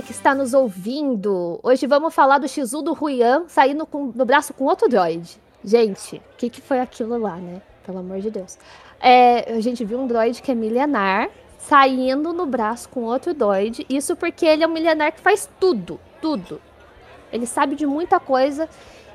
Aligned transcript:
você 0.00 0.02
que 0.02 0.12
está 0.12 0.34
nos 0.34 0.54
ouvindo. 0.54 1.60
Hoje 1.62 1.86
vamos 1.86 2.14
falar 2.14 2.38
do 2.38 2.48
Shizu 2.48 2.82
do 2.82 2.92
Ruian 2.92 3.44
saindo 3.48 3.86
com, 3.86 4.06
no 4.06 4.24
braço 4.24 4.54
com 4.54 4.64
outro 4.64 4.88
droid. 4.88 5.38
Gente, 5.62 6.16
o 6.16 6.36
que, 6.38 6.48
que 6.48 6.60
foi 6.60 6.80
aquilo 6.80 7.18
lá, 7.18 7.36
né? 7.36 7.60
Pelo 7.84 7.98
amor 7.98 8.20
de 8.20 8.30
Deus. 8.30 8.58
É, 8.98 9.52
a 9.52 9.60
gente 9.60 9.84
viu 9.84 10.00
um 10.00 10.06
droid 10.06 10.40
que 10.40 10.50
é 10.50 10.54
milenar 10.54 11.28
saindo 11.58 12.32
no 12.32 12.46
braço 12.46 12.88
com 12.88 13.02
outro 13.04 13.34
droid. 13.34 13.86
Isso 13.88 14.16
porque 14.16 14.46
ele 14.46 14.64
é 14.64 14.66
um 14.66 14.72
milenar 14.72 15.12
que 15.12 15.20
faz 15.20 15.48
tudo, 15.58 16.00
tudo. 16.20 16.60
Ele 17.32 17.46
sabe 17.46 17.74
de 17.76 17.86
muita 17.86 18.18
coisa 18.18 18.68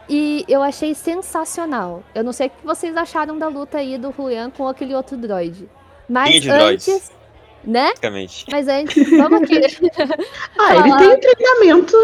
e 0.07 0.45
eu 0.47 0.61
achei 0.61 0.93
sensacional. 0.93 2.03
Eu 2.13 2.23
não 2.23 2.31
sei 2.31 2.47
o 2.47 2.49
que 2.51 2.65
vocês 2.65 2.95
acharam 2.95 3.37
da 3.39 3.47
luta 3.47 3.79
aí 3.79 3.97
do 3.97 4.11
Ruian 4.11 4.51
com 4.51 4.67
aquele 4.67 4.93
outro 4.93 5.17
droid. 5.17 5.67
Mas 6.07 6.35
antes, 6.35 6.45
droids 6.45 7.11
né? 7.65 7.89
Basicamente. 7.89 8.45
Mas 8.51 8.67
antes, 8.67 9.09
vamos 9.09 9.41
aqui. 9.43 9.59
ah, 10.57 10.75
ele 10.75 10.97
tem 10.97 11.09
um 11.09 11.19
treinamento, 11.19 11.97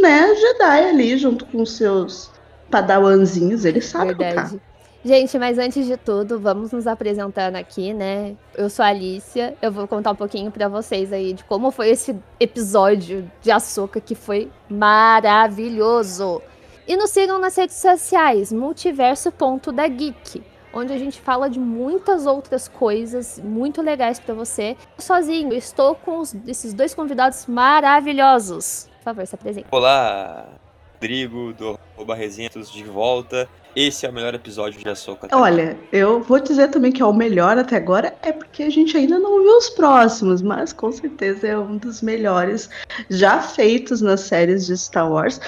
né, 0.00 0.34
Jedi 0.34 0.88
ali, 0.88 1.18
junto 1.18 1.44
com 1.46 1.64
seus 1.64 2.30
padawanzinhos, 2.70 3.64
ele 3.64 3.80
sabe 3.80 4.14
Verdade. 4.14 4.54
Lutar. 4.54 4.76
Gente, 5.04 5.38
mas 5.38 5.56
antes 5.56 5.86
de 5.86 5.96
tudo, 5.96 6.40
vamos 6.40 6.72
nos 6.72 6.84
apresentando 6.84 7.54
aqui, 7.54 7.94
né? 7.94 8.34
Eu 8.56 8.68
sou 8.68 8.84
a 8.84 8.88
Alicia, 8.88 9.56
eu 9.62 9.70
vou 9.70 9.86
contar 9.86 10.10
um 10.10 10.16
pouquinho 10.16 10.50
para 10.50 10.66
vocês 10.66 11.12
aí 11.12 11.32
de 11.32 11.44
como 11.44 11.70
foi 11.70 11.90
esse 11.90 12.16
episódio 12.40 13.30
de 13.40 13.52
Açúcar 13.52 14.00
que 14.00 14.16
foi 14.16 14.50
maravilhoso. 14.68 16.42
E 16.88 16.96
nos 16.96 17.10
sigam 17.10 17.38
nas 17.38 17.54
redes 17.56 17.76
sociais, 17.76 18.52
multiverso.dageek 18.52 20.42
onde 20.72 20.92
a 20.92 20.98
gente 20.98 21.20
fala 21.20 21.48
de 21.48 21.58
muitas 21.58 22.26
outras 22.26 22.68
coisas 22.68 23.40
muito 23.42 23.82
legais 23.82 24.18
para 24.18 24.34
você. 24.34 24.76
Sozinho, 24.98 25.52
estou 25.52 25.94
com 25.94 26.18
os, 26.18 26.34
esses 26.46 26.74
dois 26.74 26.94
convidados 26.94 27.46
maravilhosos. 27.46 28.88
Por 28.98 29.04
favor, 29.04 29.26
se 29.26 29.34
apresente. 29.34 29.66
Olá, 29.70 30.48
Rodrigo 30.94 31.52
do 31.52 31.78
Resentos 32.12 32.70
de 32.72 32.84
volta. 32.84 33.48
Esse 33.76 34.06
é 34.06 34.08
o 34.08 34.12
melhor 34.12 34.34
episódio 34.34 34.80
de 34.80 34.88
Açúcar. 34.88 35.28
Olha, 35.32 35.78
eu 35.92 36.22
vou 36.22 36.40
dizer 36.40 36.68
também 36.68 36.90
que 36.90 37.02
é 37.02 37.04
o 37.04 37.12
melhor 37.12 37.58
até 37.58 37.76
agora, 37.76 38.16
é 38.22 38.32
porque 38.32 38.62
a 38.62 38.70
gente 38.70 38.96
ainda 38.96 39.18
não 39.18 39.42
viu 39.42 39.54
os 39.58 39.68
próximos, 39.68 40.40
mas 40.40 40.72
com 40.72 40.90
certeza 40.90 41.46
é 41.46 41.58
um 41.58 41.76
dos 41.76 42.00
melhores 42.00 42.70
já 43.10 43.42
feitos 43.42 44.00
nas 44.00 44.20
séries 44.20 44.64
de 44.64 44.78
Star 44.78 45.12
Wars 45.12 45.38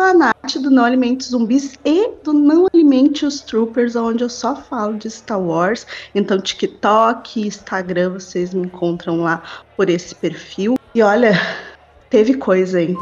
a 0.00 0.14
Nath 0.14 0.56
do 0.60 0.70
Não 0.70 0.84
Alimente 0.84 1.24
Zumbis 1.24 1.78
e 1.84 2.10
do 2.22 2.32
Não 2.32 2.66
Alimente 2.72 3.26
os 3.26 3.40
Troopers, 3.40 3.96
onde 3.96 4.22
eu 4.22 4.28
só 4.28 4.54
falo 4.54 4.96
de 4.96 5.10
Star 5.10 5.40
Wars. 5.40 5.86
Então, 6.14 6.40
TikTok, 6.40 7.46
Instagram, 7.46 8.14
vocês 8.14 8.54
me 8.54 8.66
encontram 8.66 9.20
lá 9.22 9.42
por 9.76 9.90
esse 9.90 10.14
perfil. 10.14 10.78
E 10.94 11.02
olha, 11.02 11.32
teve 12.10 12.34
coisa, 12.34 12.80
hein? 12.80 12.96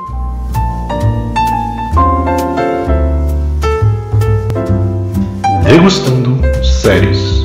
Degustando 5.64 6.41
séries. 6.64 7.44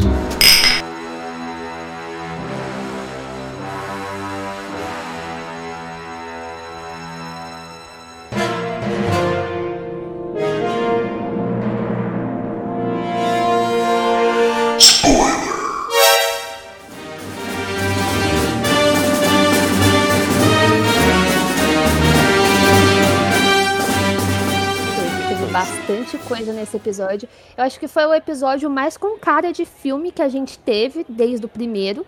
Coisa 26.19 26.53
nesse 26.53 26.77
episódio. 26.77 27.27
Eu 27.57 27.63
acho 27.65 27.79
que 27.79 27.87
foi 27.87 28.05
o 28.05 28.13
episódio 28.13 28.69
mais 28.69 28.95
com 28.95 29.19
cara 29.19 29.51
de 29.51 29.65
filme 29.65 30.11
que 30.11 30.21
a 30.21 30.29
gente 30.29 30.57
teve 30.57 31.05
desde 31.09 31.45
o 31.45 31.49
primeiro. 31.49 32.05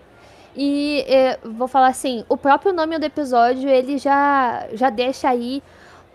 E 0.56 1.04
é, 1.08 1.38
vou 1.44 1.68
falar 1.68 1.88
assim, 1.88 2.24
o 2.30 2.38
próprio 2.38 2.72
nome 2.72 2.98
do 2.98 3.06
episódio, 3.06 3.68
ele 3.68 3.98
já, 3.98 4.68
já 4.74 4.90
deixa 4.90 5.28
aí 5.28 5.62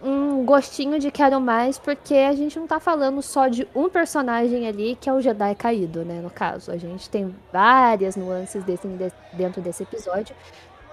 um 0.02 0.44
gostinho 0.44 0.98
de 0.98 1.10
quero 1.10 1.40
mais, 1.40 1.76
porque 1.78 2.14
a 2.14 2.32
gente 2.32 2.58
não 2.58 2.66
tá 2.66 2.78
falando 2.78 3.20
só 3.20 3.48
de 3.48 3.66
um 3.74 3.88
personagem 3.88 4.66
ali, 4.66 4.96
que 4.98 5.10
é 5.10 5.12
o 5.12 5.20
Jedi 5.20 5.54
caído, 5.56 6.04
né, 6.04 6.20
no 6.22 6.30
caso. 6.30 6.70
A 6.70 6.76
gente 6.76 7.10
tem 7.10 7.34
várias 7.52 8.16
nuances 8.16 8.62
desse, 8.62 8.86
dentro 9.32 9.60
desse 9.60 9.82
episódio. 9.82 10.34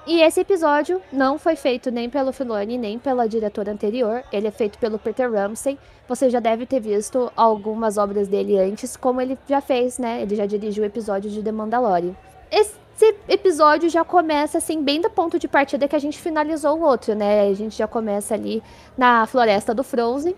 E 0.08 0.22
esse 0.22 0.40
episódio 0.40 1.02
não 1.12 1.40
foi 1.40 1.56
feito 1.56 1.90
nem 1.90 2.08
pelo 2.10 2.32
Filoni, 2.32 2.78
nem 2.78 3.00
pela 3.00 3.28
diretora 3.28 3.72
anterior. 3.72 4.24
Ele 4.32 4.48
é 4.48 4.52
feito 4.52 4.78
pelo 4.78 5.00
Peter 5.00 5.32
Ramsey. 5.32 5.80
Você 6.08 6.30
já 6.30 6.40
deve 6.40 6.68
ter 6.68 6.80
visto 6.80 7.32
algumas 7.36 7.98
obras 7.98 8.28
dele 8.28 8.60
antes, 8.60 8.96
como 8.96 9.20
ele 9.20 9.36
já 9.50 9.62
fez, 9.62 9.98
né? 9.98 10.22
Ele 10.22 10.36
já 10.36 10.46
dirigiu 10.46 10.84
o 10.84 10.86
episódio 10.86 11.32
de 11.32 11.42
The 11.42 11.52
Mandalorian. 11.52 12.16
Esse 12.52 13.16
episódio 13.28 13.90
já 13.90 14.06
começa, 14.06 14.60
assim, 14.60 14.84
bem 14.84 15.02
do 15.02 15.10
ponto 15.10 15.40
de 15.40 15.48
partida 15.48 15.88
que 15.88 15.96
a 15.96 16.00
gente 16.00 16.20
finalizou 16.20 16.78
o 16.78 16.84
outro, 16.84 17.16
né? 17.16 17.50
A 17.50 17.54
gente 17.56 17.76
já 17.76 17.88
começa 17.88 18.36
ali 18.36 18.62
na 18.96 19.26
floresta 19.26 19.74
do 19.74 19.84
Frozen, 19.84 20.36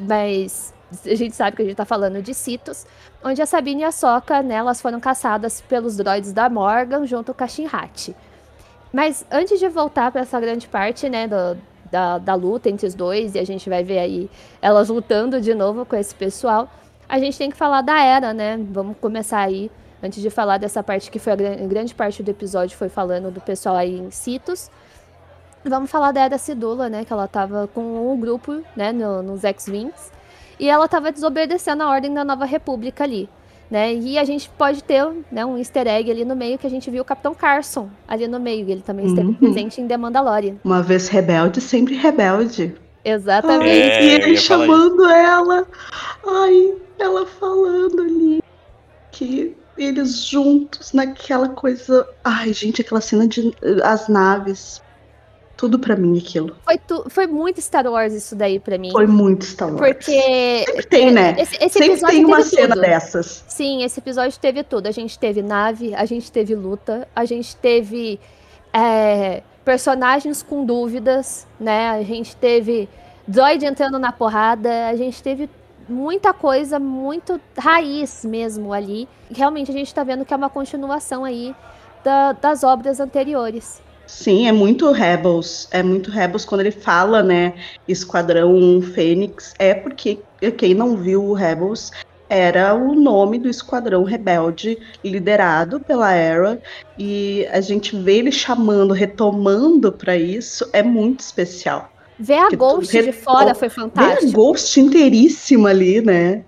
mas 0.00 0.72
a 1.04 1.14
gente 1.14 1.36
sabe 1.36 1.56
que 1.56 1.62
a 1.62 1.64
gente 1.66 1.76
tá 1.76 1.84
falando 1.84 2.22
de 2.22 2.32
Citos, 2.32 2.86
onde 3.22 3.42
a 3.42 3.46
Sabine 3.46 3.82
e 3.82 3.84
a 3.84 3.92
Soca, 3.92 4.42
né, 4.42 4.54
elas 4.54 4.80
foram 4.80 4.98
caçadas 4.98 5.60
pelos 5.60 5.96
droids 5.96 6.32
da 6.32 6.48
Morgan 6.48 7.06
junto 7.06 7.34
com 7.34 7.44
a 7.44 7.48
Shinhat. 7.48 8.14
Mas 8.94 9.26
antes 9.28 9.58
de 9.58 9.68
voltar 9.68 10.12
para 10.12 10.20
essa 10.20 10.38
grande 10.38 10.68
parte, 10.68 11.08
né, 11.08 11.26
do, 11.26 11.58
da, 11.90 12.16
da 12.16 12.34
luta 12.36 12.70
entre 12.70 12.86
os 12.86 12.94
dois, 12.94 13.34
e 13.34 13.40
a 13.40 13.44
gente 13.44 13.68
vai 13.68 13.82
ver 13.82 13.98
aí 13.98 14.30
elas 14.62 14.88
lutando 14.88 15.40
de 15.40 15.52
novo 15.52 15.84
com 15.84 15.96
esse 15.96 16.14
pessoal, 16.14 16.70
a 17.08 17.18
gente 17.18 17.36
tem 17.36 17.50
que 17.50 17.56
falar 17.56 17.82
da 17.82 18.00
Era, 18.00 18.32
né? 18.32 18.56
Vamos 18.70 18.96
começar 19.00 19.40
aí, 19.40 19.68
antes 20.00 20.22
de 20.22 20.30
falar 20.30 20.58
dessa 20.58 20.80
parte 20.80 21.10
que 21.10 21.18
foi 21.18 21.32
a 21.32 21.36
grande 21.66 21.92
parte 21.92 22.22
do 22.22 22.30
episódio, 22.30 22.78
foi 22.78 22.88
falando 22.88 23.32
do 23.32 23.40
pessoal 23.40 23.74
aí 23.74 23.98
em 23.98 24.12
Citos. 24.12 24.70
Vamos 25.64 25.90
falar 25.90 26.12
da 26.12 26.20
Era 26.20 26.38
Cidula, 26.38 26.88
né? 26.88 27.04
Que 27.04 27.12
ela 27.12 27.26
tava 27.26 27.66
com 27.74 28.12
o 28.12 28.16
grupo, 28.16 28.62
né, 28.76 28.92
no, 28.92 29.24
nos 29.24 29.42
X-Wings. 29.42 30.12
E 30.56 30.70
ela 30.70 30.86
tava 30.86 31.10
desobedecendo 31.10 31.82
a 31.82 31.90
ordem 31.90 32.14
da 32.14 32.24
Nova 32.24 32.44
República 32.44 33.02
ali 33.02 33.28
né? 33.70 33.94
E 33.94 34.18
a 34.18 34.24
gente 34.24 34.48
pode 34.56 34.82
ter 34.82 35.04
né, 35.30 35.44
um 35.44 35.58
easter 35.58 35.86
egg 35.86 36.10
ali 36.10 36.24
no 36.24 36.36
meio 36.36 36.58
que 36.58 36.66
a 36.66 36.70
gente 36.70 36.90
viu 36.90 37.02
o 37.02 37.04
Capitão 37.04 37.34
Carson 37.34 37.88
ali 38.06 38.26
no 38.28 38.38
meio. 38.38 38.68
Ele 38.68 38.82
também 38.82 39.06
esteve 39.06 39.28
uhum. 39.28 39.34
presente 39.34 39.80
em 39.80 39.88
The 39.88 39.96
Mandalorian. 39.96 40.56
Uma 40.64 40.82
vez 40.82 41.08
rebelde, 41.08 41.60
sempre 41.60 41.94
rebelde. 41.96 42.74
Exatamente. 43.04 43.70
Ai, 43.70 44.04
e 44.04 44.10
ele 44.10 44.36
chamando 44.36 45.04
ela. 45.08 45.66
Ai, 46.26 46.74
ela 46.98 47.26
falando 47.26 48.00
ali 48.00 48.42
que 49.10 49.56
eles 49.76 50.24
juntos 50.24 50.92
naquela 50.92 51.48
coisa. 51.48 52.08
Ai, 52.22 52.52
gente, 52.52 52.80
aquela 52.80 53.00
cena 53.00 53.26
de 53.26 53.54
as 53.82 54.08
naves 54.08 54.82
tudo 55.56 55.78
para 55.78 55.96
mim 55.96 56.18
aquilo. 56.18 56.56
Foi, 56.64 56.78
tu, 56.78 57.04
foi 57.08 57.26
muito 57.26 57.60
Star 57.60 57.86
Wars 57.86 58.12
isso 58.12 58.34
daí 58.34 58.58
para 58.58 58.76
mim. 58.78 58.90
Foi 58.90 59.06
muito 59.06 59.44
Star 59.44 59.68
Wars. 59.68 59.80
Porque. 59.80 60.64
Sempre 60.66 60.86
tem, 60.86 61.10
né? 61.10 61.36
Esse, 61.38 61.56
esse 61.56 61.78
Sempre 61.78 62.00
tem 62.00 62.24
uma 62.24 62.42
cena 62.42 62.76
dessas. 62.76 63.44
Sim, 63.48 63.82
esse 63.82 64.00
episódio 64.00 64.38
teve 64.38 64.62
tudo. 64.62 64.86
A 64.86 64.90
gente 64.90 65.18
teve 65.18 65.42
nave, 65.42 65.94
a 65.94 66.04
gente 66.04 66.30
teve 66.30 66.54
luta, 66.54 67.08
a 67.14 67.24
gente 67.24 67.56
teve 67.56 68.18
é, 68.72 69.42
personagens 69.64 70.42
com 70.42 70.64
dúvidas, 70.64 71.46
né? 71.58 71.90
A 71.90 72.02
gente 72.02 72.36
teve 72.36 72.88
droid 73.26 73.64
entrando 73.64 73.98
na 73.98 74.12
porrada, 74.12 74.88
a 74.88 74.96
gente 74.96 75.22
teve 75.22 75.48
muita 75.88 76.32
coisa, 76.32 76.78
muito 76.78 77.40
raiz 77.56 78.24
mesmo 78.24 78.72
ali. 78.72 79.08
Realmente 79.30 79.70
a 79.70 79.74
gente 79.74 79.94
tá 79.94 80.02
vendo 80.02 80.24
que 80.24 80.34
é 80.34 80.36
uma 80.36 80.50
continuação 80.50 81.24
aí 81.24 81.54
da, 82.02 82.32
das 82.32 82.64
obras 82.64 83.00
anteriores. 83.00 83.82
Sim, 84.06 84.46
é 84.46 84.52
muito 84.52 84.90
Rebels. 84.92 85.68
É 85.70 85.82
muito 85.82 86.10
Rebels 86.10 86.44
quando 86.44 86.60
ele 86.60 86.70
fala, 86.70 87.22
né? 87.22 87.54
Esquadrão 87.88 88.80
Fênix. 88.80 89.54
É 89.58 89.74
porque 89.74 90.18
quem 90.56 90.74
não 90.74 90.96
viu 90.96 91.24
o 91.24 91.32
Rebels 91.32 91.90
era 92.28 92.74
o 92.74 92.94
nome 92.94 93.38
do 93.38 93.48
esquadrão 93.48 94.02
rebelde 94.02 94.78
liderado 95.04 95.78
pela 95.78 96.12
Era 96.12 96.60
e 96.98 97.46
a 97.52 97.60
gente 97.60 97.96
vê 97.96 98.16
ele 98.16 98.32
chamando, 98.32 98.94
retomando 98.94 99.92
para 99.92 100.16
isso 100.16 100.68
é 100.72 100.82
muito 100.82 101.20
especial. 101.20 101.90
Ver 102.18 102.38
a 102.38 102.48
Ghost 102.50 103.02
de 103.02 103.12
fora 103.12 103.54
foi 103.54 103.68
fantástico. 103.68 104.22
Ver 104.22 104.28
a 104.28 104.32
Ghost 104.32 104.80
inteiríssima 104.80 105.68
ali, 105.70 106.00
né? 106.00 106.44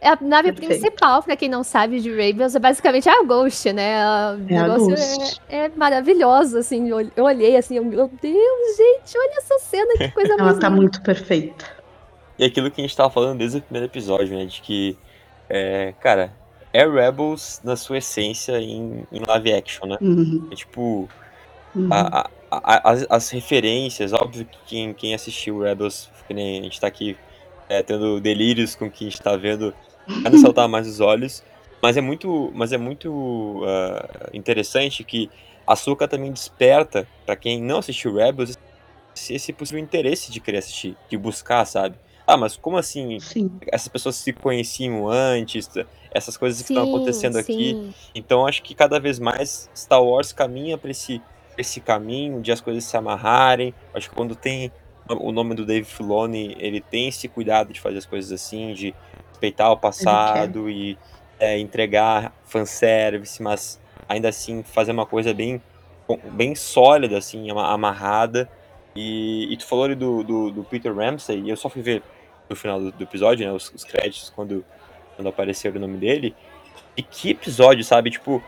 É 0.00 0.08
a 0.08 0.18
nave 0.20 0.52
Perfeito. 0.52 0.80
principal, 0.80 1.22
pra 1.22 1.36
quem 1.36 1.48
não 1.48 1.62
sabe, 1.62 2.00
de 2.00 2.10
Rebels, 2.10 2.54
é 2.54 2.58
basicamente 2.58 3.06
a 3.06 3.22
Ghost, 3.22 3.70
né? 3.70 4.02
O 4.32 4.34
é 4.34 4.62
negócio 4.62 4.94
é, 5.48 5.64
é, 5.66 5.68
maravilhoso, 5.68 6.56
assim. 6.56 6.88
Eu 6.88 7.24
olhei 7.24 7.54
assim, 7.56 7.76
eu, 7.76 7.84
meu 7.84 8.10
Deus, 8.20 8.76
gente, 8.76 9.18
olha 9.18 9.34
essa 9.36 9.58
cena, 9.58 9.92
que 9.98 10.08
coisa 10.12 10.32
Ela 10.40 10.58
tá 10.58 10.70
muito 10.70 11.02
perfeita. 11.02 11.66
E 12.38 12.44
aquilo 12.44 12.70
que 12.70 12.80
a 12.80 12.84
gente 12.84 12.96
tava 12.96 13.10
falando 13.10 13.38
desde 13.38 13.58
o 13.58 13.62
primeiro 13.62 13.86
episódio, 13.86 14.34
né? 14.38 14.46
De 14.46 14.62
que, 14.62 14.96
é, 15.50 15.92
cara, 16.00 16.32
é 16.72 16.86
Rebels 16.86 17.60
na 17.62 17.76
sua 17.76 17.98
essência 17.98 18.58
em, 18.58 19.06
em 19.12 19.20
live 19.26 19.52
action, 19.52 19.86
né? 19.86 19.98
Uhum. 20.00 20.48
É, 20.50 20.54
tipo, 20.54 21.10
uhum. 21.74 21.88
a, 21.92 22.20
a, 22.20 22.30
a- 22.50 22.90
as, 22.90 23.06
as 23.10 23.30
referências, 23.30 24.14
óbvio 24.14 24.46
que 24.46 24.58
quem, 24.64 24.94
quem 24.94 25.14
assistiu 25.14 25.60
Rebels, 25.60 26.10
que 26.26 26.32
nem 26.32 26.60
a 26.60 26.62
gente 26.62 26.80
tá 26.80 26.86
aqui 26.86 27.18
é, 27.68 27.82
tendo 27.82 28.20
delírios 28.20 28.74
com 28.74 28.86
o 28.86 28.90
que 28.90 29.06
a 29.06 29.10
gente 29.10 29.20
tá 29.22 29.36
vendo, 29.36 29.74
nos 30.30 30.40
saltar 30.40 30.68
mais 30.68 30.86
os 30.86 31.00
olhos. 31.00 31.42
Mas 31.82 31.96
é 31.96 32.00
muito, 32.00 32.50
mas 32.54 32.72
é 32.72 32.78
muito 32.78 33.62
ah, 33.66 34.28
interessante 34.32 35.02
que 35.02 35.30
a 35.66 35.72
Ahsoka 35.72 36.06
também 36.06 36.32
desperta, 36.32 37.06
pra 37.24 37.36
quem 37.36 37.62
não 37.62 37.78
assistiu 37.78 38.14
Rebels, 38.14 38.58
esse, 39.14 39.34
esse 39.34 39.52
possível 39.52 39.82
interesse 39.82 40.30
de 40.30 40.40
querer 40.40 40.58
assistir, 40.58 40.96
de 41.08 41.16
buscar, 41.16 41.64
sabe? 41.64 41.96
Ah, 42.26 42.36
mas 42.36 42.56
como 42.56 42.76
assim 42.76 43.18
Sim. 43.18 43.50
essas 43.72 43.88
pessoas 43.88 44.16
se 44.16 44.32
conheciam 44.32 45.08
antes, 45.08 45.68
essas 46.12 46.36
coisas 46.36 46.62
que 46.62 46.72
estão 46.72 46.84
Sim, 46.84 46.90
acontecendo 46.90 47.36
aqui. 47.38 47.74
sim. 47.74 47.94
Então 48.14 48.46
acho 48.46 48.62
que 48.62 48.74
cada 48.74 49.00
vez 49.00 49.18
mais 49.18 49.68
Star 49.74 50.02
Wars 50.02 50.32
caminha 50.32 50.78
para 50.78 50.90
esse, 50.90 51.18
pra 51.18 51.60
esse 51.60 51.80
caminho 51.80 52.40
de 52.40 52.52
as 52.52 52.60
coisas 52.60 52.84
se 52.84 52.96
amarrarem. 52.96 53.74
Acho 53.92 54.10
que 54.10 54.14
quando 54.14 54.36
tem 54.36 54.70
o 55.08 55.32
nome 55.32 55.54
do 55.54 55.66
Dave 55.66 55.84
Filoni, 55.84 56.56
ele 56.58 56.80
tem 56.80 57.08
esse 57.08 57.26
cuidado 57.26 57.72
de 57.72 57.80
fazer 57.80 57.98
as 57.98 58.06
coisas 58.06 58.30
assim, 58.30 58.72
de 58.74 58.94
respeitar 59.40 59.70
o 59.70 59.76
passado 59.76 60.68
e 60.68 60.98
é, 61.38 61.58
entregar 61.58 62.32
fanservice, 62.44 63.42
mas 63.42 63.80
ainda 64.06 64.28
assim 64.28 64.62
fazer 64.62 64.92
uma 64.92 65.06
coisa 65.06 65.32
bem, 65.32 65.60
bem 66.32 66.54
sólida, 66.54 67.16
assim, 67.16 67.50
ama- 67.50 67.72
amarrada. 67.72 68.48
E, 68.94 69.50
e 69.50 69.56
tu 69.56 69.66
falou 69.66 69.86
ali 69.86 69.94
do, 69.94 70.22
do, 70.22 70.50
do 70.50 70.64
Peter 70.64 70.94
Ramsey, 70.94 71.40
e 71.40 71.48
eu 71.48 71.56
só 71.56 71.68
fui 71.68 71.80
ver 71.80 72.02
no 72.48 72.54
final 72.56 72.80
do, 72.80 72.92
do 72.92 73.02
episódio, 73.02 73.46
né, 73.46 73.52
os, 73.52 73.72
os 73.72 73.84
créditos, 73.84 74.30
quando, 74.34 74.64
quando 75.16 75.28
apareceu 75.28 75.72
o 75.72 75.78
nome 75.78 75.96
dele. 75.96 76.34
E 76.96 77.02
que 77.02 77.30
episódio, 77.30 77.84
sabe? 77.84 78.10
Tipo, 78.10 78.42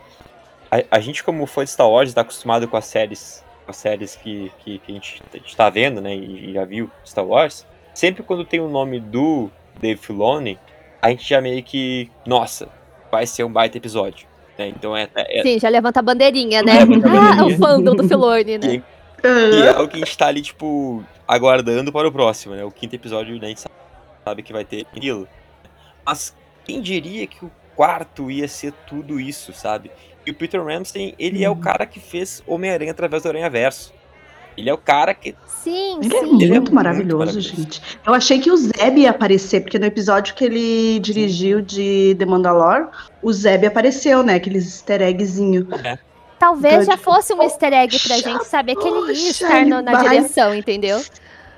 a, 0.69 0.97
a 0.97 0.99
gente 0.99 1.23
como 1.23 1.45
fã 1.47 1.63
de 1.63 1.71
Star 1.71 1.89
Wars 1.89 2.13
tá 2.13 2.21
acostumado 2.21 2.67
com 2.67 2.77
as 2.77 2.85
séries, 2.85 3.43
com 3.65 3.71
as 3.71 3.77
séries 3.77 4.15
que, 4.17 4.51
que, 4.59 4.77
que 4.79 4.91
a, 4.91 4.95
gente, 4.95 5.23
a 5.33 5.37
gente 5.37 5.55
tá 5.55 5.69
vendo, 5.69 6.01
né, 6.01 6.13
e, 6.13 6.49
e 6.49 6.53
já 6.53 6.65
viu 6.65 6.91
Star 7.05 7.25
Wars. 7.25 7.65
Sempre 7.93 8.21
quando 8.21 8.43
tem 8.43 8.59
o 8.59 8.67
nome 8.67 8.99
do 8.99 9.49
Dave 9.79 9.99
Filoni, 9.99 10.59
a 11.03 11.09
gente 11.09 11.27
já 11.27 11.41
meio 11.41 11.61
que, 11.61 12.09
nossa, 12.25 12.69
vai 13.11 13.27
ser 13.27 13.43
um 13.43 13.51
baita 13.51 13.77
episódio. 13.77 14.25
Né? 14.57 14.69
Então 14.69 14.95
é, 14.95 15.07
é, 15.15 15.41
Sim, 15.43 15.59
já 15.59 15.67
levanta 15.69 15.99
a 15.99 16.03
bandeirinha, 16.03 16.61
né? 16.63 16.73
Ah, 17.39 17.43
o 17.45 17.57
fandom 17.57 17.95
do 17.95 18.07
Filoni, 18.07 18.57
né? 18.57 18.75
E- 18.75 18.83
E 19.25 19.61
é 19.67 19.79
o 19.79 19.87
que 19.87 19.95
a 19.97 19.99
gente 19.99 20.17
tá 20.17 20.27
ali, 20.27 20.41
tipo, 20.41 21.03
aguardando 21.27 21.91
para 21.91 22.07
o 22.07 22.11
próximo, 22.11 22.55
né? 22.55 22.63
O 22.63 22.71
quinto 22.71 22.95
episódio, 22.95 23.33
né, 23.39 23.45
a 23.45 23.49
gente 23.49 23.61
sabe 24.25 24.43
que 24.43 24.51
vai 24.53 24.63
ter 24.65 24.85
aquilo. 24.91 25.27
Mas 26.05 26.35
quem 26.65 26.81
diria 26.81 27.25
que 27.27 27.43
o 27.45 27.51
quarto 27.75 28.29
ia 28.29 28.47
ser 28.47 28.73
tudo 28.87 29.19
isso, 29.19 29.53
sabe? 29.53 29.91
E 30.25 30.31
o 30.31 30.33
Peter 30.33 30.63
Ramsey, 30.63 31.15
ele 31.19 31.43
é 31.43 31.49
o 31.49 31.53
Uhum. 31.53 31.59
cara 31.59 31.85
que 31.85 31.99
fez 31.99 32.41
Homem-Aranha 32.47 32.91
através 32.91 33.23
do 33.23 33.29
Aranha 33.29 33.49
Verso. 33.49 33.93
Ele 34.57 34.69
é 34.69 34.73
o 34.73 34.77
cara 34.77 35.13
que. 35.13 35.35
Sim, 35.47 35.99
Ele 36.03 36.13
é 36.15 36.19
sim. 36.19 36.25
muito, 36.25 36.41
Ele 36.43 36.51
é 36.51 36.59
muito 36.59 36.75
maravilhoso, 36.75 37.17
maravilhoso. 37.19 37.55
gente. 37.55 37.81
Eu 38.05 38.13
achei 38.13 38.39
que 38.39 38.51
o 38.51 38.57
Zeb 38.57 38.97
ia 38.97 39.11
aparecer, 39.11 39.61
porque 39.61 39.79
no 39.79 39.85
episódio 39.85 40.35
que 40.35 40.43
ele 40.43 40.99
dirigiu 40.99 41.61
de 41.61 42.15
The 42.19 42.25
Mandalore, 42.25 42.87
o 43.21 43.31
Zeb 43.31 43.65
apareceu, 43.65 44.23
né? 44.23 44.35
Aqueles 44.35 44.65
easter 44.65 45.01
eggzinho. 45.01 45.67
Talvez 46.37 46.73
Então, 46.73 46.85
já 46.85 46.91
tipo, 46.97 47.03
fosse 47.03 47.33
um 47.33 47.41
easter 47.41 47.71
egg 47.73 47.97
pra 47.99 48.15
poxa, 48.17 48.29
gente 48.29 48.45
saber 48.45 48.75
que 48.75 48.85
ele 48.85 49.13
ia 49.13 49.31
estar 49.31 49.65
no- 49.65 49.81
na 49.81 50.03
direção, 50.03 50.53
entendeu? 50.53 51.01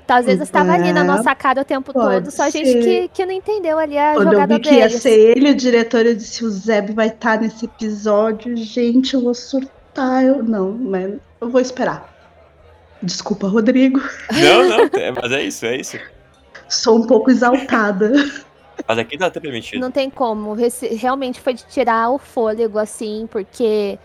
Talvez 0.06 0.40
estava 0.40 0.72
ali 0.72 0.92
na 0.92 1.00
É, 1.00 1.02
nossa 1.02 1.34
cara 1.34 1.62
o 1.62 1.64
tempo 1.64 1.92
pode 1.92 2.26
todo, 2.26 2.30
só 2.30 2.44
a 2.44 2.50
gente 2.50 2.72
que, 2.78 3.08
que 3.08 3.26
não 3.26 3.32
entendeu 3.32 3.76
ali 3.76 3.98
a 3.98 4.12
Quando 4.14 4.28
eu 4.28 4.32
jogada 4.34 4.54
vi 4.54 4.60
que 4.60 4.70
ia 4.72 4.86
deles. 4.86 5.02
ser 5.02 5.10
ele, 5.18 5.50
o 5.50 5.54
diretor, 5.56 6.06
eu 6.06 6.14
disse: 6.14 6.44
o 6.44 6.48
Zeb 6.48 6.90
vai 6.92 7.08
estar 7.08 7.40
nesse 7.40 7.64
episódio. 7.64 8.56
Gente, 8.56 9.14
eu 9.14 9.20
vou 9.22 9.34
surtar. 9.34 10.22
Eu... 10.24 10.44
Não, 10.44 10.70
mas 10.70 11.14
eu 11.40 11.48
vou 11.50 11.60
esperar. 11.60 12.14
Desculpa, 13.02 13.46
Rodrigo. 13.48 14.00
Não, 14.32 14.68
não, 14.68 15.00
é- 15.00 15.10
mas 15.12 15.32
é 15.32 15.42
isso, 15.42 15.66
é 15.66 15.76
isso. 15.76 15.98
Sou 16.68 16.98
um 16.98 17.06
pouco 17.06 17.30
exaltada. 17.30 18.12
Mas 18.86 18.98
aqui 18.98 19.16
tá 19.16 19.26
até 19.26 19.40
permitido. 19.40 19.80
Não 19.80 19.90
tem 19.90 20.10
como. 20.10 20.58
Esse- 20.60 20.88
Realmente 20.94 21.40
foi 21.40 21.54
de 21.54 21.64
tirar 21.66 22.10
o 22.10 22.18
fôlego, 22.18 22.78
assim, 22.78 23.28
porque. 23.30 23.98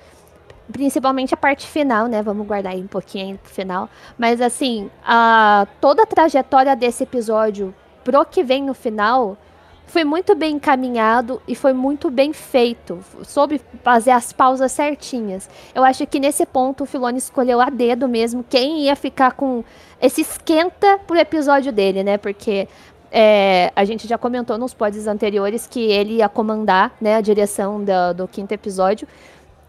Principalmente 0.72 1.34
a 1.34 1.38
parte 1.38 1.68
final, 1.68 2.08
né? 2.08 2.22
Vamos 2.22 2.48
guardar 2.48 2.72
aí 2.72 2.80
um 2.82 2.88
pouquinho 2.88 3.26
ainda 3.26 3.40
pro 3.44 3.52
final. 3.52 3.90
Mas, 4.18 4.40
assim, 4.40 4.90
a, 5.06 5.68
toda 5.82 6.04
a 6.04 6.06
trajetória 6.06 6.74
desse 6.78 7.04
episódio 7.04 7.76
pro 8.06 8.24
que 8.26 8.42
vem 8.42 8.64
no 8.64 8.74
final 8.74 9.38
foi 9.88 10.04
muito 10.06 10.34
bem 10.36 10.56
encaminhado 10.56 11.42
e 11.48 11.54
foi 11.54 11.74
muito 11.74 12.10
bem 12.10 12.32
feito. 12.32 13.00
Soube 13.24 13.60
fazer 13.84 14.12
as 14.12 14.32
pausas 14.32 14.72
certinhas. 14.72 15.50
Eu 15.76 15.84
acho 15.84 16.08
que 16.08 16.20
nesse 16.20 16.46
ponto 16.46 16.84
o 16.84 16.86
Filone 16.86 17.18
escolheu 17.18 17.60
a 17.60 17.70
dedo 17.70 18.08
mesmo 18.08 18.46
quem 18.50 18.82
ia 18.86 18.96
ficar 18.96 19.34
com 19.34 19.64
esse 20.02 20.22
esquenta 20.22 20.98
pro 21.06 21.18
episódio 21.18 21.74
dele, 21.74 22.04
né? 22.04 22.18
Porque 22.18 22.70
é, 23.12 23.70
a 23.76 23.84
gente 23.84 24.08
já 24.08 24.18
comentou 24.18 24.58
nos 24.58 24.74
pods 24.74 25.08
anteriores 25.08 25.68
que 25.68 25.82
ele 25.92 26.16
ia 26.16 26.30
comandar 26.30 26.94
né, 27.02 27.16
a 27.16 27.22
direção 27.22 27.84
da- 27.84 28.14
do 28.14 28.26
quinto 28.30 28.54
episódio. 28.54 29.06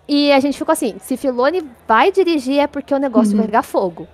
E 0.07 0.31
a 0.33 0.39
gente 0.39 0.57
ficou 0.57 0.73
assim: 0.73 0.95
se 1.01 1.17
Filone 1.17 1.65
vai 1.89 2.13
dirigir 2.13 2.61
é 2.61 2.67
porque 2.69 2.95
o 2.95 2.99
negócio 2.99 3.33
Uhum. 3.33 3.39
vai 3.39 3.47
pegar 3.47 3.63
fogo. 3.65 4.07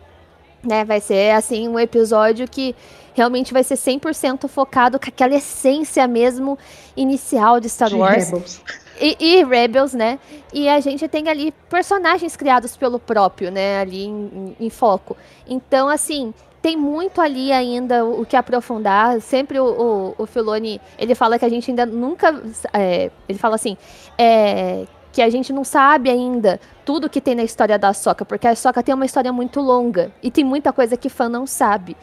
Né? 0.62 0.84
Vai 0.84 1.00
ser 1.00 1.32
assim 1.34 1.68
um 1.68 1.78
episódio 1.78 2.48
que 2.48 2.74
realmente 3.18 3.52
vai 3.52 3.62
ser 3.62 3.74
100% 3.74 4.48
focado 4.48 4.98
com 4.98 5.06
aquela 5.08 5.34
essência 5.34 6.06
mesmo 6.08 6.58
inicial 6.96 7.60
de 7.60 7.68
Star 7.68 7.90
de 7.90 7.96
Wars 7.96 8.24
Rebels. 8.30 8.60
e, 9.00 9.16
e 9.20 9.44
Rebels, 9.44 9.92
né? 9.92 10.18
E 10.52 10.68
a 10.68 10.80
gente 10.80 11.06
tem 11.08 11.28
ali 11.28 11.52
personagens 11.68 12.34
criados 12.36 12.76
pelo 12.76 12.98
próprio, 12.98 13.50
né? 13.50 13.80
Ali 13.80 14.04
em, 14.06 14.30
em- 14.60 14.66
em 14.66 14.70
foco. 14.70 15.16
Então, 15.46 15.88
assim, 15.88 16.32
tem 16.62 16.76
muito 16.76 17.20
ali 17.20 17.52
ainda 17.52 18.04
o, 18.04 18.22
o 18.22 18.26
que 18.26 18.34
aprofundar. 18.36 19.20
Sempre 19.20 19.60
o, 19.60 20.14
o, 20.18 20.22
o 20.22 20.26
Filoni, 20.26 20.80
ele 20.98 21.14
fala 21.14 21.38
que 21.38 21.44
a 21.44 21.48
gente 21.48 21.70
ainda 21.70 21.84
nunca. 21.86 22.42
é, 22.72 23.10
ele 23.28 23.38
fala 23.38 23.54
assim. 23.56 23.76
é, 24.16 24.84
que 25.12 25.22
a 25.22 25.30
gente 25.30 25.52
não 25.52 25.64
sabe 25.64 26.10
ainda 26.10 26.60
tudo 26.84 27.08
que 27.08 27.20
tem 27.20 27.34
na 27.34 27.42
história 27.42 27.78
da 27.78 27.92
Soca, 27.92 28.24
porque 28.24 28.46
a 28.46 28.54
Soca 28.54 28.82
tem 28.82 28.94
uma 28.94 29.06
história 29.06 29.32
muito 29.32 29.60
longa 29.60 30.12
e 30.22 30.30
tem 30.30 30.44
muita 30.44 30.72
coisa 30.72 30.96
que 30.96 31.08
fã 31.08 31.28
não 31.28 31.46
sabe. 31.46 31.96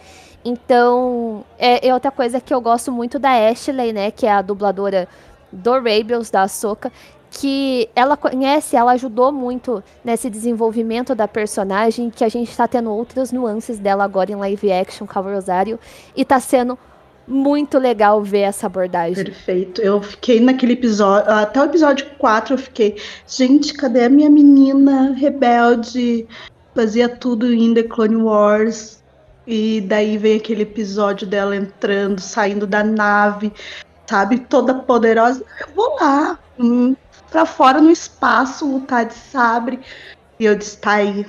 Então, 0.43 1.43
é, 1.57 1.87
é 1.87 1.93
outra 1.93 2.11
coisa 2.11 2.39
que 2.39 2.53
eu 2.53 2.61
gosto 2.61 2.91
muito 2.91 3.17
da 3.17 3.31
Ashley, 3.31 3.91
né, 3.91 4.11
que 4.11 4.27
é 4.27 4.31
a 4.31 4.41
dubladora 4.41 5.07
do 5.51 5.79
Rebels, 5.79 6.29
da 6.29 6.43
Ahsoka, 6.43 6.91
que 7.31 7.89
ela 7.95 8.15
conhece, 8.15 8.75
ela 8.75 8.93
ajudou 8.93 9.31
muito 9.31 9.83
nesse 10.03 10.29
desenvolvimento 10.29 11.15
da 11.15 11.27
personagem, 11.27 12.09
que 12.09 12.23
a 12.23 12.29
gente 12.29 12.49
está 12.49 12.67
tendo 12.67 12.91
outras 12.91 13.31
nuances 13.31 13.79
dela 13.79 14.03
agora 14.03 14.31
em 14.31 14.35
live 14.35 14.71
action 14.71 15.05
com 15.07 15.19
a 15.19 15.21
Rosário, 15.21 15.79
e 16.15 16.23
tá 16.23 16.39
sendo 16.39 16.77
muito 17.27 17.77
legal 17.77 18.21
ver 18.21 18.41
essa 18.41 18.67
abordagem. 18.67 19.25
Perfeito. 19.25 19.81
Eu 19.81 20.01
fiquei 20.01 20.39
naquele 20.39 20.73
episódio, 20.73 21.31
até 21.31 21.61
o 21.61 21.65
episódio 21.65 22.05
4, 22.17 22.53
eu 22.53 22.57
fiquei, 22.57 23.01
gente, 23.27 23.73
cadê 23.73 24.05
a 24.05 24.09
minha 24.09 24.29
menina 24.29 25.13
rebelde? 25.13 26.27
Fazia 26.73 27.09
tudo 27.09 27.51
em 27.53 27.73
The 27.73 27.83
Clone 27.83 28.17
Wars. 28.17 29.03
E 29.47 29.81
daí 29.81 30.17
vem 30.17 30.37
aquele 30.37 30.63
episódio 30.63 31.27
dela 31.27 31.55
entrando, 31.55 32.19
saindo 32.19 32.65
da 32.65 32.83
nave, 32.83 33.53
sabe, 34.07 34.39
toda 34.39 34.73
poderosa. 34.73 35.43
Eu 35.61 35.67
vou 35.75 35.95
lá, 35.99 36.39
hum, 36.59 36.95
pra 37.29 37.45
fora 37.45 37.79
no 37.79 37.91
espaço, 37.91 38.69
lutar 38.69 39.05
de 39.05 39.13
sabre. 39.13 39.79
E 40.39 40.45
eu 40.45 40.55
disse, 40.55 40.77
tá 40.77 40.93
aí. 40.93 41.25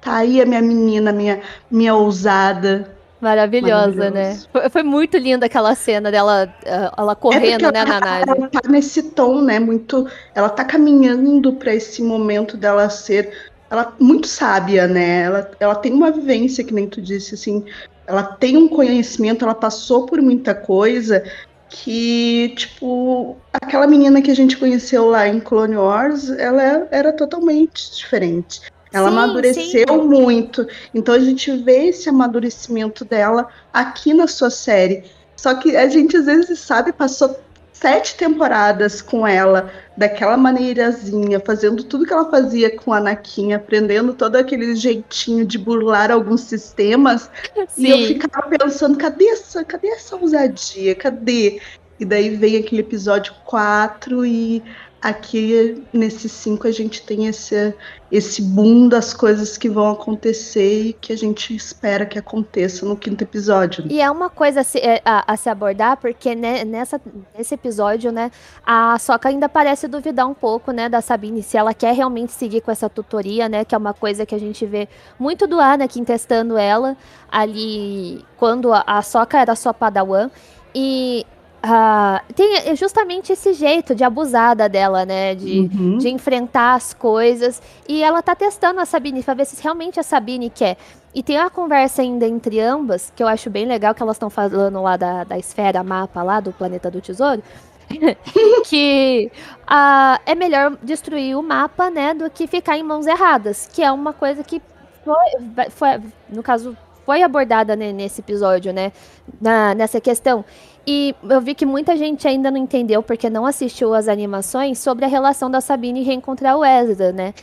Tá 0.00 0.16
aí 0.16 0.40
a 0.40 0.46
minha 0.46 0.62
menina, 0.62 1.12
minha, 1.12 1.40
minha 1.70 1.94
ousada. 1.94 2.95
Maravilhosa, 3.20 4.10
né? 4.10 4.38
Foi, 4.52 4.68
foi 4.68 4.82
muito 4.82 5.16
linda 5.16 5.46
aquela 5.46 5.74
cena 5.74 6.10
dela 6.10 6.52
ah, 6.66 6.92
ela 6.96 7.16
correndo, 7.16 7.66
É 7.66 7.72
né, 7.72 7.84
na 7.84 8.00
nave. 8.00 8.30
Ela 8.30 8.48
tá 8.48 8.60
nesse 8.68 9.02
tom, 9.10 9.40
né? 9.42 9.58
Muito. 9.58 10.06
Ela 10.34 10.48
tá 10.48 10.64
caminhando 10.64 11.54
para 11.54 11.74
esse 11.74 12.02
momento 12.02 12.56
dela 12.56 12.88
ser. 12.90 13.32
Ela 13.70 13.94
muito 13.98 14.26
sábia, 14.26 14.86
né? 14.86 15.22
Ela, 15.22 15.50
ela 15.58 15.74
tem 15.74 15.92
uma 15.92 16.10
vivência, 16.10 16.62
que 16.62 16.74
nem 16.74 16.86
tu 16.88 17.00
disse, 17.00 17.34
assim. 17.34 17.64
Ela 18.06 18.22
tem 18.22 18.56
um 18.56 18.68
conhecimento, 18.68 19.44
ela 19.44 19.54
passou 19.54 20.06
por 20.06 20.20
muita 20.22 20.54
coisa 20.54 21.24
que, 21.68 22.54
tipo, 22.56 23.36
aquela 23.52 23.86
menina 23.86 24.22
que 24.22 24.30
a 24.30 24.36
gente 24.36 24.56
conheceu 24.56 25.08
lá 25.08 25.26
em 25.26 25.40
Clone 25.40 25.76
Wars, 25.76 26.30
ela 26.30 26.62
é- 26.62 26.88
era 26.92 27.12
totalmente 27.12 27.96
diferente. 27.96 28.60
Ela 28.96 29.10
Sim, 29.10 29.16
amadureceu 29.16 29.86
sim. 29.88 30.08
muito. 30.08 30.66
Então 30.94 31.14
a 31.14 31.18
gente 31.18 31.52
vê 31.58 31.88
esse 31.88 32.08
amadurecimento 32.08 33.04
dela 33.04 33.46
aqui 33.72 34.14
na 34.14 34.26
sua 34.26 34.48
série. 34.48 35.04
Só 35.36 35.54
que 35.54 35.76
a 35.76 35.86
gente 35.86 36.16
às 36.16 36.24
vezes 36.24 36.58
sabe, 36.60 36.92
passou 36.94 37.38
sete 37.74 38.16
temporadas 38.16 39.02
com 39.02 39.26
ela, 39.26 39.70
daquela 39.96 40.34
maneirazinha, 40.38 41.38
fazendo 41.44 41.84
tudo 41.84 42.06
que 42.06 42.12
ela 42.12 42.30
fazia 42.30 42.74
com 42.74 42.90
a 42.90 42.96
Anakin, 42.96 43.52
aprendendo 43.52 44.14
todo 44.14 44.36
aquele 44.36 44.74
jeitinho 44.74 45.44
de 45.44 45.58
burlar 45.58 46.10
alguns 46.10 46.40
sistemas. 46.40 47.30
E 47.76 47.90
eu 47.90 47.98
Sim. 47.98 48.06
ficava 48.06 48.48
pensando, 48.48 48.96
cadê 48.96 49.26
essa, 49.26 49.62
cadê 49.62 49.88
essa 49.88 50.16
ousadia? 50.16 50.94
Cadê? 50.94 51.60
E 52.00 52.04
daí 52.04 52.30
vem 52.34 52.56
aquele 52.56 52.80
episódio 52.80 53.34
4 53.44 54.24
e 54.24 54.62
aqui 55.00 55.84
nesses 55.92 56.32
cinco 56.32 56.66
a 56.66 56.70
gente 56.70 57.02
tem 57.02 57.26
esse, 57.26 57.74
esse 58.10 58.42
boom 58.42 58.88
das 58.88 59.12
coisas 59.12 59.56
que 59.56 59.68
vão 59.68 59.90
acontecer 59.90 60.86
e 60.86 60.92
que 60.92 61.12
a 61.12 61.16
gente 61.16 61.54
espera 61.54 62.06
que 62.06 62.18
aconteça 62.18 62.84
no 62.86 62.96
quinto 62.96 63.22
episódio. 63.22 63.84
E 63.88 64.00
é 64.00 64.10
uma 64.10 64.30
coisa 64.30 64.60
a 64.60 64.64
se, 64.64 64.78
é, 64.78 65.00
a, 65.04 65.32
a 65.32 65.36
se 65.36 65.48
abordar, 65.48 65.96
porque 65.98 66.34
né, 66.34 66.64
nessa, 66.64 67.00
nesse 67.36 67.54
episódio, 67.54 68.10
né, 68.10 68.30
a 68.64 68.98
Soca 68.98 69.28
ainda 69.28 69.48
parece 69.48 69.86
duvidar 69.86 70.26
um 70.26 70.34
pouco, 70.34 70.72
né, 70.72 70.88
da 70.88 71.00
Sabine, 71.00 71.42
se 71.42 71.56
ela 71.56 71.74
quer 71.74 71.94
realmente 71.94 72.32
seguir 72.32 72.60
com 72.60 72.70
essa 72.70 72.88
tutoria, 72.88 73.48
né, 73.48 73.64
que 73.64 73.74
é 73.74 73.78
uma 73.78 73.94
coisa 73.94 74.26
que 74.26 74.34
a 74.34 74.40
gente 74.40 74.64
vê 74.66 74.88
muito 75.18 75.46
do 75.46 75.60
Anakin 75.60 76.04
testando 76.04 76.56
ela 76.56 76.96
ali 77.30 78.24
quando 78.36 78.72
a, 78.72 78.82
a 78.86 79.02
Soca 79.02 79.38
era 79.38 79.54
só 79.54 79.72
Padawan. 79.72 80.30
E 80.78 81.24
Uh, 81.66 82.32
tem 82.32 82.76
justamente 82.76 83.32
esse 83.32 83.52
jeito 83.52 83.92
de 83.92 84.04
abusada 84.04 84.68
dela, 84.68 85.04
né? 85.04 85.34
De, 85.34 85.60
uhum. 85.60 85.98
de 85.98 86.08
enfrentar 86.08 86.74
as 86.74 86.94
coisas. 86.94 87.60
E 87.88 88.04
ela 88.04 88.22
tá 88.22 88.36
testando 88.36 88.78
a 88.78 88.84
Sabine 88.84 89.20
pra 89.20 89.34
ver 89.34 89.46
se 89.46 89.60
realmente 89.60 89.98
a 89.98 90.02
Sabine 90.04 90.48
quer. 90.48 90.76
E 91.12 91.24
tem 91.24 91.36
uma 91.36 91.50
conversa 91.50 92.02
ainda 92.02 92.24
entre 92.26 92.60
ambas, 92.60 93.12
que 93.16 93.22
eu 93.22 93.26
acho 93.26 93.50
bem 93.50 93.66
legal, 93.66 93.94
que 93.94 94.02
elas 94.02 94.14
estão 94.16 94.30
falando 94.30 94.80
lá 94.80 94.96
da, 94.96 95.24
da 95.24 95.36
esfera 95.36 95.82
mapa 95.82 96.22
lá 96.22 96.38
do 96.38 96.52
planeta 96.52 96.88
do 96.88 97.00
tesouro. 97.00 97.42
que 98.66 99.30
uh, 99.62 100.20
é 100.24 100.34
melhor 100.34 100.76
destruir 100.82 101.36
o 101.36 101.42
mapa, 101.42 101.90
né, 101.90 102.14
do 102.14 102.28
que 102.28 102.46
ficar 102.46 102.76
em 102.76 102.82
mãos 102.82 103.06
erradas, 103.06 103.68
que 103.72 103.82
é 103.82 103.90
uma 103.90 104.12
coisa 104.12 104.42
que 104.42 104.60
foi, 105.04 105.70
foi 105.70 105.88
no 106.28 106.42
caso, 106.42 106.76
foi 107.04 107.22
abordada 107.22 107.76
né, 107.76 107.92
nesse 107.92 108.20
episódio, 108.20 108.72
né, 108.72 108.92
na, 109.40 109.74
nessa 109.74 110.00
questão. 110.00 110.44
E 110.86 111.16
eu 111.28 111.40
vi 111.40 111.54
que 111.54 111.66
muita 111.66 111.96
gente 111.96 112.28
ainda 112.28 112.48
não 112.48 112.58
entendeu, 112.58 113.02
porque 113.02 113.28
não 113.28 113.44
assistiu 113.44 113.92
as 113.92 114.06
animações, 114.06 114.78
sobre 114.78 115.04
a 115.04 115.08
relação 115.08 115.50
da 115.50 115.60
Sabine 115.60 116.02
reencontrar 116.02 116.56
o 116.56 116.64
Ezra, 116.64 117.10
né? 117.10 117.34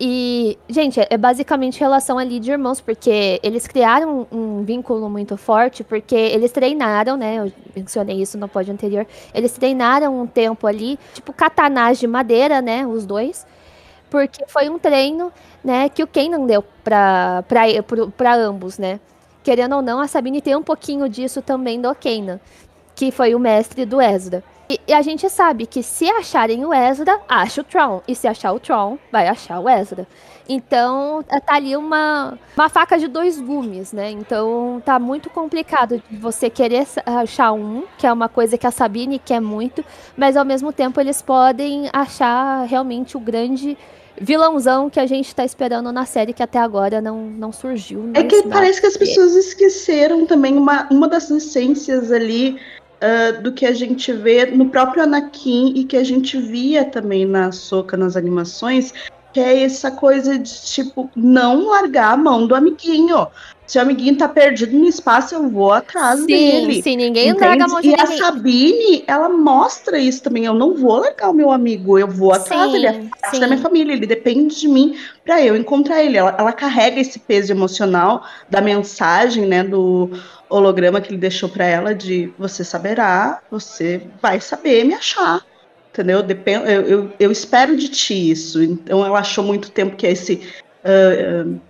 E, 0.00 0.58
gente, 0.68 1.00
é 1.08 1.16
basicamente 1.16 1.80
relação 1.80 2.18
ali 2.18 2.38
de 2.40 2.50
irmãos, 2.50 2.80
porque 2.80 3.38
eles 3.42 3.66
criaram 3.66 4.26
um, 4.30 4.62
vínculo 4.62 5.10
muito 5.10 5.36
forte, 5.36 5.84
porque 5.84 6.14
eles 6.14 6.52
treinaram, 6.52 7.16
né? 7.16 7.36
Eu 7.36 7.52
mencionei 7.74 8.20
isso 8.20 8.38
no 8.38 8.48
pódio 8.48 8.72
anterior. 8.72 9.06
Eles 9.34 9.52
treinaram 9.52 10.18
um 10.20 10.26
tempo 10.26 10.66
ali, 10.66 10.98
tipo 11.14 11.32
catanás 11.32 11.98
de 11.98 12.06
madeira, 12.06 12.62
né? 12.62 12.86
Os 12.86 13.04
dois. 13.06 13.46
Porque 14.08 14.44
foi 14.48 14.68
um 14.68 14.78
treino, 14.78 15.32
né, 15.64 15.88
que 15.88 16.02
o 16.02 16.06
Kenan 16.06 16.46
deu 16.46 16.62
pra, 16.84 17.42
pra, 17.48 17.62
pra 18.16 18.34
ambos, 18.36 18.78
né? 18.78 19.00
Querendo 19.42 19.76
ou 19.76 19.82
não, 19.82 20.00
a 20.00 20.06
Sabine 20.06 20.40
tem 20.40 20.54
um 20.54 20.62
pouquinho 20.62 21.08
disso 21.08 21.42
também 21.42 21.80
do 21.80 21.92
Kenan 21.94 22.40
que 22.96 23.12
foi 23.12 23.34
o 23.34 23.38
mestre 23.38 23.84
do 23.84 24.00
Ezra. 24.00 24.42
E, 24.68 24.80
e, 24.88 24.92
a 24.92 25.00
gente 25.00 25.28
sabe 25.30 25.64
que 25.64 25.80
se 25.80 26.10
acharem 26.10 26.64
o 26.64 26.74
Ezra, 26.74 27.20
acha 27.28 27.60
o 27.60 27.64
Tron. 27.64 28.02
E 28.08 28.16
se 28.16 28.26
achar 28.26 28.52
o 28.52 28.58
Tron, 28.58 28.98
vai 29.12 29.28
achar 29.28 29.60
o 29.60 29.68
Ezra. 29.68 30.08
Então, 30.48 31.22
tá 31.22 31.40
ali 31.46 31.76
uma, 31.76 32.36
uma 32.56 32.68
faca 32.68 32.98
de 32.98 33.06
dois 33.06 33.40
gumes, 33.40 33.92
né? 33.92 34.10
Então, 34.10 34.82
tá 34.84 34.98
muito 34.98 35.30
complicado 35.30 36.02
você 36.10 36.50
querer 36.50 36.86
achar 37.04 37.52
um, 37.52 37.84
que 37.96 38.06
é 38.06 38.12
uma 38.12 38.28
coisa 38.28 38.58
que 38.58 38.66
a 38.66 38.70
Sabine 38.72 39.20
quer 39.20 39.40
muito, 39.40 39.84
mas 40.16 40.36
ao 40.36 40.44
mesmo 40.44 40.72
tempo 40.72 41.00
eles 41.00 41.22
podem 41.22 41.88
achar 41.92 42.64
realmente 42.66 43.16
o 43.16 43.20
grande 43.20 43.76
vilãozão 44.20 44.88
que 44.88 44.98
a 44.98 45.06
gente 45.06 45.34
tá 45.34 45.44
esperando 45.44 45.92
na 45.92 46.06
série, 46.06 46.32
que 46.32 46.42
até 46.42 46.58
agora 46.58 47.00
não, 47.00 47.22
não 47.22 47.52
surgiu. 47.52 48.10
É 48.14 48.24
que 48.24 48.42
parece 48.44 48.80
que 48.80 48.86
as 48.86 48.96
pessoas 48.96 49.34
esqueceram 49.34 50.26
também 50.26 50.56
uma, 50.56 50.88
uma 50.90 51.06
das 51.06 51.30
essências 51.30 52.10
ali 52.10 52.58
uh, 53.00 53.42
do 53.42 53.52
que 53.52 53.66
a 53.66 53.72
gente 53.72 54.12
vê 54.12 54.46
no 54.46 54.68
próprio 54.68 55.02
Anakin 55.02 55.72
e 55.76 55.84
que 55.84 55.96
a 55.96 56.04
gente 56.04 56.38
via 56.38 56.84
também 56.84 57.24
na 57.24 57.52
Soca 57.52 57.96
nas 57.96 58.16
animações, 58.16 58.92
que 59.32 59.40
é 59.40 59.62
essa 59.62 59.90
coisa 59.90 60.38
de 60.38 60.62
tipo 60.62 61.10
não 61.14 61.66
largar 61.66 62.14
a 62.14 62.16
mão 62.16 62.46
do 62.46 62.54
amiguinho. 62.54 63.26
Se 63.66 63.78
o 63.78 63.82
amiguinho 63.82 64.16
tá 64.16 64.28
perdido 64.28 64.78
no 64.78 64.86
espaço, 64.86 65.34
eu 65.34 65.48
vou 65.50 65.72
atrás 65.72 66.20
sim, 66.20 66.26
dele. 66.26 66.82
Sim, 66.82 66.96
ninguém 66.96 67.30
entende? 67.30 67.44
larga 67.44 67.64
a 67.64 67.68
mão 67.68 67.80
de 67.80 67.88
e 67.88 67.90
ninguém. 67.90 68.04
a 68.04 68.16
Sabine, 68.16 69.04
ela 69.08 69.28
mostra 69.28 69.98
isso 69.98 70.22
também. 70.22 70.44
Eu 70.44 70.54
não 70.54 70.74
vou 70.74 71.00
largar 71.00 71.30
o 71.30 71.34
meu 71.34 71.50
amigo, 71.50 71.98
eu 71.98 72.06
vou 72.06 72.32
atrás 72.32 72.70
dele. 72.70 72.86
É 72.86 72.92
parte 73.20 73.40
da 73.40 73.48
minha 73.48 73.58
família, 73.58 73.92
ele 73.92 74.06
depende 74.06 74.60
de 74.60 74.68
mim 74.68 74.96
para 75.24 75.42
eu 75.42 75.56
encontrar 75.56 76.00
ele. 76.02 76.16
Ela, 76.16 76.36
ela 76.38 76.52
carrega 76.52 77.00
esse 77.00 77.18
peso 77.18 77.52
emocional 77.52 78.24
da 78.48 78.60
mensagem, 78.60 79.46
né, 79.46 79.64
do 79.64 80.10
holograma 80.48 81.00
que 81.00 81.10
ele 81.10 81.18
deixou 81.18 81.48
para 81.48 81.64
ela 81.64 81.94
de 81.94 82.32
você 82.38 82.62
saberá, 82.64 83.40
você 83.50 84.02
vai 84.20 84.40
saber 84.40 84.84
me 84.84 84.94
achar. 84.94 85.44
Entendeu? 85.90 86.22
Depend 86.22 86.70
eu, 86.70 86.82
eu, 86.82 87.12
eu 87.18 87.30
espero 87.32 87.76
de 87.76 87.88
ti 87.88 88.30
isso. 88.30 88.62
Então 88.62 89.04
ela 89.04 89.18
achou 89.18 89.42
muito 89.42 89.70
tempo 89.70 89.96
que 89.96 90.06
esse 90.06 90.46
uh, 90.84 91.48
uh, 91.48 91.60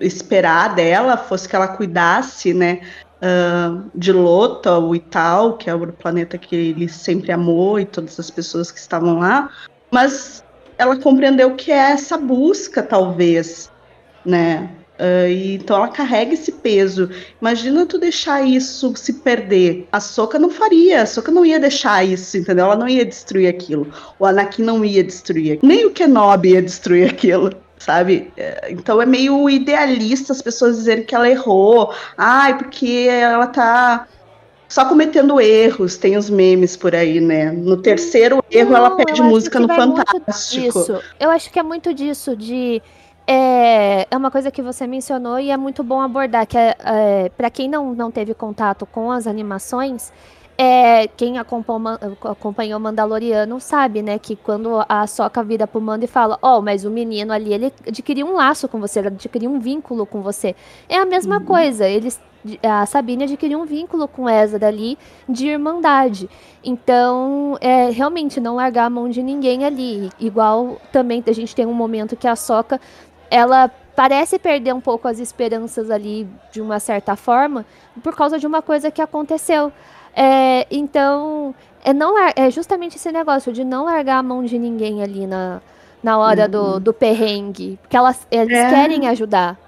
esperar 0.00 0.74
dela 0.74 1.16
fosse 1.16 1.48
que 1.48 1.56
ela 1.56 1.68
cuidasse, 1.68 2.54
né? 2.54 2.80
Uh, 3.16 3.90
de 3.94 4.12
Lothal 4.12 4.94
e 4.94 5.00
tal, 5.00 5.56
que 5.56 5.70
é 5.70 5.74
o 5.74 5.92
planeta 5.92 6.36
que 6.36 6.54
ele 6.54 6.88
sempre 6.88 7.32
amou 7.32 7.80
e 7.80 7.84
todas 7.84 8.20
as 8.20 8.30
pessoas 8.30 8.70
que 8.70 8.78
estavam 8.78 9.18
lá, 9.18 9.50
mas 9.90 10.44
ela 10.76 10.96
compreendeu 10.96 11.54
que 11.54 11.72
é 11.72 11.92
essa 11.92 12.18
busca, 12.18 12.82
talvez, 12.82 13.70
né? 14.24 14.68
Uh, 14.98 15.28
e, 15.28 15.54
então 15.56 15.76
ela 15.76 15.88
carrega 15.88 16.34
esse 16.34 16.52
peso. 16.52 17.10
Imagina 17.40 17.84
tu 17.84 17.98
deixar 17.98 18.42
isso 18.42 18.94
se 18.96 19.14
perder. 19.14 19.88
A 19.90 20.00
Soca 20.00 20.38
não 20.38 20.50
faria, 20.50 21.02
a 21.02 21.06
Soca 21.06 21.32
não 21.32 21.44
ia 21.44 21.58
deixar 21.58 22.04
isso, 22.04 22.36
entendeu? 22.36 22.66
Ela 22.66 22.76
não 22.76 22.88
ia 22.88 23.04
destruir 23.04 23.48
aquilo. 23.48 23.88
O 24.18 24.26
Anakin 24.26 24.62
não 24.62 24.84
ia 24.84 25.02
destruir. 25.02 25.58
Nem 25.62 25.86
o 25.86 25.90
Kenobi 25.90 26.50
ia 26.50 26.62
destruir 26.62 27.10
aquilo. 27.10 27.50
Sabe? 27.76 28.32
É, 28.36 28.68
então 28.70 29.02
é 29.02 29.04
meio 29.04 29.50
idealista 29.50 30.32
as 30.32 30.40
pessoas 30.40 30.76
dizerem 30.76 31.04
que 31.04 31.14
ela 31.14 31.28
errou. 31.28 31.92
Ai, 32.16 32.56
porque 32.56 33.06
ela 33.10 33.46
tá 33.48 34.06
só 34.68 34.86
cometendo 34.86 35.40
erros, 35.40 35.96
tem 35.96 36.16
os 36.16 36.30
memes 36.30 36.76
por 36.76 36.94
aí, 36.94 37.20
né? 37.20 37.52
No 37.52 37.76
terceiro 37.76 38.42
erro, 38.50 38.70
não, 38.70 38.76
ela 38.76 38.96
pede 38.96 39.20
música 39.22 39.60
no 39.60 39.68
Fantástico. 39.68 41.00
Eu 41.20 41.30
acho 41.30 41.50
que 41.50 41.58
é 41.58 41.62
muito 41.62 41.92
disso, 41.92 42.34
de 42.34 42.80
é, 43.26 44.06
é 44.10 44.16
uma 44.16 44.30
coisa 44.30 44.50
que 44.50 44.62
você 44.62 44.86
mencionou 44.86 45.38
e 45.38 45.50
é 45.50 45.56
muito 45.56 45.82
bom 45.82 46.00
abordar, 46.00 46.46
que 46.46 46.58
é, 46.58 46.76
é 46.84 47.28
para 47.30 47.50
quem 47.50 47.68
não, 47.68 47.94
não 47.94 48.10
teve 48.10 48.34
contato 48.34 48.84
com 48.86 49.10
as 49.10 49.26
animações, 49.26 50.12
é, 50.56 51.08
quem 51.08 51.36
acompanhou 51.38 52.78
o 52.78 52.82
Mandaloriano 52.82 53.58
sabe, 53.60 54.02
né, 54.02 54.18
que 54.18 54.36
quando 54.36 54.84
a 54.88 55.06
Soca 55.06 55.42
vira 55.42 55.66
pro 55.66 55.80
Mando 55.80 56.04
e 56.04 56.08
fala, 56.08 56.38
ó, 56.40 56.58
oh, 56.58 56.62
mas 56.62 56.84
o 56.84 56.90
menino 56.90 57.32
ali, 57.32 57.52
ele 57.52 57.72
adquiriu 57.86 58.26
um 58.26 58.34
laço 58.34 58.68
com 58.68 58.78
você, 58.78 59.00
ele 59.00 59.08
adquiriu 59.08 59.50
um 59.50 59.58
vínculo 59.58 60.06
com 60.06 60.22
você. 60.22 60.54
É 60.88 60.96
a 60.96 61.04
mesma 61.04 61.38
uhum. 61.38 61.44
coisa, 61.44 61.88
eles 61.88 62.20
a 62.62 62.84
Sabine 62.84 63.24
adquiriu 63.24 63.58
um 63.58 63.64
vínculo 63.64 64.06
com 64.06 64.28
Ezra 64.28 64.68
ali 64.68 64.98
de 65.26 65.48
irmandade. 65.48 66.28
Então, 66.62 67.56
é 67.60 67.88
realmente 67.88 68.38
não 68.38 68.56
largar 68.56 68.84
a 68.84 68.90
mão 68.90 69.08
de 69.08 69.22
ninguém 69.22 69.64
ali. 69.64 70.10
Igual 70.20 70.78
também 70.92 71.24
a 71.26 71.32
gente 71.32 71.54
tem 71.54 71.64
um 71.64 71.72
momento 71.72 72.16
que 72.16 72.28
a 72.28 72.36
Soca 72.36 72.78
ela 73.34 73.68
parece 73.96 74.38
perder 74.38 74.72
um 74.72 74.80
pouco 74.80 75.08
as 75.08 75.18
esperanças 75.18 75.90
ali 75.90 76.28
de 76.52 76.60
uma 76.60 76.78
certa 76.78 77.16
forma 77.16 77.66
por 78.00 78.14
causa 78.14 78.38
de 78.38 78.46
uma 78.46 78.62
coisa 78.62 78.92
que 78.92 79.02
aconteceu. 79.02 79.72
É, 80.14 80.68
então, 80.70 81.52
é, 81.84 81.92
não, 81.92 82.14
é 82.16 82.48
justamente 82.48 82.96
esse 82.96 83.10
negócio 83.10 83.52
de 83.52 83.64
não 83.64 83.86
largar 83.86 84.18
a 84.18 84.22
mão 84.22 84.44
de 84.44 84.56
ninguém 84.56 85.02
ali 85.02 85.26
na, 85.26 85.60
na 86.00 86.16
hora 86.16 86.44
uhum. 86.44 86.50
do, 86.50 86.80
do 86.80 86.94
perrengue. 86.94 87.76
Porque 87.82 87.96
elas, 87.96 88.24
eles 88.30 88.56
é. 88.56 88.70
querem 88.70 89.08
ajudar. 89.08 89.58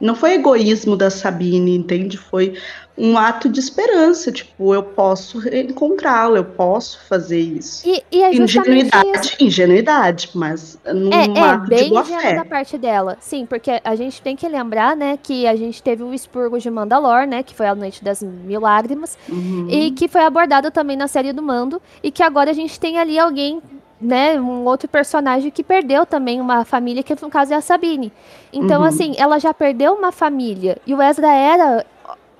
Não 0.00 0.14
foi 0.14 0.32
egoísmo 0.32 0.96
da 0.96 1.10
Sabine, 1.10 1.76
entende? 1.76 2.16
Foi 2.16 2.54
um 2.98 3.18
ato 3.18 3.48
de 3.48 3.60
esperança, 3.60 4.32
tipo, 4.32 4.72
eu 4.72 4.82
posso 4.82 5.46
encontrá-lo, 5.48 6.36
eu 6.36 6.44
posso 6.44 6.98
fazer 7.06 7.38
isso. 7.38 7.86
E, 7.86 8.02
e 8.10 8.22
é 8.22 8.34
ingenuidade, 8.34 9.18
isso. 9.18 9.44
ingenuidade, 9.44 10.30
mas 10.34 10.78
num 10.86 11.12
é, 11.12 11.26
é 11.26 11.40
ato 11.42 11.68
bem 11.68 11.84
de 11.84 11.88
boa 11.90 12.04
fé. 12.04 12.34
da 12.34 12.44
parte 12.44 12.78
dela. 12.78 13.18
Sim, 13.20 13.44
porque 13.44 13.80
a 13.84 13.94
gente 13.94 14.22
tem 14.22 14.34
que 14.34 14.48
lembrar, 14.48 14.96
né, 14.96 15.18
que 15.22 15.46
a 15.46 15.54
gente 15.54 15.82
teve 15.82 16.02
o 16.02 16.14
expurgo 16.14 16.58
de 16.58 16.70
Mandalor, 16.70 17.26
né, 17.26 17.42
que 17.42 17.54
foi 17.54 17.66
a 17.66 17.74
Noite 17.74 18.02
das 18.02 18.22
Mil 18.22 18.60
Lágrimas, 18.60 19.18
uhum. 19.28 19.68
e 19.68 19.90
que 19.90 20.08
foi 20.08 20.22
abordado 20.22 20.70
também 20.70 20.96
na 20.96 21.06
série 21.06 21.32
do 21.32 21.42
Mando, 21.42 21.80
e 22.02 22.10
que 22.10 22.22
agora 22.22 22.50
a 22.50 22.54
gente 22.54 22.80
tem 22.80 22.98
ali 22.98 23.18
alguém 23.18 23.60
né, 24.00 24.38
um 24.40 24.64
outro 24.64 24.88
personagem 24.88 25.50
que 25.50 25.64
perdeu 25.64 26.04
também 26.04 26.40
uma 26.40 26.64
família, 26.64 27.02
que 27.02 27.14
no 27.20 27.30
caso 27.30 27.52
é 27.52 27.56
a 27.56 27.60
Sabine. 27.60 28.12
Então, 28.52 28.82
uhum. 28.82 28.86
assim, 28.86 29.14
ela 29.18 29.38
já 29.38 29.54
perdeu 29.54 29.94
uma 29.94 30.12
família. 30.12 30.78
E 30.86 30.94
o 30.94 31.02
Ezra 31.02 31.32
era 31.32 31.84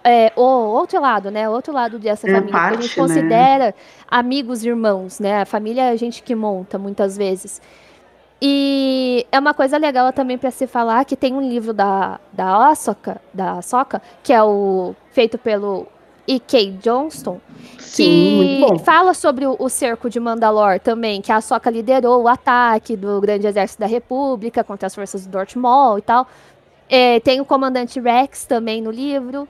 é, 0.08 0.32
o 0.36 0.40
outro 0.40 1.00
lado, 1.00 1.32
né? 1.32 1.48
O 1.48 1.52
outro 1.52 1.72
lado 1.72 1.98
dessa 1.98 2.28
é 2.28 2.32
família. 2.32 2.52
Parte, 2.52 2.72
que 2.72 2.78
a 2.78 2.82
gente 2.82 2.98
né? 2.98 3.02
considera 3.02 3.74
amigos, 4.08 4.64
irmãos, 4.64 5.18
né? 5.18 5.42
A 5.42 5.44
família 5.44 5.82
é 5.82 5.90
a 5.90 5.96
gente 5.96 6.22
que 6.22 6.32
monta, 6.32 6.78
muitas 6.78 7.16
vezes. 7.16 7.60
E 8.40 9.26
é 9.32 9.38
uma 9.40 9.52
coisa 9.52 9.76
legal 9.76 10.12
também 10.12 10.38
para 10.38 10.52
se 10.52 10.68
falar 10.68 11.04
que 11.04 11.16
tem 11.16 11.34
um 11.34 11.40
livro 11.40 11.72
da, 11.72 12.20
da 12.32 12.70
Osoka, 12.70 13.20
da 13.34 13.60
Soca, 13.62 14.00
que 14.22 14.32
é 14.32 14.40
o 14.40 14.94
feito 15.10 15.38
pelo 15.38 15.88
e 16.28 16.38
Kay 16.40 16.72
Johnston, 16.82 17.40
Sim, 17.78 18.64
que 18.68 18.84
fala 18.84 19.14
sobre 19.14 19.46
o, 19.46 19.56
o 19.58 19.68
cerco 19.68 20.10
de 20.10 20.18
Mandalor 20.18 20.80
também, 20.80 21.20
que 21.22 21.30
a 21.30 21.40
Soca 21.40 21.70
liderou 21.70 22.22
o 22.22 22.28
ataque 22.28 22.96
do 22.96 23.20
Grande 23.20 23.46
Exército 23.46 23.80
da 23.80 23.86
República 23.86 24.62
contra 24.62 24.86
as 24.86 24.94
forças 24.94 25.24
do 25.24 25.30
Darth 25.30 25.54
Maul 25.54 25.98
e 25.98 26.02
tal. 26.02 26.26
É, 26.88 27.20
tem 27.20 27.40
o 27.40 27.44
comandante 27.44 28.00
Rex 28.00 28.44
também 28.44 28.82
no 28.82 28.90
livro, 28.90 29.48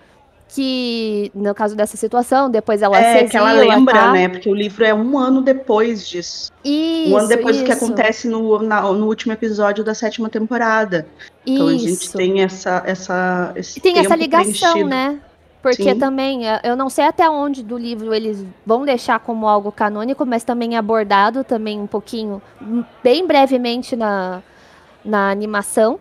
que 0.48 1.30
no 1.34 1.54
caso 1.54 1.74
dessa 1.74 1.96
situação, 1.96 2.48
depois 2.48 2.80
ela 2.82 2.96
se 2.96 3.02
É, 3.04 3.24
que 3.24 3.36
ela 3.36 3.54
exila, 3.54 3.74
lembra, 3.74 3.94
tá? 3.94 4.12
né? 4.12 4.28
Porque 4.28 4.48
o 4.48 4.54
livro 4.54 4.84
é 4.84 4.94
um 4.94 5.18
ano 5.18 5.42
depois 5.42 6.08
disso. 6.08 6.50
Isso, 6.64 7.10
um 7.12 7.16
ano 7.16 7.28
depois 7.28 7.56
do 7.58 7.64
que 7.64 7.72
isso, 7.72 7.84
acontece 7.84 8.28
no, 8.28 8.62
na- 8.62 8.82
no 8.92 9.06
último 9.06 9.32
episódio 9.32 9.82
da 9.82 9.94
sétima 9.94 10.28
temporada. 10.28 11.06
Então 11.44 11.68
a 11.68 11.72
gente 11.72 11.88
isso. 12.04 12.16
tem 12.16 12.42
essa, 12.42 12.82
essa, 12.86 13.52
esse 13.56 13.78
E 13.78 13.82
tem 13.82 13.98
essa 13.98 14.14
ligação, 14.14 14.72
preenchido. 14.72 14.88
né? 14.88 15.20
Porque 15.62 15.82
Sim. 15.82 15.98
também, 15.98 16.48
eh, 16.48 16.60
eu 16.62 16.76
não 16.76 16.88
sei 16.88 17.06
até 17.06 17.28
onde 17.28 17.60
do 17.64 17.76
livro 17.76 18.14
eles 18.14 18.44
vão 18.64 18.84
deixar 18.84 19.18
como 19.18 19.48
algo 19.48 19.72
canônico, 19.72 20.24
mas 20.24 20.44
também 20.44 20.76
é 20.76 20.78
abordado 20.78 21.42
também 21.42 21.80
um 21.80 21.88
pouquinho, 21.88 22.40
hum, 22.62 22.84
bem 23.02 23.26
brevemente 23.26 23.96
na, 23.96 24.42
na 25.04 25.28
animação, 25.28 25.98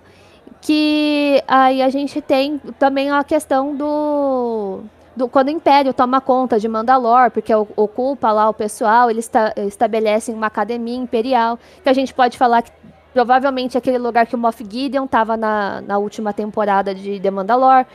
que 0.65 1.43
aí 1.47 1.79
a 1.83 1.89
gente 1.89 2.19
tem 2.21 2.57
também 2.79 3.11
a 3.11 3.23
questão 3.23 3.75
do, 3.75 4.79
do 5.15 5.29
quando 5.29 5.49
o 5.49 5.51
Império 5.51 5.93
toma 5.93 6.19
conta 6.19 6.59
de 6.59 6.67
Mandalor, 6.67 7.29
porque 7.29 7.53
ocupa 7.53 8.31
lá 8.31 8.49
o 8.49 8.53
pessoal, 8.53 9.11
eles 9.11 9.25
esta- 9.25 9.53
estabelecem 9.57 10.33
uma 10.33 10.47
academia 10.47 10.97
imperial, 10.97 11.59
que 11.83 11.87
a 11.87 11.93
gente 11.93 12.15
pode 12.15 12.35
falar 12.35 12.63
que 12.63 12.71
provavelmente 13.13 13.77
é 13.77 13.77
aquele 13.77 13.99
lugar 13.99 14.25
que 14.25 14.33
o 14.33 14.39
Moff 14.39 14.65
Gideon 14.67 15.05
estava 15.05 15.37
na, 15.37 15.81
na 15.81 15.99
última 15.99 16.33
temporada 16.33 16.95
de 16.95 17.19
The 17.19 17.29
Mandalor. 17.29 17.85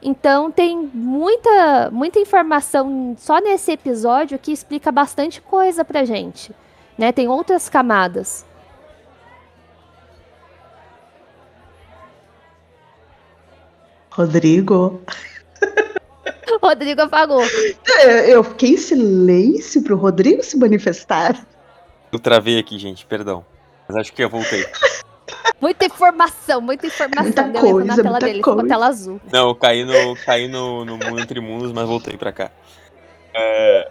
Então 0.00 0.52
tem 0.52 0.88
muita, 0.94 1.90
muita 1.90 2.20
informação 2.20 3.16
só 3.18 3.40
nesse 3.40 3.72
episódio 3.72 4.38
que 4.38 4.52
explica 4.52 4.92
bastante 4.92 5.42
coisa 5.42 5.84
pra 5.84 6.04
gente. 6.04 6.54
Né? 6.96 7.10
Tem 7.10 7.26
outras 7.26 7.68
camadas. 7.68 8.46
Rodrigo. 14.10 15.00
Rodrigo 16.62 17.02
apagou. 17.02 17.42
É, 18.00 18.34
Eu 18.34 18.42
fiquei 18.44 18.70
em 18.70 18.76
silêncio 18.76 19.82
pro 19.82 19.96
Rodrigo 19.96 20.42
se 20.42 20.56
manifestar. 20.58 21.46
Eu 22.12 22.18
travei 22.18 22.58
aqui, 22.58 22.78
gente, 22.78 23.06
perdão. 23.06 23.44
Mas 23.88 23.96
acho 23.98 24.12
que 24.12 24.22
eu 24.22 24.28
voltei. 24.28 24.66
Muita 25.60 25.84
informação, 25.86 26.60
muita 26.60 26.86
informação. 26.86 27.22
Muita 27.24 27.42
Deu 27.44 27.66
erro 27.66 27.78
na 27.80 27.86
coisa, 27.86 28.02
tela 28.02 28.10
muita 28.10 28.26
dele, 28.26 28.38
ficou 28.38 28.54
coisa. 28.54 28.68
tela 28.68 28.86
azul. 28.86 29.20
Não, 29.32 29.48
eu 29.48 29.54
caí 29.54 29.84
no, 29.84 30.16
caí 30.24 30.48
no, 30.48 30.84
no 30.84 30.96
mundo 30.98 31.20
entre 31.20 31.40
mundos, 31.40 31.72
mas 31.72 31.86
voltei 31.86 32.16
pra 32.16 32.32
cá. 32.32 32.50
É, 33.32 33.90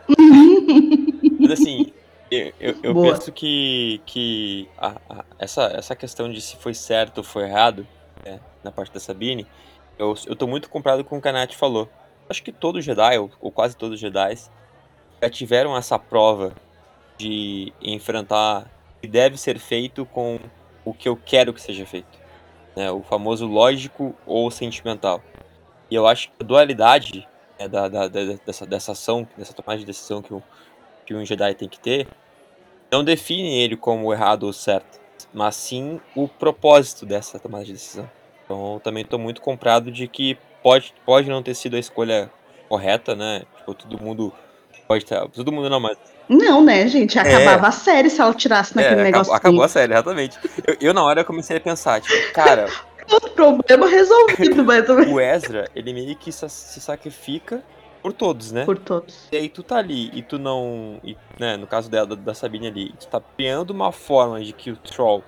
mas 1.40 1.52
assim, 1.52 1.94
eu, 2.30 2.52
eu, 2.60 2.76
eu 2.84 2.94
penso 3.02 3.32
que, 3.32 4.02
que 4.06 4.68
a- 4.78 4.96
a- 5.10 5.26
essa, 5.38 5.64
essa 5.74 5.96
questão 5.96 6.30
de 6.30 6.42
se 6.42 6.58
foi 6.58 6.74
certo 6.74 7.20
ou 7.20 7.24
foi 7.24 7.44
errado, 7.44 7.88
né, 8.26 8.40
na 8.64 8.72
parte 8.72 8.94
da 8.94 9.00
Sabine, 9.00 9.48
eu, 10.00 10.15
eu 10.25 10.36
tô 10.36 10.48
muito 10.48 10.70
comprado 10.70 11.03
com 11.03 11.18
o 11.18 11.22
que 11.22 11.27
a 11.27 11.34
Nath 11.34 11.53
falou. 11.53 11.88
Acho 12.29 12.41
que 12.41 12.51
todo 12.51 12.82
Jedi, 12.82 13.18
ou, 13.20 13.29
ou 13.41 13.51
quase 13.51 13.75
todos 13.75 13.96
os 13.96 14.00
Jedi, 14.00 14.36
já 15.22 15.29
tiveram 15.29 15.75
essa 15.75 16.00
prova 16.00 16.53
de 17.18 17.74
enfrentar 17.82 18.72
o 18.98 19.01
que 19.01 19.08
deve 19.08 19.38
ser 19.38 19.60
feito 19.60 20.06
com 20.06 20.39
o 20.86 20.94
que 20.94 21.09
eu 21.09 21.18
quero 21.18 21.53
que 21.53 21.62
seja 21.62 21.85
feito. 21.85 22.18
Né, 22.75 22.90
o 22.92 23.01
famoso 23.03 23.46
lógico 23.46 24.16
ou 24.25 24.50
sentimental. 24.50 25.22
E 25.92 25.96
eu 25.96 26.07
acho 26.07 26.29
que 26.29 26.33
a 26.40 26.44
dualidade 26.46 27.27
né, 27.59 27.68
da, 27.68 27.90
da- 27.90 28.07
da- 28.07 28.24
dessa, 28.46 28.66
dessa 28.66 28.92
ação, 28.94 29.27
dessa 29.35 29.53
tomada 29.53 29.79
de 29.79 29.85
decisão 29.85 30.22
que, 30.22 30.33
que 31.05 31.14
um 31.14 31.25
Jedi 31.25 31.55
tem 31.55 31.68
que 31.68 31.79
ter, 31.79 32.07
não 32.92 33.03
define 33.03 33.59
ele 33.59 33.75
como 33.75 34.14
errado 34.14 34.44
ou 34.44 34.53
certo, 34.53 35.00
mas 35.33 35.55
sim 35.55 36.00
o 36.16 36.27
propósito 36.27 37.05
dessa 37.05 37.40
tomada 37.40 37.66
de 37.66 37.74
decisão. 37.74 38.09
Então 38.50 38.74
eu 38.74 38.79
também 38.79 39.03
estou 39.03 39.20
muito 39.20 39.42
comprado 39.42 39.92
de 39.92 40.07
que 40.07 40.35
pode, 40.64 40.92
pode 41.05 41.29
não 41.29 41.44
ter 41.44 41.53
sido 41.53 41.75
a 41.75 41.79
escolha 41.79 42.31
correta, 42.68 43.16
né? 43.16 43.44
Tipo, 43.57 43.75
todo 43.75 44.01
mundo 44.03 44.33
pode 44.88 45.05
ter. 45.05 45.24
Todo 45.29 45.51
mundo 45.51 45.70
não, 45.70 45.79
mas 45.79 45.96
Não, 46.27 46.59
né, 46.64 46.88
gente? 46.88 47.20
Acabava 47.20 47.68
a 47.68 47.72
série 47.72 48.09
se 48.09 48.20
ela 48.20 48.33
tirasse 48.33 48.75
naquele 48.75 49.01
é, 49.01 49.03
negócio. 49.03 49.31
acabou, 49.31 49.62
a 49.62 49.68
série, 49.68 49.94
exatamente. 49.94 50.40
Eu, 50.66 50.75
eu, 50.81 50.94
na 50.96 51.03
hora 51.03 51.24
comecei 51.24 51.57
a 51.57 51.62
pensar, 51.62 52.01
tipo, 52.01 52.33
cara, 52.33 52.66
Problema 53.35 53.88
resolvido, 53.88 54.64
mas 54.66 54.85
também. 54.85 55.14
o 55.14 55.20
Ezra, 55.20 55.70
ele 55.75 55.94
meio 55.94 56.16
que 56.16 56.31
sa- 56.31 56.50
se 56.50 56.81
sacrifica 56.81 57.64
por 58.01 58.14
todos, 58.14 58.51
né? 58.51 58.66
Por 58.66 58.77
todos. 58.77 59.27
E 59.31 59.38
aí 59.38 59.50
tu 59.50 59.64
tá 59.64 59.77
ali 59.77 60.09
e 60.14 60.22
tu 60.22 60.38
não. 60.40 61.00
e, 61.03 61.16
né, 61.40 61.55
no 61.55 61.66
caso 61.68 61.90
dela, 61.90 62.16
da 62.16 62.33
Sabine 62.33 62.68
ali, 62.68 62.94
tu 63.00 63.07
tá 63.07 63.22
criando 63.38 63.72
uma 63.72 63.92
forma 63.92 64.42
de 64.42 64.53
que 64.53 64.72
o 64.72 64.75
Troll, 64.75 65.24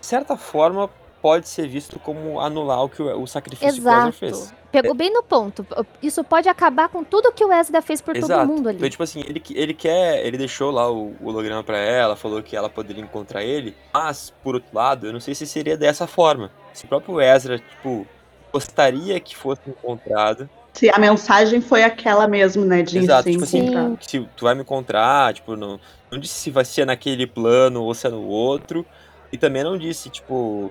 de 0.00 0.06
certa 0.06 0.36
forma, 0.36 0.90
pode 1.20 1.48
ser 1.48 1.66
visto 1.68 1.98
como 1.98 2.40
anular 2.40 2.84
o, 2.84 2.88
que 2.88 3.02
o, 3.02 3.22
o 3.22 3.26
sacrifício 3.26 3.74
que 3.74 3.80
o 3.80 3.88
Ezra 3.88 4.08
Exato. 4.08 4.12
fez. 4.12 4.54
Pegou 4.70 4.94
bem 4.94 5.12
no 5.12 5.22
ponto. 5.22 5.66
Isso 6.02 6.22
pode 6.22 6.48
acabar 6.48 6.88
com 6.88 7.02
tudo 7.02 7.32
que 7.32 7.44
o 7.44 7.52
Ezra 7.52 7.80
fez 7.80 8.00
por 8.00 8.16
Exato. 8.16 8.40
todo 8.40 8.46
mundo 8.46 8.68
ali. 8.68 8.78
Então, 8.78 8.90
tipo 8.90 9.02
assim, 9.02 9.20
ele, 9.20 9.42
ele 9.54 9.74
quer. 9.74 10.24
Ele 10.26 10.36
deixou 10.36 10.70
lá 10.70 10.90
o, 10.90 11.14
o 11.20 11.28
holograma 11.28 11.64
pra 11.64 11.78
ela, 11.78 12.14
falou 12.16 12.42
que 12.42 12.54
ela 12.56 12.68
poderia 12.68 13.02
encontrar 13.02 13.42
ele. 13.42 13.74
Mas, 13.92 14.32
por 14.42 14.54
outro 14.54 14.68
lado, 14.74 15.06
eu 15.06 15.12
não 15.12 15.20
sei 15.20 15.34
se 15.34 15.46
seria 15.46 15.76
dessa 15.76 16.06
forma. 16.06 16.50
Se 16.72 16.84
o 16.84 16.88
próprio 16.88 17.20
Ezra, 17.20 17.58
tipo, 17.58 18.06
gostaria 18.52 19.18
que 19.18 19.34
fosse 19.36 19.62
encontrado. 19.66 20.48
Se 20.72 20.90
a 20.90 20.98
mensagem 20.98 21.60
foi 21.60 21.82
aquela 21.82 22.28
mesmo, 22.28 22.64
né? 22.64 22.82
De 22.82 22.98
Exato, 22.98 23.24
se 23.24 23.30
tipo 23.30 23.44
assim, 23.44 23.58
encontrar. 23.60 23.96
se 24.02 24.28
tu 24.36 24.44
vai 24.44 24.54
me 24.54 24.60
encontrar, 24.60 25.32
tipo, 25.32 25.56
não, 25.56 25.80
não 26.10 26.18
disse 26.18 26.34
se 26.34 26.50
vai 26.50 26.66
ser 26.66 26.84
naquele 26.84 27.26
plano 27.26 27.82
ou 27.82 27.94
se 27.94 28.06
é 28.06 28.10
no 28.10 28.26
outro. 28.26 28.84
E 29.32 29.38
também 29.38 29.64
não 29.64 29.76
disse, 29.78 30.10
tipo, 30.10 30.70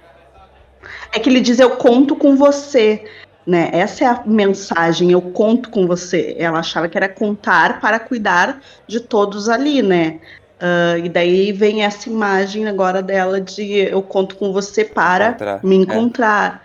É 1.11 1.19
que 1.19 1.29
ele 1.29 1.41
diz: 1.41 1.59
Eu 1.59 1.71
conto 1.71 2.15
com 2.15 2.35
você. 2.35 3.03
Né? 3.45 3.69
Essa 3.73 4.03
é 4.03 4.07
a 4.07 4.23
mensagem, 4.25 5.11
eu 5.11 5.21
conto 5.21 5.69
com 5.69 5.85
você. 5.85 6.35
Ela 6.39 6.59
achava 6.59 6.89
que 6.89 6.97
era 6.97 7.07
contar 7.07 7.79
para 7.79 7.99
cuidar 7.99 8.59
de 8.87 8.99
todos 8.99 9.47
ali, 9.49 9.83
né? 9.83 10.19
Ah, 10.59 10.97
e 10.97 11.09
daí 11.09 11.51
vem 11.51 11.83
essa 11.83 12.09
imagem 12.09 12.67
agora 12.67 13.01
dela 13.01 13.41
de 13.41 13.71
eu 13.71 14.01
conto 14.01 14.35
com 14.35 14.51
você 14.53 14.83
para 14.83 15.29
encontrar. 15.29 15.59
me 15.63 15.75
É. 15.75 15.79
encontrar. 15.79 16.63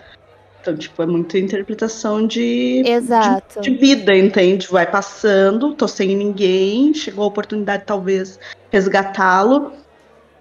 Então, 0.60 0.76
tipo, 0.76 1.02
é 1.02 1.06
muita 1.06 1.38
interpretação 1.38 2.26
de, 2.26 2.82
Exato. 2.86 3.62
de 3.62 3.70
vida, 3.70 4.14
entende? 4.14 4.68
Vai 4.70 4.86
passando, 4.86 5.74
tô 5.74 5.88
sem 5.88 6.14
ninguém, 6.14 6.92
chegou 6.92 7.24
a 7.24 7.28
oportunidade, 7.28 7.84
talvez, 7.86 8.38
resgatá-lo. 8.70 9.72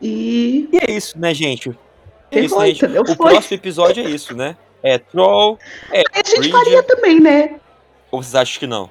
E. 0.01 0.67
E 0.73 0.77
é 0.77 0.91
isso, 0.91 1.17
né, 1.17 1.33
gente? 1.33 1.73
É 2.31 2.39
isso, 2.41 2.55
Foi, 2.55 2.67
né, 2.69 2.73
gente? 2.73 2.97
O 2.99 3.05
Foi. 3.05 3.15
próximo 3.15 3.55
episódio 3.57 4.05
é 4.05 4.09
isso, 4.09 4.35
né? 4.35 4.55
É 4.81 4.97
Troll, 4.97 5.57
é 5.91 6.03
A 6.13 6.17
gente 6.25 6.51
faria 6.51 6.81
também, 6.83 7.19
né? 7.19 7.59
ou 8.11 8.23
vocês 8.23 8.33
acham 8.35 8.59
que 8.59 8.67
não? 8.67 8.89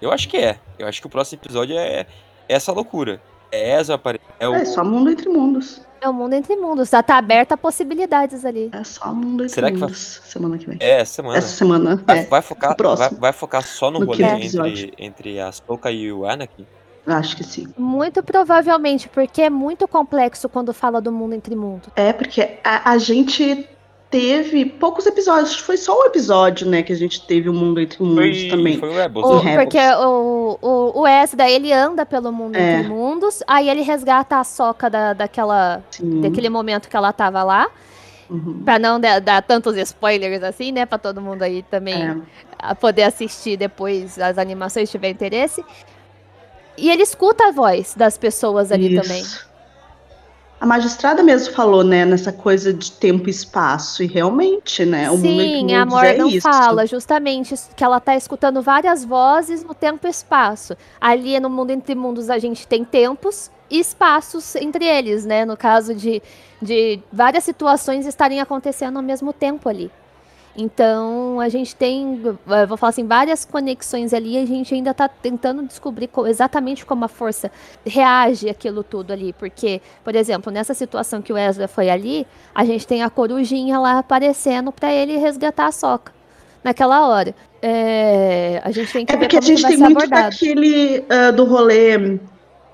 Eu 0.00 0.12
acho 0.12 0.28
que 0.28 0.36
é. 0.36 0.58
Eu 0.78 0.86
acho 0.86 1.00
que 1.00 1.06
o 1.06 1.10
próximo 1.10 1.40
episódio 1.42 1.76
é 1.78 2.06
essa 2.48 2.72
loucura. 2.72 3.20
É 3.52 3.78
aparecendo. 3.92 4.28
É 4.38 4.48
o... 4.48 4.54
É 4.54 4.64
só 4.64 4.84
mundo 4.84 5.10
entre 5.10 5.28
mundos. 5.28 5.80
É 6.00 6.08
o 6.08 6.12
mundo 6.14 6.32
entre 6.34 6.56
mundos. 6.56 6.88
Já 6.88 7.02
tá 7.02 7.18
aberta 7.18 7.54
a 7.54 7.58
possibilidades 7.58 8.44
ali. 8.44 8.70
É 8.72 8.84
só 8.84 9.12
mundo 9.12 9.42
entre 9.42 9.54
Será 9.54 9.70
que 9.70 9.76
vai- 9.76 9.88
mundos. 9.88 10.20
Semana 10.24 10.56
que 10.58 10.66
vem. 10.66 10.76
É, 10.80 11.00
essa 11.00 11.14
semana. 11.14 11.38
Essa 11.38 11.48
semana. 11.48 11.96
Vai, 12.06 12.18
É, 12.20 12.22
vai 12.26 12.42
focar, 12.42 12.76
vai, 12.96 13.10
vai 13.10 13.32
focar 13.32 13.66
só 13.66 13.90
no, 13.90 14.00
No 14.00 14.06
rolê 14.06 14.22
entre, 14.24 14.94
entre 14.96 15.40
a 15.40 15.52
Soka 15.52 15.90
e 15.90 16.10
o 16.12 16.26
Anakin? 16.26 16.66
Acho 17.12 17.36
que 17.36 17.44
sim. 17.44 17.66
Muito 17.76 18.22
provavelmente, 18.22 19.08
porque 19.08 19.42
é 19.42 19.50
muito 19.50 19.86
complexo 19.88 20.48
quando 20.48 20.72
fala 20.72 21.00
do 21.00 21.10
mundo 21.12 21.34
entre 21.34 21.54
mundos. 21.56 21.88
É, 21.96 22.12
porque 22.12 22.58
a, 22.64 22.90
a 22.92 22.98
gente 22.98 23.68
teve 24.10 24.64
poucos 24.64 25.06
episódios. 25.06 25.54
Foi 25.60 25.76
só 25.76 25.96
um 26.00 26.04
episódio, 26.06 26.68
né? 26.68 26.82
Que 26.82 26.92
a 26.92 26.96
gente 26.96 27.24
teve 27.26 27.48
o 27.48 27.54
mundo 27.54 27.80
entre 27.80 28.02
mundos 28.02 28.40
Foi, 28.40 28.48
também. 28.48 28.78
foi 28.78 28.88
o 28.88 28.92
Rebels, 28.96 29.24
O- 29.26 29.42
né? 29.44 29.56
Porque 29.56 29.78
o, 29.78 30.58
o, 30.60 31.00
o 31.02 31.06
Ezra, 31.06 31.48
ele 31.48 31.72
anda 31.72 32.04
pelo 32.04 32.32
mundo 32.32 32.56
É. 32.56 32.78
entre 32.78 32.88
mundos, 32.88 33.40
aí 33.46 33.68
ele 33.70 33.82
resgata 33.82 34.40
a 34.40 34.44
soca 34.44 34.90
da, 34.90 35.12
daquela, 35.12 35.80
Sim. 35.92 36.20
daquele 36.22 36.48
momento 36.48 36.88
que 36.88 36.96
ela 36.96 37.12
tava 37.12 37.42
lá, 37.44 37.68
Uhum. 38.28 38.62
pra 38.64 38.78
não 38.78 39.00
dar, 39.00 39.20
dar 39.20 39.42
tantos 39.42 39.76
spoilers 39.76 40.42
assim, 40.44 40.70
né, 40.70 40.86
pra 40.86 40.98
todo 40.98 41.20
mundo 41.20 41.42
aí 41.42 41.64
também 41.64 42.00
É. 42.00 42.16
a 42.58 42.74
poder 42.76 43.02
assistir 43.02 43.56
depois 43.56 44.18
as 44.20 44.38
animações 44.38 44.88
se 44.88 44.92
tiver 44.92 45.10
interesse. 45.10 45.64
E 46.76 46.90
ele 46.90 47.02
escuta 47.02 47.48
a 47.48 47.50
voz 47.52 47.94
das 47.94 48.16
pessoas 48.16 48.72
ali 48.72 48.94
Isso. 48.94 49.02
também. 49.02 49.24
A 50.60 50.66
magistrada 50.66 51.22
mesmo 51.22 51.54
falou, 51.54 51.82
né, 51.82 52.04
nessa 52.04 52.30
coisa 52.30 52.70
de 52.70 52.92
tempo 52.92 53.28
e 53.28 53.30
espaço, 53.30 54.02
e 54.02 54.06
realmente, 54.06 54.84
né, 54.84 55.10
o 55.10 55.16
mundo 55.16 55.40
entre 55.40 55.60
Sim, 55.60 55.74
a 55.74 55.80
é 55.80 55.84
Morgan 55.86 56.28
isso. 56.28 56.42
fala 56.42 56.86
justamente 56.86 57.54
que 57.74 57.82
ela 57.82 57.98
tá 57.98 58.14
escutando 58.14 58.60
várias 58.60 59.02
vozes 59.02 59.64
no 59.64 59.72
tempo 59.72 60.06
e 60.06 60.10
espaço. 60.10 60.76
Ali 61.00 61.40
no 61.40 61.48
mundo 61.48 61.70
entre 61.70 61.94
mundos 61.94 62.28
a 62.28 62.38
gente 62.38 62.66
tem 62.66 62.84
tempos 62.84 63.50
e 63.70 63.80
espaços 63.80 64.54
entre 64.54 64.84
eles, 64.84 65.24
né? 65.24 65.46
No 65.46 65.56
caso 65.56 65.94
de, 65.94 66.20
de 66.60 67.00
várias 67.10 67.44
situações 67.44 68.06
estarem 68.06 68.38
acontecendo 68.38 68.98
ao 68.98 69.02
mesmo 69.02 69.32
tempo 69.32 69.66
ali. 69.66 69.90
Então, 70.56 71.38
a 71.40 71.48
gente 71.48 71.76
tem, 71.76 72.20
vou 72.66 72.76
falar 72.76 72.90
assim, 72.90 73.06
várias 73.06 73.44
conexões 73.44 74.12
ali, 74.12 74.36
a 74.36 74.44
gente 74.44 74.74
ainda 74.74 74.92
tá 74.92 75.08
tentando 75.08 75.62
descobrir 75.62 76.10
exatamente 76.26 76.84
como 76.84 77.04
a 77.04 77.08
força 77.08 77.50
reage 77.86 78.48
aquilo 78.48 78.82
tudo 78.82 79.12
ali, 79.12 79.32
porque, 79.32 79.80
por 80.02 80.14
exemplo, 80.14 80.52
nessa 80.52 80.74
situação 80.74 81.22
que 81.22 81.32
o 81.32 81.38
Ezra 81.38 81.68
foi 81.68 81.88
ali, 81.88 82.26
a 82.54 82.64
gente 82.64 82.86
tem 82.86 83.02
a 83.02 83.08
corujinha 83.08 83.78
lá 83.78 83.98
aparecendo 83.98 84.72
para 84.72 84.92
ele 84.92 85.16
resgatar 85.16 85.66
a 85.66 85.72
soca 85.72 86.12
naquela 86.64 87.06
hora. 87.06 87.34
É, 87.62 88.60
a 88.64 88.70
gente 88.70 88.92
tem 88.92 89.06
que 89.06 89.12
é 89.12 89.16
ver 89.16 89.20
porque 89.20 89.36
a 89.36 89.40
gente 89.40 89.62
tem 89.62 89.76
muito 89.76 89.98
abordado. 89.98 90.30
daquele 90.30 90.98
uh, 91.00 91.32
do 91.32 91.44
rolê 91.44 92.18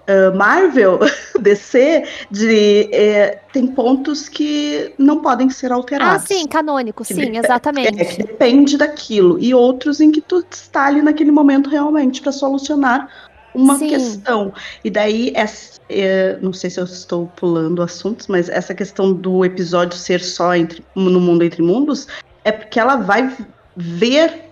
uh, 0.09 0.37
Marvel, 0.37 0.99
DC, 1.41 2.05
de 2.31 2.89
é, 2.93 3.41
tem 3.53 3.67
pontos 3.67 4.29
que 4.29 4.93
não 4.99 5.21
podem 5.21 5.51
ser 5.51 5.73
alterados. 5.73 6.25
Ah, 6.25 6.27
sim, 6.27 6.47
canônico, 6.47 7.05
que 7.05 7.15
sim, 7.15 7.37
exatamente. 7.37 8.01
É, 8.01 8.05
que 8.05 8.23
depende 8.23 8.77
daquilo. 8.77 9.39
E 9.39 9.55
outros 9.55 10.01
em 10.01 10.11
que 10.11 10.21
tu 10.21 10.45
está 10.51 10.87
ali 10.87 11.03
naquele 11.03 11.31
momento 11.31 11.69
realmente 11.69 12.21
para 12.21 12.33
solucionar 12.33 13.09
uma 13.55 13.79
sim. 13.79 13.89
questão. 13.89 14.53
E 14.85 14.91
daí, 14.91 15.33
essa, 15.35 15.81
é, 15.89 16.39
não 16.41 16.53
sei 16.53 16.71
se 16.71 16.79
eu 16.79 16.85
estou 16.85 17.27
pulando 17.37 17.83
assuntos, 17.83 18.27
mas 18.27 18.49
essa 18.49 18.75
questão 18.75 19.13
do 19.13 19.45
episódio 19.45 19.97
ser 19.97 20.21
só 20.21 20.55
entre, 20.55 20.85
no 20.95 21.21
mundo 21.21 21.43
entre 21.43 21.63
mundos 21.63 22.07
é 22.45 22.53
porque 22.53 22.79
ela 22.79 22.97
vai 22.97 23.35
ver 23.77 24.45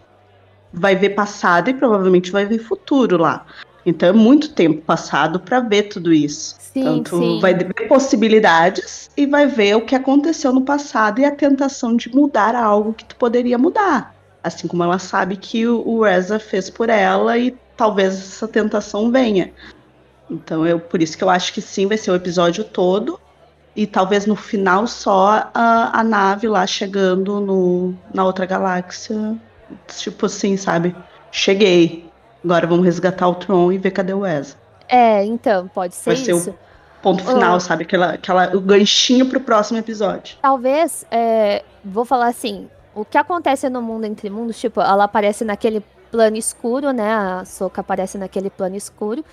vai 0.77 0.97
ver 0.97 1.11
passado 1.11 1.71
e 1.71 1.75
provavelmente 1.75 2.33
vai 2.33 2.45
ver 2.45 2.59
futuro 2.59 3.17
lá. 3.17 3.47
Então 3.87 4.09
é 4.09 4.13
muito 4.13 4.51
tempo 4.51 4.83
passado 4.83 5.39
para 5.41 5.61
ver 5.61 5.85
tudo 5.85 6.13
isso. 6.13 6.57
Sim, 6.59 7.03
tu 7.05 7.19
sim. 7.19 7.41
vai 7.41 7.55
ver 7.55 7.87
possibilidades 7.87 9.11
e 9.17 9.27
vai 9.27 9.47
ver 9.47 9.77
o 9.77 9.83
que 9.83 9.95
aconteceu 9.95 10.53
no 10.53 10.63
passado 10.63 11.21
e 11.21 11.25
a 11.25 11.31
tentação 11.31 11.95
de 11.95 12.15
mudar 12.15 12.55
algo 12.55 12.93
que 12.95 13.05
tu 13.05 13.15
poderia 13.17 13.59
mudar. 13.59 14.15
Assim 14.43 14.67
como 14.67 14.83
ela 14.83 14.99
sabe 14.99 15.37
que 15.37 15.67
o 15.67 16.03
Reza 16.03 16.39
fez 16.39 16.69
por 16.69 16.89
ela 16.89 17.39
e 17.39 17.57
talvez 17.77 18.15
essa 18.15 18.49
tentação 18.49 19.11
venha. 19.11 19.53
Então 20.31 20.67
eu 20.67 20.81
por 20.81 21.03
isso 21.03 21.17
que 21.17 21.25
eu 21.25 21.31
acho 21.31 21.53
que 21.53 21.61
sim 21.61 21.87
vai 21.87 21.97
ser 21.97 22.11
o 22.11 22.15
episódio 22.15 22.65
todo 22.65 23.21
e 23.77 23.87
talvez 23.87 24.27
no 24.27 24.37
final 24.37 24.87
só 24.87 25.51
a, 25.53 26.01
a 26.01 26.05
nave 26.05 26.49
lá 26.49 26.67
chegando 26.67 27.41
no, 27.41 27.95
na 28.13 28.25
outra 28.25 28.47
galáxia, 28.47 29.37
tipo 29.89 30.27
assim, 30.27 30.57
sabe? 30.57 30.95
Cheguei. 31.31 32.09
Agora 32.45 32.67
vamos 32.67 32.85
resgatar 32.85 33.27
o 33.27 33.35
Tron 33.35 33.73
e 33.73 33.79
ver 33.79 33.91
cadê 33.91 34.13
o 34.13 34.27
Ezra. 34.27 34.59
É, 34.87 35.25
então, 35.25 35.67
pode 35.69 35.95
ser 35.95 36.11
Vai 36.11 36.15
isso. 36.15 36.45
ser 36.45 36.51
o 36.51 36.55
ponto 37.03 37.25
final, 37.25 37.57
oh. 37.57 37.61
sabe? 37.61 37.85
Aquela, 37.85 38.13
aquela, 38.13 38.55
o 38.55 38.61
ganchinho 38.61 39.27
pro 39.27 39.41
próximo 39.41 39.79
episódio. 39.79 40.37
Talvez, 40.43 41.07
é, 41.11 41.65
vou 41.85 42.05
falar 42.05 42.29
assim, 42.29 42.69
o 42.95 43.05
que 43.05 43.17
acontece 43.17 43.69
no 43.69 43.81
mundo 43.81 44.05
entre 44.05 44.29
mundos, 44.29 44.61
tipo, 44.61 44.81
ela 44.81 45.05
aparece 45.05 45.45
naquele 45.45 45.83
plano 46.11 46.37
escuro, 46.37 46.93
né? 46.93 47.13
A 47.13 47.45
Soca 47.45 47.81
aparece 47.81 48.17
naquele 48.19 48.51
plano 48.51 48.77
escuro. 48.77 49.25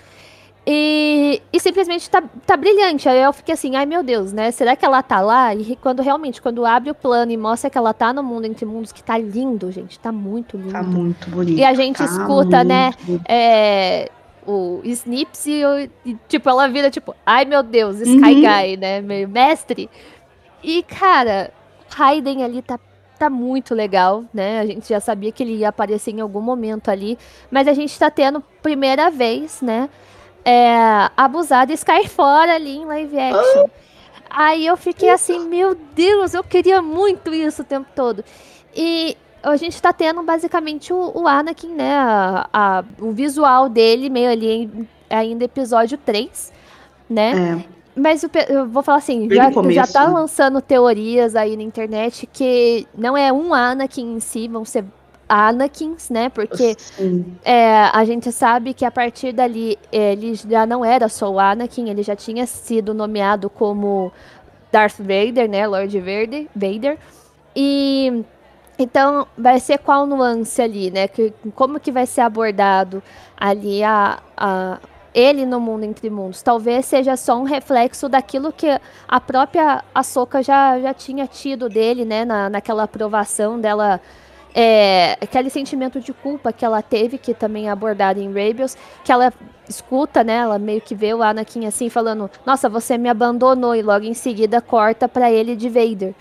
E, 0.64 1.42
e, 1.52 1.58
simplesmente 1.58 2.08
tá, 2.08 2.22
tá 2.46 2.56
brilhante. 2.56 3.08
Aí 3.08 3.20
eu 3.20 3.32
fiquei 3.32 3.54
assim, 3.54 3.74
ai 3.74 3.84
meu 3.84 4.02
Deus, 4.02 4.32
né? 4.32 4.50
Será 4.52 4.76
que 4.76 4.84
ela 4.84 5.02
tá 5.02 5.20
lá? 5.20 5.52
E 5.54 5.74
quando 5.76 6.02
realmente, 6.02 6.40
quando 6.40 6.64
abre 6.64 6.90
o 6.90 6.94
plano 6.94 7.32
e 7.32 7.36
mostra 7.36 7.68
que 7.68 7.76
ela 7.76 7.92
tá 7.92 8.12
no 8.12 8.22
mundo 8.22 8.44
entre 8.44 8.64
mundos, 8.64 8.92
que 8.92 9.02
tá 9.02 9.18
lindo, 9.18 9.72
gente. 9.72 9.98
Tá 9.98 10.12
muito 10.12 10.56
lindo. 10.56 10.72
Tá 10.72 10.82
muito 10.82 11.28
bonito. 11.30 11.58
E 11.58 11.64
a 11.64 11.74
gente 11.74 11.98
tá 11.98 12.04
escuta, 12.04 12.62
né? 12.62 12.92
É, 13.28 14.08
o 14.46 14.80
Snips 14.84 15.46
e, 15.46 15.90
e, 16.04 16.16
tipo, 16.28 16.48
ela 16.48 16.68
vira 16.68 16.90
tipo, 16.90 17.14
ai 17.26 17.44
meu 17.44 17.64
Deus, 17.64 18.00
Sky 18.00 18.12
uhum. 18.12 18.20
Guy, 18.20 18.76
né? 18.76 19.00
Meio 19.00 19.28
mestre. 19.28 19.90
E, 20.62 20.84
cara, 20.84 21.52
Raiden 21.90 22.44
ali 22.44 22.62
tá 22.62 22.78
tá 23.18 23.30
muito 23.30 23.72
legal, 23.72 24.24
né? 24.34 24.58
A 24.58 24.66
gente 24.66 24.88
já 24.88 24.98
sabia 24.98 25.30
que 25.30 25.44
ele 25.44 25.54
ia 25.54 25.68
aparecer 25.68 26.10
em 26.10 26.20
algum 26.20 26.40
momento 26.40 26.88
ali, 26.88 27.16
mas 27.52 27.68
a 27.68 27.72
gente 27.72 27.96
tá 27.96 28.10
tendo 28.10 28.40
primeira 28.60 29.12
vez, 29.12 29.62
né? 29.62 29.88
É, 30.44 31.10
abusada 31.16 31.72
e 31.72 31.78
cair 31.78 32.08
fora 32.08 32.54
ali 32.54 32.76
em 32.76 32.84
live 32.84 33.18
action. 33.18 33.66
Aí 34.28 34.66
eu 34.66 34.76
fiquei 34.76 35.10
assim, 35.10 35.46
meu 35.46 35.74
Deus, 35.94 36.32
eu 36.32 36.42
queria 36.42 36.80
muito 36.80 37.32
isso 37.34 37.62
o 37.62 37.64
tempo 37.64 37.88
todo. 37.94 38.24
E 38.74 39.16
a 39.42 39.56
gente 39.56 39.80
tá 39.80 39.92
tendo 39.92 40.22
basicamente 40.22 40.92
o, 40.92 41.12
o 41.14 41.28
Anakin, 41.28 41.74
né? 41.74 41.94
A, 41.94 42.48
a, 42.52 42.84
o 42.98 43.12
visual 43.12 43.68
dele 43.68 44.08
meio 44.08 44.30
ali 44.30 44.50
em, 44.50 44.88
ainda 45.10 45.44
episódio 45.44 45.98
3, 45.98 46.52
né? 47.10 47.58
É. 47.60 47.72
Mas 47.94 48.22
eu 48.48 48.66
vou 48.66 48.82
falar 48.82 48.98
assim, 48.98 49.28
já, 49.28 49.50
já 49.50 49.86
tá 49.86 50.06
né? 50.06 50.14
lançando 50.14 50.62
teorias 50.62 51.36
aí 51.36 51.54
na 51.54 51.62
internet 51.62 52.26
que 52.32 52.86
não 52.96 53.14
é 53.14 53.30
um 53.30 53.52
Anakin 53.52 54.14
em 54.14 54.20
si, 54.20 54.48
vão 54.48 54.64
ser 54.64 54.84
Anakins, 55.32 56.10
né? 56.10 56.28
Porque 56.28 56.76
é, 57.42 57.84
a 57.92 58.04
gente 58.04 58.30
sabe 58.30 58.74
que 58.74 58.84
a 58.84 58.90
partir 58.90 59.32
dali 59.32 59.78
ele 59.90 60.34
já 60.34 60.66
não 60.66 60.84
era 60.84 61.08
só 61.08 61.30
o 61.30 61.38
Anakin, 61.38 61.88
ele 61.88 62.02
já 62.02 62.14
tinha 62.14 62.46
sido 62.46 62.92
nomeado 62.92 63.48
como 63.48 64.12
Darth 64.70 64.98
Vader, 64.98 65.48
né? 65.48 65.66
Lord 65.66 65.98
Vader. 65.98 66.46
Vader. 66.54 66.98
E 67.56 68.22
então 68.78 69.26
vai 69.36 69.58
ser 69.58 69.78
qual 69.78 70.06
nuance 70.06 70.60
ali, 70.60 70.90
né? 70.90 71.08
Que, 71.08 71.32
como 71.54 71.80
que 71.80 71.90
vai 71.90 72.04
ser 72.04 72.20
abordado 72.20 73.02
ali 73.34 73.82
a, 73.82 74.18
a 74.36 74.78
ele 75.14 75.46
no 75.46 75.58
mundo 75.58 75.84
entre 75.84 76.10
mundos. 76.10 76.42
Talvez 76.42 76.84
seja 76.84 77.16
só 77.16 77.38
um 77.38 77.44
reflexo 77.44 78.06
daquilo 78.06 78.52
que 78.52 78.68
a 79.08 79.20
própria 79.20 79.82
Ahsoka 79.94 80.42
já, 80.42 80.78
já 80.78 80.92
tinha 80.92 81.26
tido 81.26 81.70
dele, 81.70 82.04
né? 82.04 82.24
Na, 82.24 82.50
naquela 82.50 82.82
aprovação 82.82 83.58
dela 83.58 83.98
é, 84.54 85.16
aquele 85.20 85.50
sentimento 85.50 86.00
de 86.00 86.12
culpa 86.12 86.52
que 86.52 86.64
ela 86.64 86.82
teve, 86.82 87.18
que 87.18 87.32
também 87.32 87.68
é 87.68 87.70
abordado 87.70 88.20
em 88.20 88.32
Rebels, 88.32 88.76
que 89.04 89.10
ela 89.10 89.32
escuta, 89.68 90.22
né? 90.22 90.36
Ela 90.36 90.58
meio 90.58 90.80
que 90.80 90.94
vê 90.94 91.14
o 91.14 91.22
Anakin 91.22 91.66
assim 91.66 91.88
falando: 91.88 92.30
"Nossa, 92.44 92.68
você 92.68 92.98
me 92.98 93.08
abandonou" 93.08 93.74
e 93.74 93.82
logo 93.82 94.04
em 94.04 94.14
seguida 94.14 94.60
corta 94.60 95.08
para 95.08 95.30
ele 95.30 95.56
de 95.56 95.68
Vader. 95.68 96.14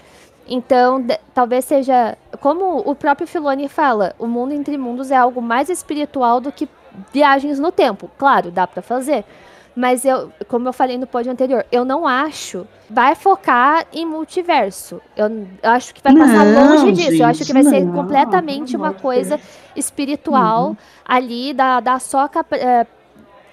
Então, 0.48 1.06
talvez 1.34 1.65
seja 1.65 2.17
como 2.39 2.80
o 2.80 2.96
próprio 2.96 3.28
Filoni 3.28 3.67
fala, 3.70 4.15
o 4.17 4.28
mundo 4.28 4.54
entre 4.54 4.78
mundos 4.78 5.12
é 5.12 5.15
algo 5.15 5.41
mais 5.41 5.70
espiritual 5.70 6.41
do 6.41 6.52
que 6.52 6.67
viagens 7.13 7.60
no 7.60 7.72
tempo. 7.72 8.10
Claro, 8.17 8.52
dá 8.52 8.67
para 8.67 8.82
fazer, 8.82 9.24
mas 9.75 10.05
eu, 10.05 10.31
como 10.47 10.67
eu 10.67 10.73
falei 10.73 10.97
no 10.97 11.07
pódio 11.07 11.31
anterior, 11.31 11.65
eu 11.71 11.86
não 11.86 12.07
acho 12.07 12.67
vai 12.91 13.15
focar 13.15 13.86
em 13.93 14.05
multiverso. 14.05 15.01
Eu, 15.15 15.47
eu 15.63 15.69
acho 15.69 15.95
que 15.95 16.01
vai 16.03 16.13
passar 16.13 16.45
não, 16.45 16.71
longe 16.71 16.91
disso. 16.91 17.12
Gente, 17.12 17.21
eu 17.21 17.25
acho 17.25 17.45
que 17.45 17.53
vai 17.53 17.63
não, 17.63 17.71
ser 17.71 17.86
completamente 17.89 18.75
uma 18.75 18.93
coisa 18.93 19.39
espiritual 19.75 20.69
uhum. 20.69 20.77
ali 21.05 21.53
da, 21.53 21.79
da 21.79 21.99
soca 21.99 22.45
é, 22.51 22.86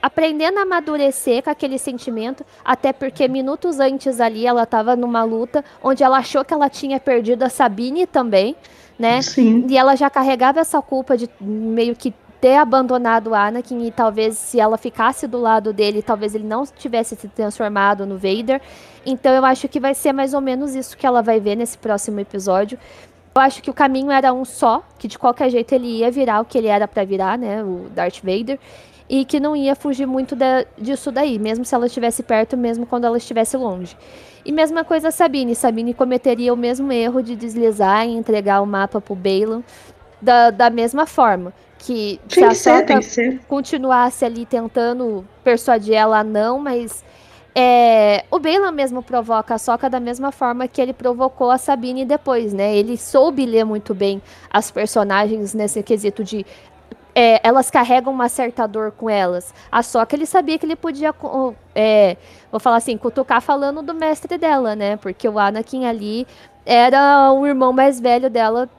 aprendendo 0.02 0.58
a 0.58 0.62
amadurecer 0.62 1.42
com 1.44 1.50
aquele 1.50 1.78
sentimento, 1.78 2.44
até 2.64 2.92
porque 2.92 3.28
minutos 3.28 3.78
antes 3.78 4.20
ali 4.20 4.44
ela 4.44 4.64
estava 4.64 4.96
numa 4.96 5.22
luta 5.22 5.64
onde 5.82 6.02
ela 6.02 6.18
achou 6.18 6.44
que 6.44 6.52
ela 6.52 6.68
tinha 6.68 6.98
perdido 6.98 7.44
a 7.44 7.48
Sabine 7.48 8.06
também, 8.06 8.56
né? 8.98 9.22
Sim. 9.22 9.66
E 9.68 9.78
ela 9.78 9.94
já 9.94 10.10
carregava 10.10 10.58
essa 10.58 10.82
culpa 10.82 11.16
de 11.16 11.30
meio 11.40 11.94
que 11.94 12.12
ter 12.40 12.56
abandonado 12.56 13.34
Anakin 13.34 13.86
e 13.86 13.90
talvez 13.90 14.36
se 14.36 14.60
ela 14.60 14.78
ficasse 14.78 15.26
do 15.26 15.38
lado 15.38 15.72
dele, 15.72 16.02
talvez 16.02 16.34
ele 16.34 16.46
não 16.46 16.64
tivesse 16.64 17.16
se 17.16 17.28
transformado 17.28 18.06
no 18.06 18.16
Vader. 18.16 18.60
Então 19.04 19.32
eu 19.32 19.44
acho 19.44 19.68
que 19.68 19.80
vai 19.80 19.94
ser 19.94 20.12
mais 20.12 20.34
ou 20.34 20.40
menos 20.40 20.74
isso 20.74 20.96
que 20.96 21.06
ela 21.06 21.22
vai 21.22 21.40
ver 21.40 21.56
nesse 21.56 21.76
próximo 21.76 22.20
episódio. 22.20 22.78
Eu 23.34 23.42
acho 23.42 23.62
que 23.62 23.70
o 23.70 23.74
caminho 23.74 24.10
era 24.10 24.32
um 24.32 24.44
só, 24.44 24.82
que 24.98 25.08
de 25.08 25.18
qualquer 25.18 25.50
jeito 25.50 25.72
ele 25.72 25.98
ia 25.98 26.10
virar 26.10 26.40
o 26.40 26.44
que 26.44 26.58
ele 26.58 26.66
era 26.66 26.88
para 26.88 27.04
virar, 27.04 27.38
né, 27.38 27.62
o 27.62 27.86
Darth 27.90 28.20
Vader, 28.22 28.58
e 29.08 29.24
que 29.24 29.38
não 29.38 29.54
ia 29.54 29.74
fugir 29.76 30.06
muito 30.06 30.34
da, 30.34 30.64
disso 30.76 31.12
daí, 31.12 31.38
mesmo 31.38 31.64
se 31.64 31.74
ela 31.74 31.86
estivesse 31.86 32.22
perto, 32.22 32.56
mesmo 32.56 32.84
quando 32.84 33.04
ela 33.04 33.16
estivesse 33.16 33.56
longe. 33.56 33.96
E 34.44 34.50
mesma 34.50 34.84
coisa 34.84 35.08
a 35.08 35.10
Sabine, 35.10 35.54
Sabine 35.54 35.94
cometeria 35.94 36.52
o 36.52 36.56
mesmo 36.56 36.90
erro 36.92 37.22
de 37.22 37.36
deslizar 37.36 38.06
e 38.06 38.16
entregar 38.16 38.60
o 38.60 38.66
mapa 38.66 39.00
pro 39.00 39.14
Balon 39.14 39.62
da, 40.20 40.50
da 40.50 40.68
mesma 40.68 41.06
forma 41.06 41.52
que 41.78 42.20
tem 42.28 42.42
se 42.42 42.44
a 42.44 42.54
ser, 42.54 42.86
tem 42.86 42.98
que 42.98 43.04
ser. 43.04 43.40
continuasse 43.48 44.24
ali 44.24 44.44
tentando 44.44 45.24
persuadir 45.44 45.94
ela 45.94 46.24
não, 46.24 46.58
mas 46.58 47.04
é, 47.54 48.24
o 48.30 48.38
Bela 48.38 48.70
mesmo 48.70 49.02
provoca 49.02 49.54
a 49.54 49.58
Soca 49.58 49.88
da 49.88 49.98
mesma 49.98 50.30
forma 50.30 50.68
que 50.68 50.80
ele 50.80 50.92
provocou 50.92 51.50
a 51.50 51.58
Sabine 51.58 52.04
depois, 52.04 52.52
né? 52.52 52.76
Ele 52.76 52.96
soube 52.96 53.44
ler 53.46 53.64
muito 53.64 53.94
bem 53.94 54.22
as 54.50 54.70
personagens 54.70 55.54
nesse 55.54 55.82
quesito 55.82 56.22
de 56.22 56.44
é, 57.14 57.40
elas 57.42 57.68
carregam 57.68 58.12
uma 58.12 58.28
certa 58.28 58.64
dor 58.64 58.92
com 58.92 59.10
elas. 59.10 59.52
A 59.72 59.82
Soca 59.82 60.14
ele 60.14 60.24
sabia 60.24 60.56
que 60.56 60.64
ele 60.64 60.76
podia, 60.76 61.12
é, 61.74 62.16
vou 62.48 62.60
falar 62.60 62.76
assim, 62.76 62.96
cutucar 62.96 63.42
falando 63.42 63.82
do 63.82 63.92
mestre 63.92 64.38
dela, 64.38 64.76
né? 64.76 64.96
Porque 64.96 65.28
o 65.28 65.36
Anakin 65.36 65.84
ali 65.84 66.28
era 66.64 67.32
o 67.32 67.44
irmão 67.44 67.72
mais 67.72 67.98
velho 67.98 68.30
dela 68.30 68.70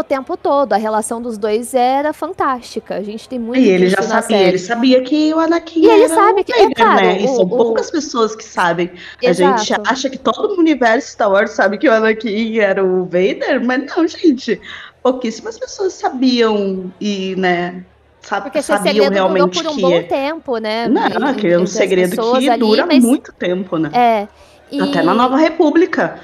o 0.00 0.04
tempo 0.04 0.36
todo. 0.36 0.72
A 0.72 0.76
relação 0.76 1.20
dos 1.22 1.38
dois 1.38 1.74
era 1.74 2.12
fantástica. 2.12 2.96
A 2.96 3.02
gente 3.02 3.28
tem 3.28 3.38
muito 3.38 3.60
E 3.60 3.68
ele 3.68 3.88
já 3.88 4.02
sabia, 4.02 4.36
ele 4.48 4.58
sabia 4.58 5.02
que 5.02 5.32
o 5.34 5.38
Anakin 5.38 5.80
E 5.80 5.86
ele 5.90 6.04
era 6.04 6.14
sabe 6.14 6.40
o 6.40 6.44
que- 6.44 6.52
é 6.52 6.62
Vader, 6.62 6.74
claro, 6.76 7.00
né? 7.06 7.20
E 7.20 7.24
o- 7.24 7.28
são 7.28 7.44
o- 7.44 7.48
poucas 7.48 7.90
pessoas 7.90 8.34
que 8.34 8.44
sabem. 8.44 8.90
A 9.24 9.32
gente 9.32 9.72
Exato. 9.72 9.82
acha 9.90 10.10
que 10.10 10.18
todo 10.18 10.54
o 10.54 10.58
universo 10.58 11.10
Star 11.12 11.30
Wars 11.30 11.50
sabe 11.52 11.78
que 11.78 11.88
o 11.88 11.92
Anakin 11.92 12.58
era 12.58 12.84
o 12.84 13.04
Vader, 13.04 13.64
mas 13.64 13.84
não, 13.86 14.06
gente. 14.06 14.60
Pouquíssimas 15.02 15.58
pessoas 15.58 15.92
sabiam 15.92 16.90
e, 16.98 17.34
né, 17.36 17.84
sabe, 18.22 18.44
Porque 18.44 18.58
esse 18.60 18.68
sabiam 18.68 18.84
segredo 18.94 19.10
durou 19.12 19.28
realmente 19.28 19.62
por 19.62 19.70
um 19.70 19.74
que 19.76 19.82
bom 19.82 19.92
é. 19.92 20.02
tempo, 20.02 20.56
né? 20.56 20.88
Não, 20.88 21.28
aquele 21.28 21.52
é 21.52 21.58
um 21.58 21.66
segredo 21.66 22.16
que 22.38 22.48
ali, 22.48 22.58
dura 22.58 22.86
mas- 22.86 23.04
muito 23.04 23.30
tempo, 23.32 23.76
né? 23.76 23.90
É. 23.92 24.28
E... 24.72 24.80
Até 24.80 25.02
na 25.02 25.12
Nova 25.14 25.36
República. 25.36 26.18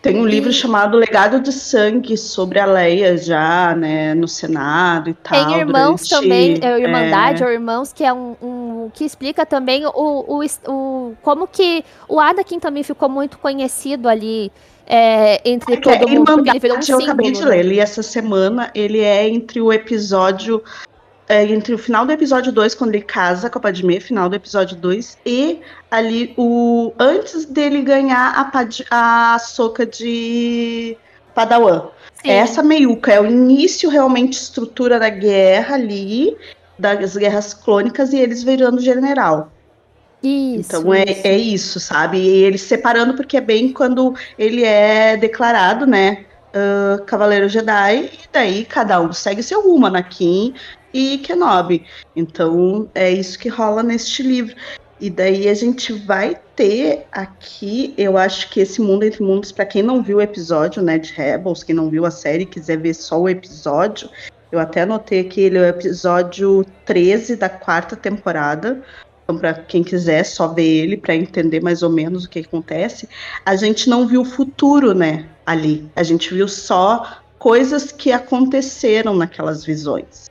Tem 0.00 0.16
um 0.20 0.24
livro 0.26 0.52
chamado 0.52 0.96
Legado 0.96 1.40
de 1.40 1.50
Sangue 1.52 2.16
sobre 2.16 2.60
a 2.60 2.66
Leia 2.66 3.16
já, 3.16 3.74
né, 3.74 4.14
no 4.14 4.28
Senado 4.28 5.10
e 5.10 5.14
tal. 5.14 5.32
Tem 5.46 5.58
irmãos 5.58 6.08
durante- 6.08 6.08
também, 6.08 6.58
é, 6.62 6.80
Irmandade 6.80 7.42
é, 7.42 7.46
ou 7.46 7.52
Irmãos, 7.52 7.92
que 7.92 8.04
é 8.04 8.12
um, 8.12 8.36
um- 8.40 8.90
que 8.94 9.04
explica 9.04 9.44
também 9.44 9.84
o, 9.86 9.90
o, 9.94 10.40
o- 10.72 11.14
como 11.20 11.46
que 11.48 11.84
o 12.08 12.20
Anakin 12.20 12.60
também 12.60 12.82
ficou 12.84 13.08
muito 13.08 13.38
conhecido 13.38 14.08
ali 14.08 14.52
é, 14.86 15.40
entre 15.44 15.74
é 15.74 15.76
todo 15.80 16.08
mundo, 16.08 16.24
porque 16.36 16.50
ele 16.50 16.58
virou 16.60 16.78
um 16.78 16.80
Irmandade, 16.80 16.90
eu 16.92 16.98
acabei 17.00 17.30
de 17.30 17.36
símbolo. 17.38 17.54
ler, 17.54 17.64
né? 17.64 17.70
li 17.70 17.78
essa 17.80 18.02
semana, 18.02 18.70
ele 18.74 19.00
é 19.00 19.28
entre 19.28 19.60
o 19.60 19.70
episódio. 19.72 20.62
É, 21.28 21.44
entre 21.44 21.74
o 21.74 21.78
final 21.78 22.06
do 22.06 22.12
episódio 22.12 22.50
2, 22.50 22.74
quando 22.74 22.94
ele 22.94 23.04
casa 23.04 23.50
com 23.50 23.58
a 23.58 23.60
Padmé, 23.60 24.00
final 24.00 24.28
do 24.28 24.36
episódio 24.36 24.74
2, 24.76 25.18
e 25.26 25.60
ali 25.90 26.32
o. 26.36 26.92
Antes 26.98 27.44
dele 27.44 27.82
ganhar 27.82 28.32
a, 28.34 28.44
Pad, 28.46 28.84
a 28.90 29.38
soca 29.38 29.84
de 29.84 30.96
Padawan. 31.34 31.88
Sim. 32.22 32.30
Essa 32.30 32.62
meiuca 32.62 33.12
é 33.12 33.20
o 33.20 33.26
início 33.26 33.90
realmente 33.90 34.32
estrutura 34.32 34.98
da 34.98 35.10
guerra 35.10 35.74
ali, 35.74 36.36
das 36.78 37.16
guerras 37.16 37.52
clônicas, 37.52 38.12
e 38.12 38.18
eles 38.18 38.42
virando 38.42 38.80
general. 38.80 39.52
Isso, 40.22 40.76
Então 40.76 40.92
é, 40.92 41.04
isso. 41.04 41.26
é 41.26 41.36
isso, 41.36 41.80
sabe? 41.80 42.18
E 42.18 42.42
ele 42.42 42.58
separando, 42.58 43.14
porque 43.14 43.36
é 43.36 43.40
bem 43.40 43.72
quando 43.72 44.14
ele 44.38 44.64
é 44.64 45.16
declarado, 45.16 45.86
né? 45.86 46.24
ah, 46.54 46.98
Cavaleiro 47.06 47.48
Jedi, 47.48 48.10
e 48.12 48.28
daí 48.32 48.64
cada 48.64 49.00
um 49.00 49.12
segue 49.12 49.42
seu 49.42 49.62
rumo, 49.62 49.86
Anakin 49.86 50.54
e 50.92 51.18
Kenobi. 51.18 51.84
Então 52.14 52.88
é 52.94 53.10
isso 53.10 53.38
que 53.38 53.48
rola 53.48 53.82
neste 53.82 54.22
livro. 54.22 54.54
E 55.00 55.08
daí 55.08 55.48
a 55.48 55.54
gente 55.54 55.92
vai 55.92 56.36
ter 56.56 57.06
aqui, 57.12 57.94
eu 57.96 58.18
acho 58.18 58.50
que 58.50 58.60
esse 58.60 58.80
Mundo 58.80 59.04
Entre 59.04 59.22
Mundos, 59.22 59.52
para 59.52 59.64
quem 59.64 59.80
não 59.80 60.02
viu 60.02 60.16
o 60.16 60.20
episódio, 60.20 60.82
né, 60.82 60.98
de 60.98 61.12
Rebels, 61.12 61.62
quem 61.62 61.74
não 61.74 61.88
viu 61.88 62.04
a 62.04 62.10
série, 62.10 62.44
quiser 62.44 62.78
ver 62.78 62.94
só 62.94 63.20
o 63.20 63.28
episódio, 63.28 64.10
eu 64.50 64.58
até 64.58 64.82
anotei 64.82 65.20
aqui, 65.20 65.42
ele 65.42 65.58
é 65.58 65.60
o 65.60 65.66
episódio 65.66 66.64
13 66.84 67.36
da 67.36 67.48
quarta 67.48 67.94
temporada. 67.94 68.82
Então, 69.22 69.38
para 69.38 69.52
quem 69.52 69.84
quiser 69.84 70.24
só 70.24 70.48
ver 70.48 70.64
ele, 70.66 70.96
para 70.96 71.14
entender 71.14 71.62
mais 71.62 71.82
ou 71.82 71.90
menos 71.90 72.24
o 72.24 72.30
que 72.30 72.38
acontece, 72.38 73.06
a 73.44 73.54
gente 73.54 73.88
não 73.90 74.06
viu 74.06 74.22
o 74.22 74.24
futuro, 74.24 74.94
né, 74.94 75.28
ali. 75.44 75.88
A 75.94 76.02
gente 76.02 76.32
viu 76.32 76.48
só 76.48 77.20
coisas 77.38 77.92
que 77.92 78.10
aconteceram 78.10 79.14
naquelas 79.14 79.64
visões. 79.64 80.30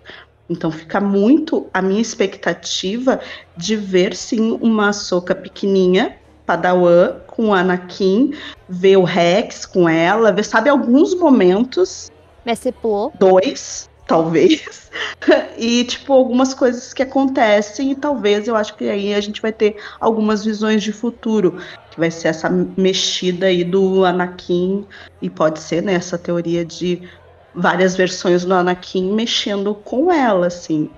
Então 0.49 0.71
fica 0.71 0.99
muito 0.99 1.67
a 1.73 1.81
minha 1.81 2.01
expectativa 2.01 3.19
de 3.55 3.75
ver 3.75 4.15
sim 4.15 4.57
uma 4.61 4.93
soca 4.93 5.35
pequenininha, 5.35 6.17
Padawan, 6.45 7.19
com 7.27 7.49
o 7.49 7.53
Anakin, 7.53 8.33
ver 8.69 8.97
o 8.97 9.03
Rex 9.03 9.65
com 9.65 9.87
ela, 9.87 10.31
ver, 10.31 10.43
sabe, 10.43 10.69
alguns 10.69 11.13
momentos 11.13 12.09
Mestre 12.45 12.71
Plo. 12.71 13.11
dois, 13.19 13.89
talvez. 14.07 14.89
e, 15.57 15.83
tipo, 15.83 16.13
algumas 16.13 16.53
coisas 16.53 16.93
que 16.93 17.03
acontecem, 17.03 17.91
e 17.91 17.95
talvez 17.95 18.47
eu 18.47 18.55
acho 18.55 18.75
que 18.77 18.89
aí 18.89 19.13
a 19.13 19.19
gente 19.19 19.41
vai 19.41 19.51
ter 19.51 19.75
algumas 19.99 20.45
visões 20.45 20.81
de 20.81 20.93
futuro. 20.93 21.59
Que 21.91 21.99
vai 21.99 22.09
ser 22.09 22.29
essa 22.29 22.49
mexida 22.49 23.47
aí 23.47 23.65
do 23.65 24.05
Anakin, 24.05 24.85
e 25.21 25.29
pode 25.29 25.59
ser, 25.59 25.83
né, 25.83 25.95
essa 25.95 26.17
teoria 26.17 26.63
de 26.63 27.01
várias 27.57 27.95
versões 27.95 28.45
do 28.45 28.53
Anakin 28.53 29.11
mexendo 29.11 29.73
com 29.73 30.11
ela, 30.11 30.47
assim. 30.47 30.89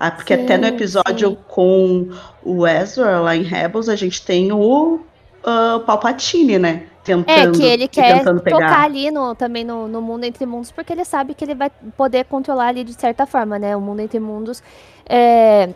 Ah, 0.00 0.10
porque 0.10 0.34
Sim, 0.34 0.44
até 0.44 0.56
no 0.56 0.66
episódio 0.66 1.30
sim. 1.30 1.38
com 1.46 2.08
o 2.42 2.66
Ezra 2.66 3.20
lá 3.20 3.36
em 3.36 3.42
Rebels, 3.42 3.88
a 3.88 3.96
gente 3.96 4.24
tem 4.24 4.50
o 4.52 5.00
ah, 5.44 5.80
Palpatine, 5.84 6.58
né? 6.58 6.86
Tentando, 7.04 7.30
É, 7.30 7.50
que 7.52 7.64
ele 7.64 7.86
quer 7.86 8.18
tentando 8.18 8.40
pegar. 8.40 8.58
tocar 8.58 8.82
ali 8.82 9.12
no, 9.12 9.34
também 9.34 9.64
no, 9.64 9.86
no 9.86 10.02
mundo 10.02 10.24
entre 10.24 10.44
mundos, 10.44 10.72
porque 10.72 10.92
ele 10.92 11.04
sabe 11.04 11.34
que 11.34 11.44
ele 11.44 11.54
vai 11.54 11.70
poder 11.96 12.24
controlar 12.24 12.68
ali 12.68 12.82
de 12.82 12.94
certa 12.94 13.26
forma, 13.26 13.58
né? 13.58 13.76
O 13.76 13.80
mundo 13.80 14.00
entre 14.00 14.18
mundos 14.18 14.62
é. 15.08 15.68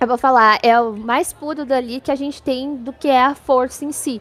Eu 0.00 0.08
vou 0.08 0.18
falar, 0.18 0.58
é 0.64 0.80
o 0.80 0.92
mais 0.92 1.32
puro 1.32 1.64
dali 1.64 2.00
que 2.00 2.10
a 2.10 2.16
gente 2.16 2.42
tem 2.42 2.74
do 2.74 2.92
que 2.92 3.06
é 3.06 3.22
a 3.22 3.36
força 3.36 3.84
em 3.84 3.92
si. 3.92 4.20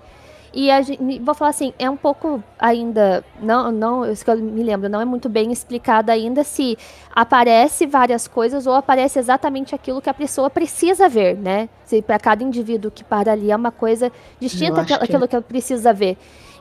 E 0.54 0.70
a 0.70 0.82
gente, 0.82 1.20
vou 1.20 1.34
falar 1.34 1.52
assim, 1.52 1.74
é 1.80 1.90
um 1.90 1.96
pouco 1.96 2.44
ainda, 2.60 3.24
não, 3.42 3.72
não, 3.72 4.12
isso 4.12 4.26
que 4.26 4.32
eu 4.32 4.38
me 4.38 4.62
lembro, 4.64 4.90
não 4.90 5.00
é 5.00 5.06
muito 5.06 5.30
bem 5.30 5.50
explicado 5.52 6.12
ainda 6.12 6.44
se 6.44 6.78
aparece 7.16 7.86
várias 7.86 8.28
coisas 8.28 8.68
ou 8.68 8.74
aparece 8.74 9.18
exatamente 9.18 9.74
aquilo 9.74 10.02
que 10.02 10.10
a 10.10 10.14
pessoa 10.14 10.50
precisa 10.50 11.08
ver, 11.08 11.38
né? 11.38 11.70
Se 11.86 12.02
para 12.02 12.20
cada 12.20 12.44
indivíduo 12.44 12.92
que 12.92 13.04
para 13.04 13.32
ali 13.32 13.50
é 13.50 13.56
uma 13.56 13.72
coisa 13.72 14.12
distinta 14.42 14.82
acho 14.82 14.88
que 14.88 14.94
é. 14.94 14.98
daquilo 15.00 15.28
que 15.28 15.36
ela 15.36 15.44
precisa 15.44 15.94
ver. 15.94 16.18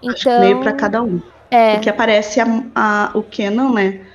Acho 0.06 0.16
que 0.16 0.28
Então, 0.30 0.40
meio 0.40 0.60
pra 0.60 0.72
cada 0.72 1.02
um. 1.02 1.20
é, 1.50 1.72
Porque 1.72 1.90
aparece 1.90 2.40
a, 2.40 2.46
a- 2.74 3.10
o 3.14 3.22
Kenan, 3.22 3.72
né? 3.72 4.06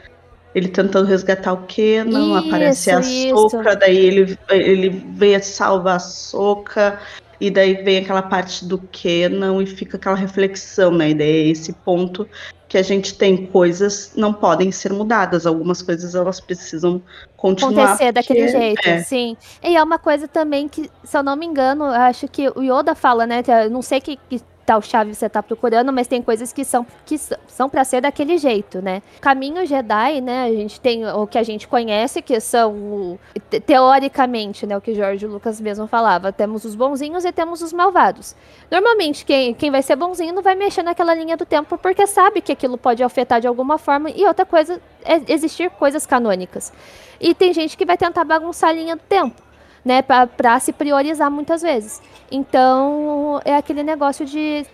Ele 0.53 0.69
tentando 0.69 1.05
resgatar 1.07 1.51
o 1.51 1.65
Kenan, 1.65 2.37
aparece 2.39 2.89
a 2.89 2.99
Isso, 3.01 3.49
Soca, 3.49 3.75
daí 3.75 3.97
ele, 3.97 4.37
ele 4.49 4.89
vem 4.89 5.41
salvar 5.41 5.97
a 5.97 5.99
Soca, 5.99 6.97
e 7.39 7.49
daí 7.49 7.75
vem 7.83 7.97
aquela 7.97 8.21
parte 8.21 8.65
do 8.65 8.77
Kenan 8.77 9.61
e 9.61 9.65
fica 9.65 9.97
aquela 9.97 10.15
reflexão, 10.15 10.91
né? 10.91 11.09
E 11.09 11.13
daí 11.13 11.29
é 11.29 11.47
esse 11.49 11.73
ponto 11.73 12.27
que 12.67 12.77
a 12.77 12.81
gente 12.81 13.17
tem 13.17 13.45
coisas 13.45 14.11
não 14.15 14.33
podem 14.33 14.71
ser 14.71 14.91
mudadas, 14.91 15.45
algumas 15.45 15.81
coisas 15.81 16.15
elas 16.15 16.39
precisam 16.39 17.01
continuar. 17.37 17.85
acontecer 17.85 18.11
daquele 18.11 18.47
jeito, 18.47 18.87
é. 18.87 18.99
sim. 19.01 19.37
E 19.63 19.75
é 19.75 19.83
uma 19.83 19.99
coisa 19.99 20.27
também 20.27 20.67
que, 20.67 20.89
se 21.03 21.17
eu 21.17 21.23
não 21.23 21.35
me 21.35 21.45
engano, 21.45 21.85
acho 21.85 22.27
que 22.27 22.49
o 22.49 22.61
Yoda 22.61 22.95
fala, 22.95 23.25
né? 23.27 23.43
que 23.43 23.69
não 23.69 23.81
sei 23.81 24.01
que, 24.01 24.17
que 24.29 24.41
tal 24.65 24.81
chave 24.81 25.13
você 25.13 25.29
tá 25.29 25.43
procurando, 25.43 25.93
mas 25.93 26.07
tem 26.07 26.21
coisas 26.21 26.51
que 26.51 26.65
são 26.65 26.85
que 27.05 27.17
são 27.17 27.69
para 27.69 27.83
ser 27.83 28.01
daquele 28.01 28.37
jeito, 28.37 28.81
né? 28.81 29.01
Caminho 29.21 29.65
Jedi, 29.65 30.21
né? 30.21 30.45
A 30.45 30.51
gente 30.51 30.81
tem 30.81 31.05
o 31.07 31.27
que 31.27 31.37
a 31.37 31.43
gente 31.43 31.67
conhece, 31.67 32.21
que 32.21 32.39
são 32.39 33.19
teoricamente, 33.65 34.65
né? 34.65 34.75
O 34.75 34.81
que 34.81 34.95
Jorge 34.95 35.27
Lucas 35.27 35.61
mesmo 35.61 35.87
falava, 35.87 36.31
temos 36.31 36.65
os 36.65 36.75
bonzinhos 36.75 37.25
e 37.25 37.31
temos 37.31 37.61
os 37.61 37.71
malvados. 37.71 38.35
Normalmente 38.71 39.25
quem, 39.25 39.53
quem 39.53 39.69
vai 39.69 39.81
ser 39.81 39.95
bonzinho 39.95 40.33
não 40.33 40.41
vai 40.41 40.55
mexer 40.55 40.83
naquela 40.83 41.13
linha 41.13 41.37
do 41.37 41.45
tempo 41.45 41.77
porque 41.77 42.07
sabe 42.07 42.41
que 42.41 42.51
aquilo 42.51 42.77
pode 42.77 43.03
afetar 43.03 43.39
de 43.39 43.47
alguma 43.47 43.77
forma 43.77 44.09
e 44.09 44.25
outra 44.25 44.45
coisa 44.45 44.81
é 45.03 45.21
existir 45.31 45.69
coisas 45.69 46.05
canônicas. 46.05 46.73
E 47.19 47.33
tem 47.33 47.53
gente 47.53 47.77
que 47.77 47.85
vai 47.85 47.97
tentar 47.97 48.23
bagunçar 48.23 48.71
a 48.71 48.73
linha 48.73 48.95
do 48.95 49.01
tempo, 49.03 49.41
né? 49.85 50.01
Pra 50.01 50.59
se 50.59 50.73
priorizar 50.73 51.29
muitas 51.29 51.61
vezes. 51.61 52.01
Então, 52.31 53.39
é 53.45 53.55
aquele 53.55 53.83
negócio 53.83 54.25
de 54.25 54.65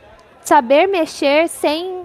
saber 0.41 0.87
mexer 0.87 1.49
sem. 1.49 2.03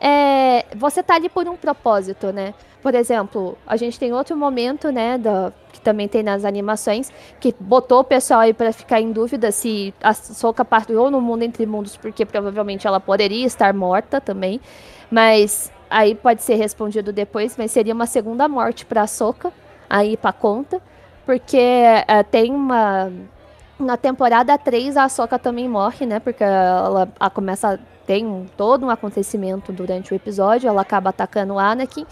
é, 0.00 0.66
você 0.76 1.02
tá 1.02 1.14
ali 1.14 1.28
por 1.28 1.48
um 1.48 1.56
propósito, 1.56 2.32
né? 2.32 2.52
Por 2.82 2.96
exemplo, 2.96 3.56
a 3.64 3.76
gente 3.76 3.96
tem 3.96 4.12
outro 4.12 4.36
momento, 4.36 4.90
né? 4.90 5.16
Da, 5.16 5.52
que 5.72 5.80
também 5.80 6.08
tem 6.08 6.22
nas 6.22 6.44
animações, 6.44 7.12
que 7.38 7.54
botou 7.60 8.00
o 8.00 8.04
pessoal 8.04 8.40
aí 8.40 8.52
pra 8.52 8.72
ficar 8.72 9.00
em 9.00 9.12
dúvida 9.12 9.52
se 9.52 9.94
a 10.02 10.12
Soca 10.12 10.64
partiu 10.64 11.08
no 11.08 11.20
mundo 11.20 11.44
entre 11.44 11.64
mundos, 11.64 11.96
porque 11.96 12.26
provavelmente 12.26 12.84
ela 12.86 12.98
poderia 12.98 13.46
estar 13.46 13.72
morta 13.72 14.20
também. 14.20 14.60
Mas 15.08 15.70
aí 15.88 16.14
pode 16.16 16.42
ser 16.42 16.56
respondido 16.56 17.12
depois, 17.12 17.56
mas 17.56 17.70
seria 17.70 17.94
uma 17.94 18.06
segunda 18.06 18.48
morte 18.48 18.84
pra 18.84 19.06
Soca, 19.06 19.52
aí 19.88 20.16
pra 20.16 20.32
conta. 20.32 20.82
Porque 21.24 21.58
eh, 21.58 22.22
tem 22.30 22.52
uma. 22.52 23.12
Na 23.78 23.96
temporada 23.96 24.56
3, 24.56 24.96
a 24.96 25.08
Soca 25.08 25.38
também 25.38 25.68
morre, 25.68 26.06
né? 26.06 26.20
Porque 26.20 26.44
ela, 26.44 27.08
ela 27.18 27.30
começa. 27.30 27.78
Tem 28.06 28.26
um, 28.26 28.46
todo 28.56 28.86
um 28.86 28.90
acontecimento 28.90 29.72
durante 29.72 30.12
o 30.12 30.16
episódio, 30.16 30.68
ela 30.68 30.82
acaba 30.82 31.10
atacando 31.10 31.54
o 31.54 31.58
Anakin. 31.58 32.04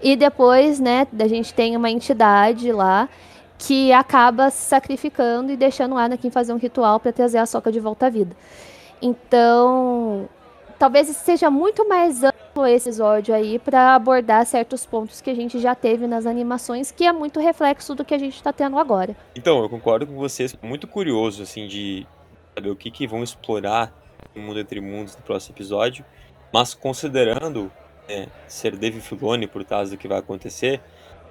E 0.00 0.16
depois, 0.16 0.80
né, 0.80 1.06
a 1.18 1.28
gente 1.28 1.52
tem 1.54 1.76
uma 1.76 1.90
entidade 1.90 2.72
lá 2.72 3.08
que 3.58 3.92
acaba 3.92 4.50
se 4.50 4.64
sacrificando 4.66 5.52
e 5.52 5.56
deixando 5.56 5.94
o 5.94 5.98
Anakin 5.98 6.30
fazer 6.30 6.52
um 6.52 6.56
ritual 6.56 6.98
para 6.98 7.12
trazer 7.12 7.38
a 7.38 7.46
Soca 7.46 7.70
de 7.70 7.78
volta 7.78 8.06
à 8.06 8.10
vida. 8.10 8.34
Então, 9.00 10.28
talvez 10.78 11.08
seja 11.08 11.50
muito 11.50 11.88
mais 11.88 12.22
esse 12.66 12.88
episódio 12.88 13.34
aí 13.34 13.58
para 13.58 13.94
abordar 13.94 14.44
certos 14.46 14.84
pontos 14.84 15.20
que 15.20 15.30
a 15.30 15.34
gente 15.34 15.58
já 15.58 15.74
teve 15.74 16.06
nas 16.06 16.26
animações, 16.26 16.90
que 16.90 17.04
é 17.04 17.12
muito 17.12 17.40
reflexo 17.40 17.94
do 17.94 18.04
que 18.04 18.14
a 18.14 18.18
gente 18.18 18.36
está 18.36 18.52
tendo 18.52 18.78
agora. 18.78 19.16
Então, 19.34 19.62
eu 19.62 19.68
concordo 19.68 20.06
com 20.06 20.14
vocês. 20.14 20.54
Muito 20.62 20.86
curioso, 20.86 21.42
assim, 21.42 21.66
de 21.66 22.06
saber 22.54 22.70
o 22.70 22.76
que, 22.76 22.90
que 22.90 23.06
vão 23.06 23.22
explorar 23.22 23.92
no 24.34 24.42
Mundo 24.42 24.60
Entre 24.60 24.80
Mundos 24.80 25.16
no 25.16 25.22
próximo 25.22 25.54
episódio. 25.54 26.04
Mas 26.52 26.74
considerando 26.74 27.72
é, 28.08 28.28
ser 28.46 28.76
Dave 28.76 29.00
Filoni 29.00 29.46
por 29.46 29.64
causa 29.64 29.92
do 29.92 29.96
que 29.96 30.06
vai 30.06 30.18
acontecer, 30.18 30.80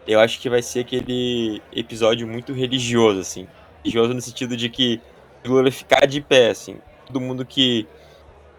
eu 0.08 0.20
acho 0.20 0.40
que 0.40 0.50
vai 0.50 0.62
ser 0.62 0.80
aquele 0.82 1.62
episódio 1.72 2.28
muito 2.28 2.54
religioso, 2.54 3.20
assim. 3.20 3.48
Religioso 3.84 4.14
no 4.14 4.22
sentido 4.22 4.58
de 4.58 4.68
que 4.70 5.00
glorificar 5.44 6.08
de 6.08 6.22
pé, 6.22 6.50
assim. 6.50 6.78
Todo 7.06 7.22
mundo 7.22 7.46
que 7.46 7.88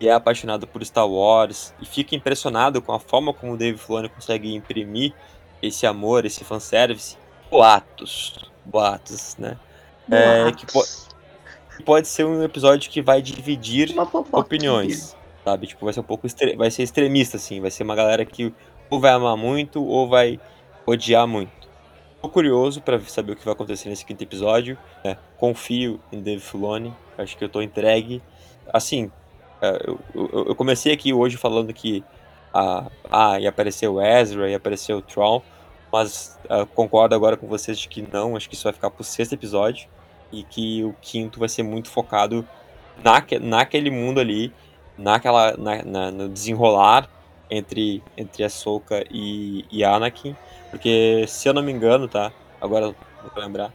é 0.08 0.12
apaixonado 0.12 0.66
por 0.66 0.84
Star 0.84 1.08
Wars 1.08 1.74
e 1.80 1.86
fica 1.86 2.14
impressionado 2.14 2.80
com 2.80 2.92
a 2.92 2.98
forma 2.98 3.32
como 3.32 3.52
o 3.52 3.56
Dave 3.56 3.78
Filoni 3.78 4.08
consegue 4.08 4.54
imprimir 4.54 5.12
esse 5.60 5.86
amor, 5.86 6.24
esse 6.24 6.44
fanservice. 6.44 7.16
Boatos. 7.50 8.50
Boatos, 8.64 9.36
né? 9.38 9.58
É, 10.10 10.50
que, 10.52 10.66
po 10.66 10.82
que 11.76 11.82
pode 11.84 12.08
ser 12.08 12.24
um 12.24 12.42
episódio 12.42 12.90
que 12.90 13.00
vai 13.00 13.22
dividir 13.22 13.94
opiniões 14.32 15.16
sabe? 15.44 15.66
Tipo, 15.66 15.84
vai 15.84 15.92
ser 15.92 16.00
um 16.00 16.04
pouco 16.04 16.26
vai 16.56 16.70
ser 16.70 16.82
extremista 16.82 17.36
assim, 17.36 17.60
vai 17.60 17.70
ser 17.70 17.82
uma 17.82 17.94
galera 17.94 18.24
que 18.24 18.52
ou 18.88 19.00
vai 19.00 19.10
amar 19.10 19.36
muito 19.36 19.84
ou 19.84 20.08
vai 20.08 20.38
odiar 20.86 21.26
muito. 21.26 21.50
Tô 22.20 22.28
curioso 22.28 22.80
para 22.80 23.00
saber 23.00 23.32
o 23.32 23.36
que 23.36 23.44
vai 23.44 23.52
acontecer 23.52 23.88
nesse 23.88 24.04
quinto 24.04 24.22
episódio. 24.22 24.78
Né? 25.04 25.16
Confio 25.36 26.00
em 26.12 26.20
Dave 26.20 26.40
Filoni, 26.40 26.94
acho 27.18 27.36
que 27.36 27.42
eu 27.42 27.48
tô 27.48 27.60
entregue. 27.60 28.22
Assim, 28.72 29.06
é, 29.06 29.21
eu, 29.84 30.00
eu, 30.14 30.44
eu 30.48 30.54
comecei 30.54 30.92
aqui 30.92 31.12
hoje 31.12 31.36
falando 31.36 31.72
que 31.72 32.04
ah, 32.52 32.90
ah, 33.10 33.40
ia 33.40 33.48
aparecer 33.48 33.88
o 33.88 34.00
Ezra, 34.00 34.50
ia 34.50 34.56
aparecer 34.56 34.92
o 34.92 35.00
Tron, 35.00 35.42
mas 35.90 36.38
uh, 36.44 36.66
concordo 36.66 37.14
agora 37.14 37.36
com 37.36 37.46
vocês 37.46 37.78
de 37.78 37.88
que 37.88 38.02
não, 38.12 38.36
acho 38.36 38.48
que 38.48 38.54
isso 38.54 38.64
vai 38.64 38.72
ficar 38.72 38.90
pro 38.90 39.04
sexto 39.04 39.34
episódio 39.34 39.88
e 40.32 40.42
que 40.42 40.82
o 40.84 40.94
quinto 41.00 41.38
vai 41.38 41.48
ser 41.48 41.62
muito 41.62 41.88
focado 41.90 42.46
naque, 43.02 43.38
naquele 43.38 43.90
mundo 43.90 44.20
ali 44.20 44.52
naquela, 44.96 45.56
na, 45.56 45.82
na, 45.82 46.10
no 46.10 46.28
desenrolar 46.28 47.08
entre, 47.50 48.02
entre 48.16 48.44
a 48.44 48.48
Soka 48.48 49.04
e, 49.10 49.64
e 49.70 49.84
Anakin, 49.84 50.36
porque 50.70 51.24
se 51.26 51.48
eu 51.48 51.54
não 51.54 51.62
me 51.62 51.72
engano, 51.72 52.08
tá? 52.08 52.32
Agora 52.60 52.86
vou 52.86 53.42
lembrar. 53.42 53.72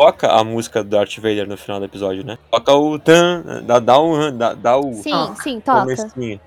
Toca 0.00 0.28
a 0.28 0.42
música 0.42 0.82
do 0.82 0.88
Darth 0.88 1.14
Vader 1.18 1.46
no 1.46 1.58
final 1.58 1.78
do 1.78 1.84
episódio, 1.84 2.24
né? 2.24 2.38
Toca 2.50 2.72
o 2.72 2.98
tan, 2.98 3.62
dá, 3.66 3.78
dá, 3.78 4.00
um, 4.00 4.34
dá, 4.34 4.54
dá 4.54 4.78
o. 4.78 4.94
Sim, 4.94 5.34
sim, 5.42 5.60
toca. 5.60 5.80
Comecinho. 5.80 6.40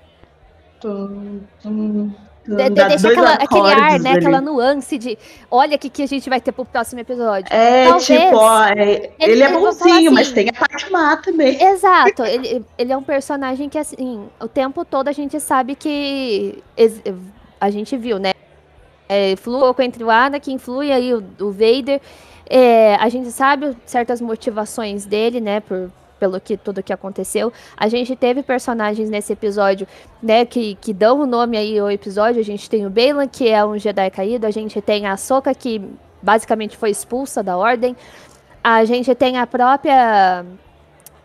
Tum, 0.80 1.40
tum, 1.62 2.10
de, 2.48 2.56
de, 2.56 2.70
deixa 2.70 3.08
aquela, 3.10 3.34
aquele 3.34 3.72
ar, 3.72 4.00
né? 4.00 4.10
Ali. 4.10 4.18
Aquela 4.18 4.40
nuance 4.40 4.98
de 4.98 5.16
olha 5.48 5.76
o 5.76 5.78
que, 5.78 5.88
que 5.88 6.02
a 6.02 6.06
gente 6.08 6.28
vai 6.28 6.40
ter 6.40 6.50
pro 6.50 6.64
próximo 6.64 7.00
episódio. 7.00 7.46
É, 7.48 7.84
Talvez, 7.84 8.06
tipo, 8.06 8.36
ó, 8.36 8.64
é, 8.64 8.72
ele, 8.72 9.12
ele, 9.20 9.42
é 9.44 9.52
bonzinho, 9.52 9.94
assim, 9.94 10.08
mas 10.08 10.32
tem 10.32 10.48
a 10.48 10.52
parte 10.52 10.90
má 10.90 11.16
também. 11.18 11.62
Exato, 11.62 12.24
ele, 12.24 12.64
ele 12.76 12.92
é 12.92 12.96
um 12.96 13.04
personagem 13.04 13.68
que, 13.68 13.78
assim, 13.78 14.28
o 14.40 14.48
tempo 14.48 14.84
todo 14.84 15.06
a 15.06 15.12
gente 15.12 15.38
sabe 15.38 15.76
que. 15.76 16.60
A 17.60 17.70
gente 17.70 17.96
viu, 17.96 18.18
né? 18.18 18.32
É, 19.08 19.36
flui 19.36 19.62
entre 19.78 20.02
o 20.02 20.10
Anakin, 20.10 20.58
flui 20.58 20.90
aí 20.90 21.14
o, 21.14 21.22
o 21.38 21.52
Vader. 21.52 22.00
É, 22.46 22.96
a 22.96 23.08
gente 23.08 23.30
sabe 23.30 23.76
certas 23.86 24.20
motivações 24.20 25.06
dele, 25.06 25.40
né? 25.40 25.60
Por, 25.60 25.90
pelo 26.18 26.40
que 26.40 26.56
tudo 26.56 26.82
que 26.82 26.92
aconteceu. 26.92 27.52
A 27.76 27.88
gente 27.88 28.16
teve 28.16 28.42
personagens 28.42 29.10
nesse 29.10 29.32
episódio, 29.32 29.86
né, 30.22 30.44
que, 30.44 30.74
que 30.76 30.92
dão 30.92 31.20
o 31.20 31.26
nome 31.26 31.56
aí 31.56 31.78
ao 31.78 31.90
episódio. 31.90 32.40
A 32.40 32.44
gente 32.44 32.70
tem 32.70 32.86
o 32.86 32.90
Balan, 32.90 33.26
que 33.26 33.48
é 33.48 33.64
um 33.64 33.78
Jedi 33.78 34.10
caído. 34.10 34.46
A 34.46 34.50
gente 34.50 34.80
tem 34.80 35.06
a 35.06 35.16
Soka, 35.16 35.54
que 35.54 35.82
basicamente 36.22 36.76
foi 36.76 36.90
expulsa 36.90 37.42
da 37.42 37.56
Ordem. 37.56 37.94
A 38.62 38.84
gente 38.86 39.14
tem 39.14 39.36
a 39.36 39.46
própria 39.46 40.46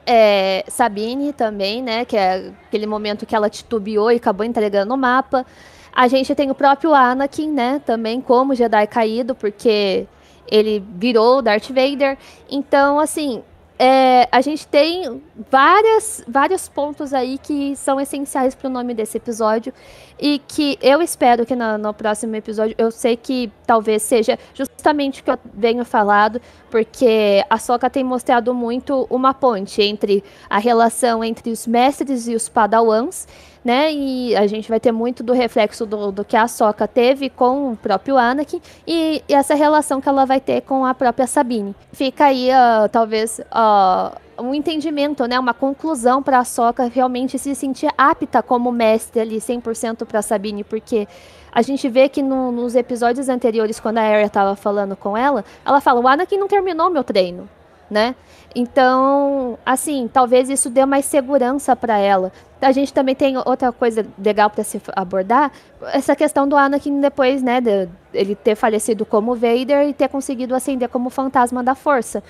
é, 0.06 0.66
Sabine 0.68 1.32
também, 1.32 1.82
né, 1.82 2.04
que 2.04 2.18
é 2.18 2.52
aquele 2.68 2.86
momento 2.86 3.26
que 3.26 3.36
ela 3.36 3.50
titubeou 3.50 4.12
e 4.12 4.18
acabou 4.18 4.46
entregando 4.46 4.94
o 4.94 4.98
mapa. 4.98 5.46
A 5.94 6.08
gente 6.08 6.36
tem 6.36 6.52
o 6.52 6.56
próprio 6.56 6.94
Anakin, 6.94 7.52
né, 7.52 7.82
também 7.86 8.20
como 8.20 8.56
Jedi 8.56 8.86
caído, 8.88 9.34
porque 9.34 10.08
ele 10.52 10.84
virou 10.96 11.42
Darth 11.42 11.70
Vader. 11.70 12.18
Então, 12.50 13.00
assim, 13.00 13.44
é, 13.82 14.28
a 14.30 14.42
gente 14.42 14.68
tem 14.68 15.24
várias, 15.50 16.22
vários 16.28 16.68
pontos 16.68 17.14
aí 17.14 17.38
que 17.38 17.78
são 17.78 17.98
essenciais 17.98 18.54
para 18.54 18.68
o 18.68 18.70
nome 18.70 18.94
desse 18.94 19.16
episódio 19.16 19.74
e 20.20 20.42
que 20.46 20.78
eu 20.82 21.02
espero 21.02 21.46
que 21.46 21.56
no, 21.56 21.78
no, 21.78 21.94
próximo 21.94 22.36
episódio, 22.36 22.76
eu 22.78 22.92
sei 22.92 23.16
que 23.16 23.50
talvez 23.66 24.02
seja 24.04 24.38
justamente 24.54 25.22
o 25.22 25.24
que 25.24 25.32
eu 25.32 25.40
venho 25.54 25.86
falado, 25.86 26.42
porque 26.70 27.42
a 27.50 27.58
Soca 27.58 27.90
tem 27.90 28.04
mostrado 28.04 28.54
muito 28.54 29.08
uma 29.10 29.34
ponte 29.34 29.82
entre 29.82 30.26
a 30.50 30.58
relação 30.58 31.24
entre 31.24 31.50
os 31.50 31.66
mestres 31.66 32.28
e 32.28 32.36
os 32.36 32.50
padawans, 32.50 33.26
né? 33.64 33.92
E 33.92 34.36
a 34.36 34.48
gente 34.48 34.70
vai 34.70 34.80
ter 34.80 34.92
muito 34.92 35.24
do 35.24 35.34
reflexo 35.34 35.86
do, 35.86 36.12
do 36.12 36.24
que 36.24 36.38
a 36.38 36.48
Soca 36.48 36.88
teve 36.88 37.30
com 37.30 37.72
o 37.72 37.76
próprio 37.76 38.18
Anakin 38.18 38.62
e, 38.88 39.24
e, 39.28 39.34
essa 39.34 39.54
relação 39.56 40.00
que 40.00 40.08
ela 40.08 40.26
vai 40.26 40.40
ter 40.40 40.62
com 40.62 40.86
a 40.86 40.94
própria 40.94 41.28
Sabine. 41.28 41.76
Fica 41.92 42.26
aí, 42.26 42.50
uh, 42.50 42.88
talvez, 42.90 43.40
uh, 43.40 44.18
um 44.42 44.54
entendimento, 44.54 45.26
né? 45.26 45.40
Uma 45.40 45.54
conclusão 45.54 46.24
para 46.24 46.40
a 46.40 46.46
Soca 46.46 46.86
realmente 46.86 47.38
se 47.38 47.54
sentir 47.54 47.92
apta 47.98 48.42
como 48.42 48.72
mestre 48.72 49.22
ali 49.22 49.38
100% 49.38 50.06
para 50.06 50.22
Sabine, 50.22 50.64
porque 50.64 51.08
a 51.52 51.62
gente 51.62 51.90
vê 51.90 52.08
que 52.08 52.22
no, 52.22 52.52
nos 52.52 52.76
episódios 52.76 53.28
anteriores, 53.28 53.80
quando 53.80 53.98
a 53.98 54.02
Arya 54.02 54.26
estava 54.26 54.56
falando 54.56 54.96
com 54.96 55.18
ela, 55.18 55.44
ela 55.66 55.82
fala: 55.82 56.00
o 56.00 56.08
Anakin 56.08 56.38
não 56.38 56.48
terminou 56.48 56.90
meu 56.90 57.04
treino, 57.04 57.50
né? 57.90 58.16
Então, 58.56 59.58
assim, 59.66 60.10
talvez 60.12 60.50
isso 60.50 60.70
dê 60.70 60.86
mais 60.86 61.06
segurança 61.06 61.76
para 61.76 61.98
ela. 61.98 62.32
A 62.62 62.72
gente 62.72 62.92
também 62.92 63.16
tem 63.16 63.38
outra 63.38 63.72
coisa 63.72 64.06
legal 64.18 64.50
para 64.50 64.64
se 64.64 64.82
abordar, 64.96 65.52
essa 65.94 66.16
questão 66.16 66.48
do 66.48 66.58
Anakin 66.58 67.00
depois, 67.00 67.42
né, 67.42 67.62
de 67.62 67.88
ele 68.14 68.36
ter 68.36 68.56
falecido 68.56 69.06
como 69.06 69.36
Vader 69.36 69.88
e 69.88 69.94
ter 69.94 70.10
conseguido 70.10 70.56
ascender 70.56 70.90
como 70.90 71.10
fantasma 71.10 71.64
da 71.64 71.76
Força. 71.76 72.24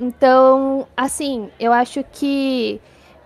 Então, 0.00 0.86
assim, 0.96 1.50
eu 1.60 1.72
acho 1.72 2.02
que 2.10 2.80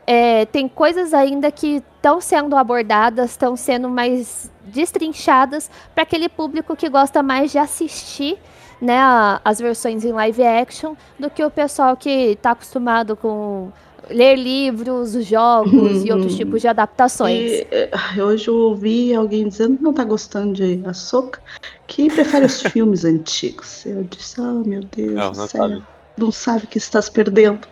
é, 0.07 0.45
tem 0.47 0.69
coisas 0.69 1.15
ainda 1.15 1.51
que 1.51 1.83
estão 1.97 2.21
sendo 2.21 2.57
abordadas, 2.57 3.31
estão 3.31 3.57
sendo 3.57 3.89
mais 3.89 4.51
destrinchadas 4.65 5.71
para 5.95 6.03
aquele 6.03 6.29
público 6.29 6.77
que 6.77 6.89
gosta 6.89 7.23
mais 7.23 7.53
de 7.53 7.59
assistir 7.59 8.39
né, 8.81 8.99
a, 8.99 9.41
as 9.45 9.59
versões 9.59 10.05
em 10.05 10.13
live 10.13 10.43
action 10.43 10.95
do 11.19 11.31
que 11.31 11.45
o 11.45 11.51
pessoal 11.51 11.97
que 11.97 12.09
está 12.09 12.53
acostumado 12.53 13.17
com 13.17 13.71
ler 14.11 14.37
livros, 14.37 15.13
jogos 15.25 16.05
e 16.05 16.13
outros 16.13 16.33
uhum. 16.33 16.39
tipos 16.39 16.61
de 16.61 16.69
adaptações. 16.69 17.41
E, 17.51 17.67
eh, 17.71 17.91
hoje 18.23 18.49
eu 18.49 18.55
ouvi 18.55 19.15
alguém 19.15 19.49
dizendo 19.49 19.77
que 19.77 19.83
não 19.83 19.91
está 19.91 20.05
gostando 20.05 20.53
de 20.53 20.83
Açúcar, 20.85 21.41
que 21.87 22.11
prefere 22.11 22.47
os 22.47 22.61
filmes 22.71 23.05
antigos. 23.05 23.85
Eu 23.87 24.05
disse, 24.05 24.41
oh 24.41 24.63
meu 24.65 24.83
Deus 24.95 25.15
não, 25.15 25.33
não 25.33 25.49
sabe. 25.49 25.83
não 26.17 26.33
sabe 26.33 26.65
o 26.65 26.69
que 26.69 26.79
estás 26.79 27.09
perdendo. 27.09 27.67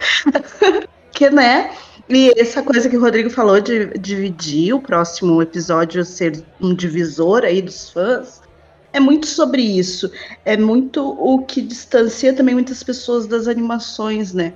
que, 1.12 1.30
né? 1.30 1.72
E 2.08 2.32
essa 2.36 2.62
coisa 2.62 2.88
que 2.88 2.96
o 2.96 3.00
Rodrigo 3.00 3.30
falou 3.30 3.60
de 3.60 3.86
dividir 3.98 4.74
o 4.74 4.80
próximo 4.80 5.40
episódio 5.40 6.04
ser 6.04 6.42
um 6.60 6.74
divisor 6.74 7.44
aí 7.44 7.62
dos 7.62 7.90
fãs, 7.90 8.41
é 8.92 9.00
muito 9.00 9.26
sobre 9.26 9.62
isso. 9.62 10.10
É 10.44 10.56
muito 10.56 11.02
o 11.02 11.44
que 11.44 11.60
distancia 11.60 12.32
também 12.32 12.54
muitas 12.54 12.82
pessoas 12.82 13.26
das 13.26 13.48
animações, 13.48 14.32
né? 14.32 14.52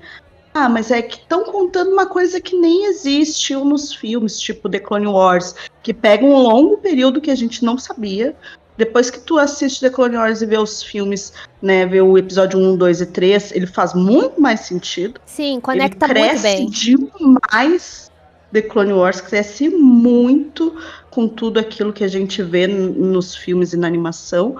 Ah, 0.52 0.68
mas 0.68 0.90
é 0.90 1.02
que 1.02 1.18
estão 1.18 1.44
contando 1.44 1.92
uma 1.92 2.06
coisa 2.06 2.40
que 2.40 2.56
nem 2.56 2.86
existiu 2.86 3.64
nos 3.64 3.92
filmes, 3.92 4.38
tipo 4.38 4.70
The 4.70 4.78
Clone 4.78 5.06
Wars, 5.06 5.54
que 5.82 5.92
pega 5.92 6.24
um 6.24 6.34
longo 6.34 6.78
período 6.78 7.20
que 7.20 7.30
a 7.30 7.34
gente 7.34 7.62
não 7.62 7.76
sabia. 7.76 8.34
Depois 8.76 9.10
que 9.10 9.20
tu 9.20 9.38
assiste 9.38 9.80
The 9.80 9.90
Clone 9.90 10.16
Wars 10.16 10.40
e 10.40 10.46
vê 10.46 10.58
os 10.58 10.82
filmes, 10.82 11.32
né, 11.60 11.86
vê 11.86 12.00
o 12.00 12.16
episódio 12.16 12.58
1, 12.58 12.76
2 12.76 13.00
e 13.02 13.06
3, 13.06 13.52
ele 13.52 13.66
faz 13.66 13.94
muito 13.94 14.40
mais 14.40 14.60
sentido. 14.60 15.20
Sim, 15.26 15.60
conecta 15.60 16.06
ele 16.06 16.20
muito 16.20 16.42
bem. 16.42 16.70
demais 16.70 18.05
The 18.52 18.62
Clone 18.62 18.92
Wars, 18.92 19.20
cresce 19.20 19.68
muito 19.68 20.76
com 21.10 21.28
tudo 21.28 21.58
aquilo 21.58 21.92
que 21.92 22.04
a 22.04 22.08
gente 22.08 22.42
vê 22.42 22.66
nos 22.66 23.34
filmes 23.34 23.72
e 23.72 23.76
na 23.76 23.86
animação. 23.86 24.56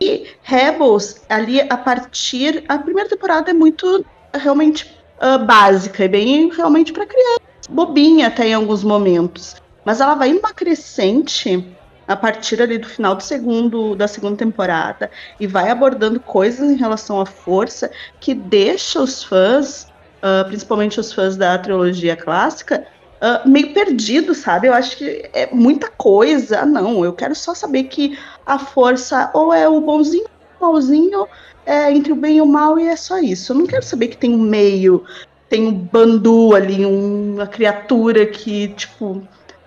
E 0.00 0.28
Rebels, 0.42 1.20
ali 1.28 1.60
a 1.60 1.76
partir. 1.76 2.64
A 2.68 2.78
primeira 2.78 3.08
temporada 3.08 3.50
é 3.50 3.54
muito 3.54 4.04
realmente 4.34 4.90
uh, 5.20 5.44
básica, 5.44 6.04
é 6.04 6.08
bem 6.08 6.50
realmente 6.50 6.92
para 6.92 7.06
criança, 7.06 7.40
bobinha 7.68 8.28
até 8.28 8.48
em 8.48 8.54
alguns 8.54 8.82
momentos. 8.82 9.56
Mas 9.84 10.00
ela 10.00 10.14
vai 10.14 10.32
uma 10.32 10.52
crescente 10.52 11.66
a 12.08 12.16
partir 12.16 12.60
ali 12.60 12.76
do 12.78 12.88
final 12.88 13.14
do 13.14 13.22
segundo 13.22 13.94
da 13.94 14.08
segunda 14.08 14.36
temporada 14.36 15.10
e 15.38 15.46
vai 15.46 15.70
abordando 15.70 16.18
coisas 16.18 16.68
em 16.68 16.76
relação 16.76 17.20
à 17.20 17.26
força 17.26 17.90
que 18.18 18.34
deixa 18.34 19.00
os 19.00 19.22
fãs, 19.22 19.84
uh, 20.16 20.44
principalmente 20.48 20.98
os 20.98 21.12
fãs 21.12 21.36
da 21.36 21.56
trilogia 21.58 22.16
clássica, 22.16 22.86
uh, 23.20 23.48
meio 23.48 23.72
perdido, 23.72 24.34
sabe? 24.34 24.68
Eu 24.68 24.74
acho 24.74 24.96
que 24.96 25.28
é 25.32 25.48
muita 25.52 25.88
coisa. 25.90 26.60
Ah, 26.60 26.66
não, 26.66 27.04
eu 27.04 27.12
quero 27.12 27.34
só 27.34 27.54
saber 27.54 27.84
que 27.84 28.18
a 28.44 28.58
força 28.58 29.30
ou 29.34 29.52
é 29.52 29.68
o 29.68 29.80
bonzinho, 29.80 30.26
o 30.58 30.64
malzinho, 30.64 31.26
é 31.64 31.92
entre 31.92 32.12
o 32.12 32.16
bem 32.16 32.38
e 32.38 32.40
o 32.40 32.46
mal, 32.46 32.78
e 32.78 32.88
é 32.88 32.96
só 32.96 33.18
isso. 33.18 33.52
Eu 33.52 33.58
não 33.58 33.66
quero 33.66 33.84
saber 33.84 34.08
que 34.08 34.16
tem 34.16 34.34
um 34.34 34.38
meio, 34.38 35.04
tem 35.48 35.66
um 35.66 35.72
bandu 35.72 36.54
ali, 36.54 36.84
uma 36.84 37.46
criatura 37.46 38.26
que, 38.26 38.68
tipo, 38.68 39.22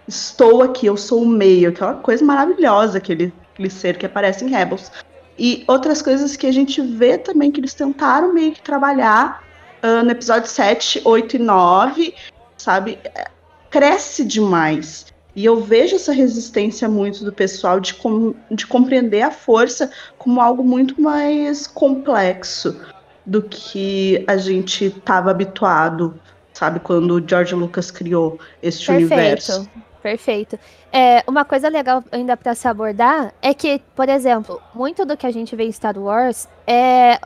estou 0.08 0.62
aqui, 0.62 0.88
eu 0.88 0.97
sou 0.97 1.22
o 1.22 1.28
meio, 1.28 1.70
aquela 1.70 1.95
coisa 1.95 2.24
maravilhosa, 2.26 2.97
aquele, 2.97 3.34
aquele 3.54 3.70
ser 3.70 3.97
que 3.97 4.06
aparece 4.06 4.43
em 4.43 4.49
Rebels. 4.49 4.91
E 5.38 5.64
outras 5.68 6.01
coisas 6.01 6.36
que 6.36 6.45
a 6.45 6.51
gente 6.51 6.82
vê 6.82 7.18
também 7.18 7.51
que 7.51 7.60
eles 7.60 7.74
tentaram 7.74 8.34
meio 8.34 8.51
que 8.51 8.62
trabalhar 8.62 9.43
uh, 9.82 10.04
no 10.04 10.12
episódio 10.12 10.47
7, 10.47 11.01
8 11.04 11.38
e 11.38 11.39
9, 11.39 12.14
sabe? 12.58 12.99
Cresce 13.74 14.24
demais. 14.24 15.07
E 15.36 15.43
eu 15.43 15.59
vejo 15.59 15.95
essa 15.95 16.13
resistência 16.13 16.88
muito 16.88 17.26
do 17.26 17.34
pessoal 17.34 17.80
de, 17.80 17.95
com, 17.95 18.36
de 18.51 18.67
compreender 18.67 19.24
a 19.24 19.32
força 19.32 19.89
como 20.15 20.39
algo 20.39 20.63
muito 20.63 21.01
mais 21.01 21.65
complexo 21.65 22.80
do 23.26 23.41
que 23.41 24.24
a 24.28 24.38
gente 24.38 24.86
estava 24.86 25.32
habituado, 25.32 26.13
sabe, 26.53 26.82
quando 26.82 27.15
o 27.15 27.28
George 27.28 27.55
Lucas 27.55 27.89
criou 27.89 28.39
este 28.61 28.86
Perfeito. 28.86 29.11
universo. 29.11 29.69
Perfeito. 30.03 30.59
É, 30.91 31.24
uma 31.26 31.43
coisa 31.43 31.67
legal 31.67 32.03
ainda 32.11 32.38
para 32.38 32.53
se 32.53 32.67
abordar 32.67 33.34
é 33.41 33.55
que, 33.55 33.82
por 33.95 34.07
exemplo, 34.07 34.61
muito 34.76 35.03
do 35.03 35.17
que 35.17 35.26
a 35.26 35.32
gente 35.32 35.55
vê 35.55 35.63
em 35.63 35.71
Star 35.71 35.97
Wars 35.97 36.47
é 36.67 37.17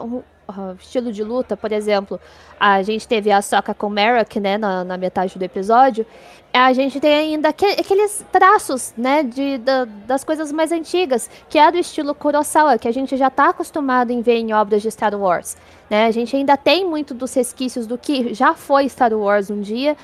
uh, 0.49 0.75
estilo 0.79 1.11
de 1.11 1.23
luta, 1.23 1.55
por 1.55 1.71
exemplo, 1.71 2.19
a 2.59 2.81
gente 2.81 3.07
teve 3.07 3.31
a 3.31 3.41
Soca 3.41 3.73
com 3.73 3.89
Merrick, 3.89 4.39
né, 4.39 4.57
na, 4.57 4.83
na, 4.83 4.97
metade 4.97 5.37
do 5.37 5.43
episódio, 5.43 6.05
a 6.53 6.73
gente 6.73 6.99
tem 6.99 7.13
ainda 7.13 7.49
aqueles 7.49 8.25
traços, 8.31 8.93
né, 8.97 9.23
de, 9.23 9.57
da, 9.59 9.85
das 9.85 10.23
coisas 10.23 10.51
mais 10.51 10.71
antigas, 10.71 11.29
que 11.49 11.59
é 11.59 11.71
do 11.71 11.77
estilo 11.77 12.15
Kurosawa, 12.15 12.77
que 12.77 12.87
a 12.87 12.91
gente 12.91 13.15
já 13.15 13.27
está 13.27 13.49
acostumado 13.49 14.11
em 14.11 14.21
ver 14.21 14.37
em 14.37 14.53
obras 14.53 14.81
de 14.81 14.89
Star 14.89 15.13
Wars. 15.13 15.55
Né? 15.89 16.05
A 16.05 16.11
gente 16.11 16.35
ainda 16.35 16.57
tem 16.57 16.85
muito 16.85 17.13
dos 17.13 17.33
resquícios 17.33 17.85
do 17.85 17.97
que 17.97 18.33
já 18.33 18.53
foi 18.53 18.89
Star 18.89 19.13
Wars 19.13 19.49
um 19.49 19.61
dia, 19.61 19.95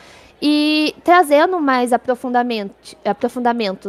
e 0.45 0.93
trazendo 1.05 1.57
mais 1.61 1.93
aprofundamentos, 1.93 2.97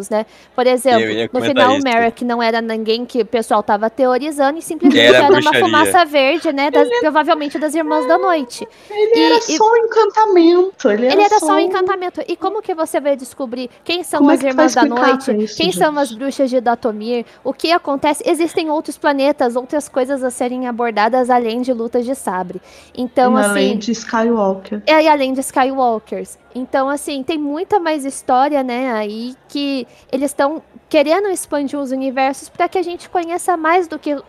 né? 0.09 0.24
Por 0.55 0.68
exemplo, 0.68 1.05
no 1.32 1.44
final 1.44 1.74
o 1.74 1.82
Merrick 1.82 2.24
não 2.24 2.40
era 2.40 2.62
ninguém 2.62 3.05
que 3.05 3.22
o 3.22 3.26
pessoal 3.26 3.59
estava 3.59 3.90
teorizando 3.90 4.57
e 4.57 4.62
simplesmente 4.62 5.00
era, 5.00 5.24
era 5.24 5.40
uma 5.40 5.52
fumaça 5.52 6.05
verde, 6.05 6.52
né? 6.52 6.70
Das, 6.70 6.88
ele... 6.88 7.00
Provavelmente 7.00 7.59
das 7.59 7.74
Irmãs 7.74 8.07
da 8.07 8.16
Noite. 8.16 8.68
Ele 8.88 9.16
e, 9.16 9.20
era 9.20 9.40
só 9.40 9.68
um 9.68 9.76
encantamento. 9.78 10.90
Ele 10.90 11.07
era, 11.07 11.14
ele 11.14 11.22
era 11.22 11.40
só 11.40 11.55
um 11.55 11.59
encantamento. 11.59 12.22
E 12.28 12.36
como 12.36 12.62
que 12.62 12.72
você 12.72 13.00
vai 13.00 13.16
descobrir 13.16 13.68
quem 13.82 14.05
são 14.05 14.20
como 14.20 14.30
é 14.30 14.34
as 14.34 14.44
é 14.44 14.46
Irmãs 14.46 14.74
da 14.76 14.84
Noite? 14.84 15.36
Isso, 15.36 15.57
quem 15.57 15.72
gente? 15.72 15.78
são 15.78 15.98
as 15.98 16.12
bruxas 16.12 16.48
de 16.48 16.61
Datomir? 16.61 17.26
O 17.42 17.52
que 17.52 17.72
acontece? 17.72 18.22
Existem 18.24 18.70
outros 18.70 18.96
planetas, 18.96 19.57
outras 19.57 19.88
coisas 19.88 20.22
a 20.22 20.30
serem 20.30 20.68
abordadas 20.68 21.30
além 21.30 21.62
de 21.62 21.72
lutas 21.72 22.05
de 22.05 22.14
sabre. 22.14 22.62
Então, 22.96 23.36
e 23.36 23.40
assim. 23.40 23.50
Além 23.50 23.76
de 23.76 23.90
Skywalker. 23.90 24.82
É, 24.86 25.02
e 25.02 25.09
além 25.09 25.32
de 25.32 25.40
Skywalkers. 25.40 26.43
Então, 26.55 26.88
assim, 26.88 27.22
tem 27.22 27.36
muita 27.36 27.80
mais 27.80 28.05
história, 28.05 28.62
né, 28.62 28.92
aí 28.92 29.34
que 29.48 29.86
eles 30.12 30.30
estão 30.30 30.62
querendo 30.88 31.28
expandir 31.28 31.78
os 31.78 31.90
universos 31.90 32.48
para 32.48 32.68
que 32.68 32.78
a 32.78 32.82
gente 32.82 33.11
conheça 33.11 33.57
mais 33.57 33.88
do 33.88 33.98
que 33.98 34.14
uh, 34.14 34.22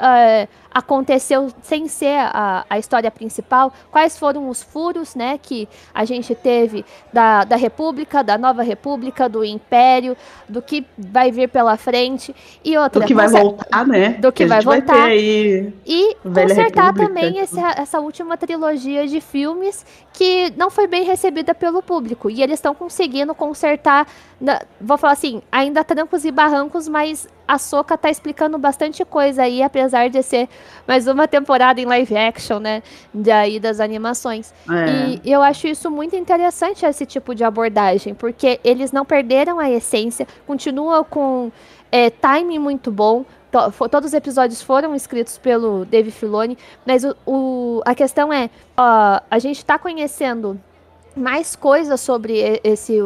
aconteceu 0.76 1.48
sem 1.62 1.88
ser 1.88 2.18
a, 2.20 2.66
a 2.70 2.78
história 2.78 3.10
principal, 3.10 3.72
quais 3.90 4.20
foram 4.20 4.50
os 4.50 4.62
furos, 4.62 5.16
né, 5.16 5.40
que 5.42 5.70
a 5.94 6.04
gente 6.04 6.36
teve 6.36 6.84
da, 7.14 7.46
da 7.46 7.56
República, 7.56 8.22
da 8.22 8.38
Nova 8.38 8.62
República, 8.62 9.30
do 9.30 9.42
Império, 9.46 10.18
do 10.50 10.62
que 10.62 10.86
vai 10.98 11.32
vir 11.32 11.48
pela 11.48 11.78
frente 11.78 12.36
e 12.62 12.78
outra. 12.78 13.00
Do 13.00 13.08
que 13.08 13.14
vai 13.14 13.30
voltar, 13.30 13.88
né? 13.88 14.10
Do 14.20 14.34
que, 14.34 14.44
que 14.44 14.50
vai 14.50 14.60
voltar. 14.60 14.98
Vai 14.98 15.74
e 15.86 16.18
consertar 16.22 16.88
República. 16.88 17.08
também 17.08 17.40
essa, 17.40 17.74
essa 17.78 18.00
última 18.02 18.36
trilogia 18.36 19.08
de 19.08 19.22
filmes 19.22 19.86
que 20.12 20.52
não 20.58 20.70
foi 20.70 20.88
bem 20.88 21.06
recebida 21.06 21.56
pelo 21.56 21.82
público 21.82 22.30
e 22.30 22.44
eles 22.44 22.56
estão 22.56 22.76
conseguindo 22.76 23.34
consertar, 23.34 24.06
vou 24.82 24.98
falar 24.98 25.14
assim, 25.14 25.42
ainda 25.50 25.86
trancos 25.86 26.26
e 26.26 26.32
barrancos, 26.32 26.90
mas 26.90 27.30
a 27.48 27.58
Soca 27.58 27.98
tá 27.98 28.10
explicando 28.10 28.58
bastante 28.58 29.04
coisa 29.06 29.44
aí, 29.44 29.62
apesar 29.62 30.10
de 30.10 30.22
ser 30.24 30.50
mais 30.88 31.08
uma 31.08 31.28
temporada 31.28 31.80
em 31.80 31.86
live 31.86 32.18
action, 32.18 32.60
né? 32.60 32.82
Daí 33.14 33.60
das 33.60 33.80
animações. 33.80 34.54
É. 34.70 35.20
E 35.24 35.32
eu 35.32 35.42
acho 35.42 35.68
isso 35.68 35.92
muito 35.92 36.16
interessante, 36.16 36.86
esse 36.86 37.06
tipo 37.06 37.36
de 37.36 37.44
abordagem, 37.44 38.14
porque 38.14 38.60
eles 38.64 38.92
não 38.92 39.06
perderam 39.06 39.60
a 39.60 39.70
essência, 39.70 40.28
continuam 40.48 41.04
com 41.04 41.52
é, 41.92 42.10
timing 42.10 42.60
muito 42.60 42.92
bom. 42.92 43.26
To, 43.52 43.88
todos 43.88 44.10
os 44.10 44.14
episódios 44.14 44.62
foram 44.62 44.96
escritos 44.96 45.38
pelo 45.38 45.86
Dave 45.86 46.12
Filoni, 46.12 46.58
mas 46.86 47.04
o, 47.04 47.16
o 47.26 47.82
a 47.86 47.94
questão 47.94 48.34
é: 48.34 48.50
ó, 48.76 49.22
a 49.30 49.40
gente 49.40 49.58
está 49.58 49.78
conhecendo 49.78 50.60
mais 51.16 51.56
coisas 51.56 52.02
sobre 52.02 52.60
esse, 52.64 52.98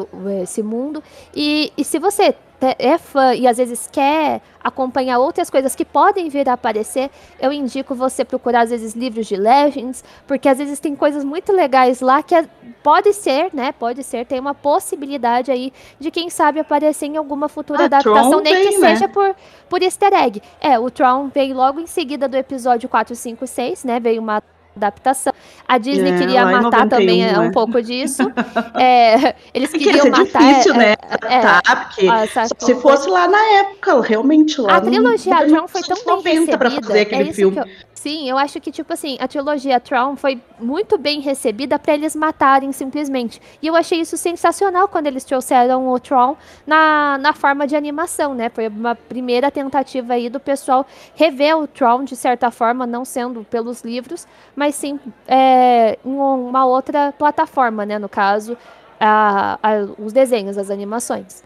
esse 0.41 0.63
mundo. 0.63 1.03
E, 1.35 1.71
e 1.77 1.83
se 1.83 1.99
você 1.99 2.33
é 2.77 2.97
fã 2.97 3.33
e 3.33 3.47
às 3.47 3.57
vezes 3.57 3.89
quer 3.91 4.41
acompanhar 4.63 5.19
outras 5.19 5.49
coisas 5.49 5.75
que 5.75 5.85
podem 5.85 6.29
vir 6.29 6.49
a 6.49 6.53
aparecer, 6.53 7.09
eu 7.39 7.51
indico 7.51 7.95
você 7.95 8.25
procurar 8.25 8.61
às 8.61 8.69
vezes 8.69 8.93
livros 8.93 9.27
de 9.27 9.35
Legends, 9.35 10.03
porque 10.27 10.49
às 10.49 10.57
vezes 10.57 10.79
tem 10.79 10.95
coisas 10.95 11.23
muito 11.23 11.51
legais 11.53 12.01
lá 12.01 12.21
que 12.21 12.35
é, 12.35 12.45
pode 12.83 13.13
ser, 13.13 13.49
né? 13.53 13.71
Pode 13.71 14.03
ser, 14.03 14.25
tem 14.25 14.39
uma 14.39 14.53
possibilidade 14.53 15.51
aí 15.51 15.71
de 15.99 16.11
quem 16.11 16.29
sabe 16.29 16.59
aparecer 16.59 17.05
em 17.05 17.17
alguma 17.17 17.47
futura 17.47 17.83
ah, 17.83 17.85
adaptação, 17.85 18.29
Tron 18.29 18.41
nem 18.41 18.53
vem, 18.53 18.69
que 18.69 18.77
né? 18.77 18.95
seja 18.95 19.07
por, 19.07 19.35
por 19.69 19.81
easter 19.81 20.13
egg. 20.13 20.41
É, 20.59 20.77
o 20.77 20.91
Tron 20.91 21.29
veio 21.29 21.55
logo 21.55 21.79
em 21.79 21.87
seguida 21.87 22.27
do 22.27 22.35
episódio 22.35 22.89
4, 22.89 23.15
5, 23.15 23.47
6, 23.47 23.83
né? 23.85 23.99
Veio 23.99 24.21
uma 24.21 24.43
adaptação. 24.79 25.33
A 25.67 25.77
Disney 25.77 26.11
é, 26.11 26.17
queria 26.17 26.45
matar 26.45 26.85
91, 26.85 26.89
também 26.89 27.25
né? 27.25 27.39
um 27.39 27.51
pouco 27.51 27.81
disso. 27.81 28.23
É, 28.79 29.35
eles 29.53 29.71
queriam 29.71 30.05
é 30.05 30.09
matar. 30.09 30.39
difícil, 30.39 30.73
né? 30.73 30.95
É, 31.27 31.37
adaptar, 31.37 32.47
porque 32.47 32.65
se 32.65 32.75
fosse 32.75 33.09
lá 33.09 33.27
na 33.27 33.41
época, 33.59 34.01
realmente 34.01 34.59
lá. 34.61 34.77
A 34.77 34.81
trilogia 34.81 35.47
Tron 35.47 35.67
foi 35.67 35.81
tão 35.81 36.21
bem 36.21 36.39
recebida. 36.39 36.57
Pra 36.57 36.71
fazer 36.71 36.99
aquele 37.01 37.33
filme. 37.33 37.57
Eu, 37.57 37.65
sim, 37.93 38.29
eu 38.29 38.37
acho 38.37 38.59
que, 38.61 38.71
tipo 38.71 38.93
assim, 38.93 39.17
a 39.19 39.27
trilogia 39.27 39.79
Tron 39.79 40.15
foi 40.15 40.41
muito 40.59 40.97
bem 40.97 41.19
recebida 41.19 41.77
para 41.77 41.93
eles 41.93 42.15
matarem 42.15 42.71
simplesmente. 42.71 43.41
E 43.61 43.67
eu 43.67 43.75
achei 43.75 43.99
isso 43.99 44.17
sensacional 44.17 44.87
quando 44.87 45.07
eles 45.07 45.23
trouxeram 45.23 45.89
o 45.89 45.99
Tron 45.99 46.37
na, 46.65 47.17
na 47.17 47.33
forma 47.33 47.67
de 47.67 47.75
animação, 47.75 48.33
né? 48.33 48.49
Foi 48.49 48.67
uma 48.67 48.95
primeira 48.95 49.51
tentativa 49.51 50.13
aí 50.13 50.29
do 50.29 50.39
pessoal 50.39 50.85
rever 51.15 51.57
o 51.57 51.67
Tron 51.67 52.03
de 52.03 52.15
certa 52.15 52.51
forma, 52.51 52.85
não 52.85 53.03
sendo 53.03 53.43
pelos 53.43 53.81
livros, 53.81 54.27
mas 54.55 54.68
sim 54.71 54.99
é, 55.27 55.97
em 56.03 56.15
uma 56.15 56.65
outra 56.65 57.13
plataforma, 57.13 57.85
né? 57.85 57.99
No 57.99 58.09
caso, 58.09 58.57
a, 58.99 59.59
a, 59.61 59.87
os 59.97 60.13
desenhos, 60.13 60.57
as 60.57 60.69
animações. 60.69 61.43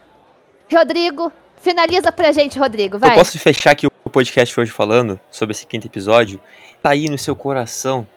Rodrigo, 0.72 1.32
finaliza 1.58 2.12
pra 2.12 2.32
gente, 2.32 2.58
Rodrigo, 2.58 2.98
vai. 2.98 3.12
Eu 3.12 3.16
posso 3.16 3.38
fechar 3.40 3.72
aqui 3.72 3.88
o 3.88 4.10
podcast 4.10 4.60
hoje 4.60 4.72
falando 4.72 5.20
sobre 5.32 5.54
esse 5.54 5.66
quinto 5.66 5.88
episódio? 5.88 6.40
Tá 6.82 6.92
aí 6.92 7.10
no 7.10 7.18
seu 7.18 7.36
coração, 7.36 8.08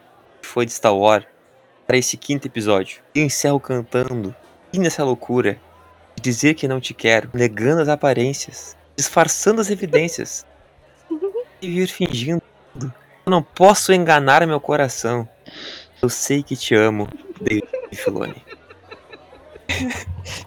que 0.40 0.48
foi 0.48 0.66
de 0.66 0.72
Star 0.72 0.94
Wars, 0.94 1.24
para 1.86 1.96
esse 1.96 2.16
quinto 2.16 2.46
episódio. 2.46 3.00
Eu 3.14 3.24
encerro 3.24 3.60
cantando, 3.60 4.34
e 4.72 4.78
nessa 4.78 5.04
loucura, 5.04 5.58
de 6.14 6.22
dizer 6.22 6.54
que 6.54 6.66
não 6.66 6.80
te 6.80 6.92
quero, 6.92 7.30
negando 7.32 7.82
as 7.82 7.88
aparências, 7.88 8.76
disfarçando 8.96 9.60
as 9.60 9.70
evidências, 9.70 10.46
e 11.62 11.68
vir 11.68 11.88
fingindo 11.88 12.42
não 13.28 13.42
posso 13.42 13.92
enganar 13.92 14.46
meu 14.46 14.60
coração. 14.60 15.28
Eu 16.00 16.08
sei 16.08 16.42
que 16.42 16.56
te 16.56 16.74
amo, 16.74 17.08
David 17.40 17.66
Filoni. 17.92 18.36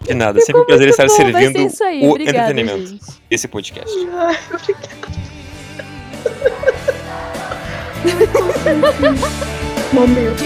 De 0.01 0.13
nada, 0.13 0.39
sempre 0.39 0.61
um 0.61 0.65
prazer 0.65 0.87
estar 0.87 1.07
bom, 1.07 1.13
servindo 1.13 1.57
aí, 1.83 2.01
o 2.01 2.09
Obrigada, 2.11 2.51
entretenimento. 2.51 2.87
Gente. 2.87 3.21
Esse 3.29 3.47
podcast. 3.49 3.93
Momento. 9.91 10.43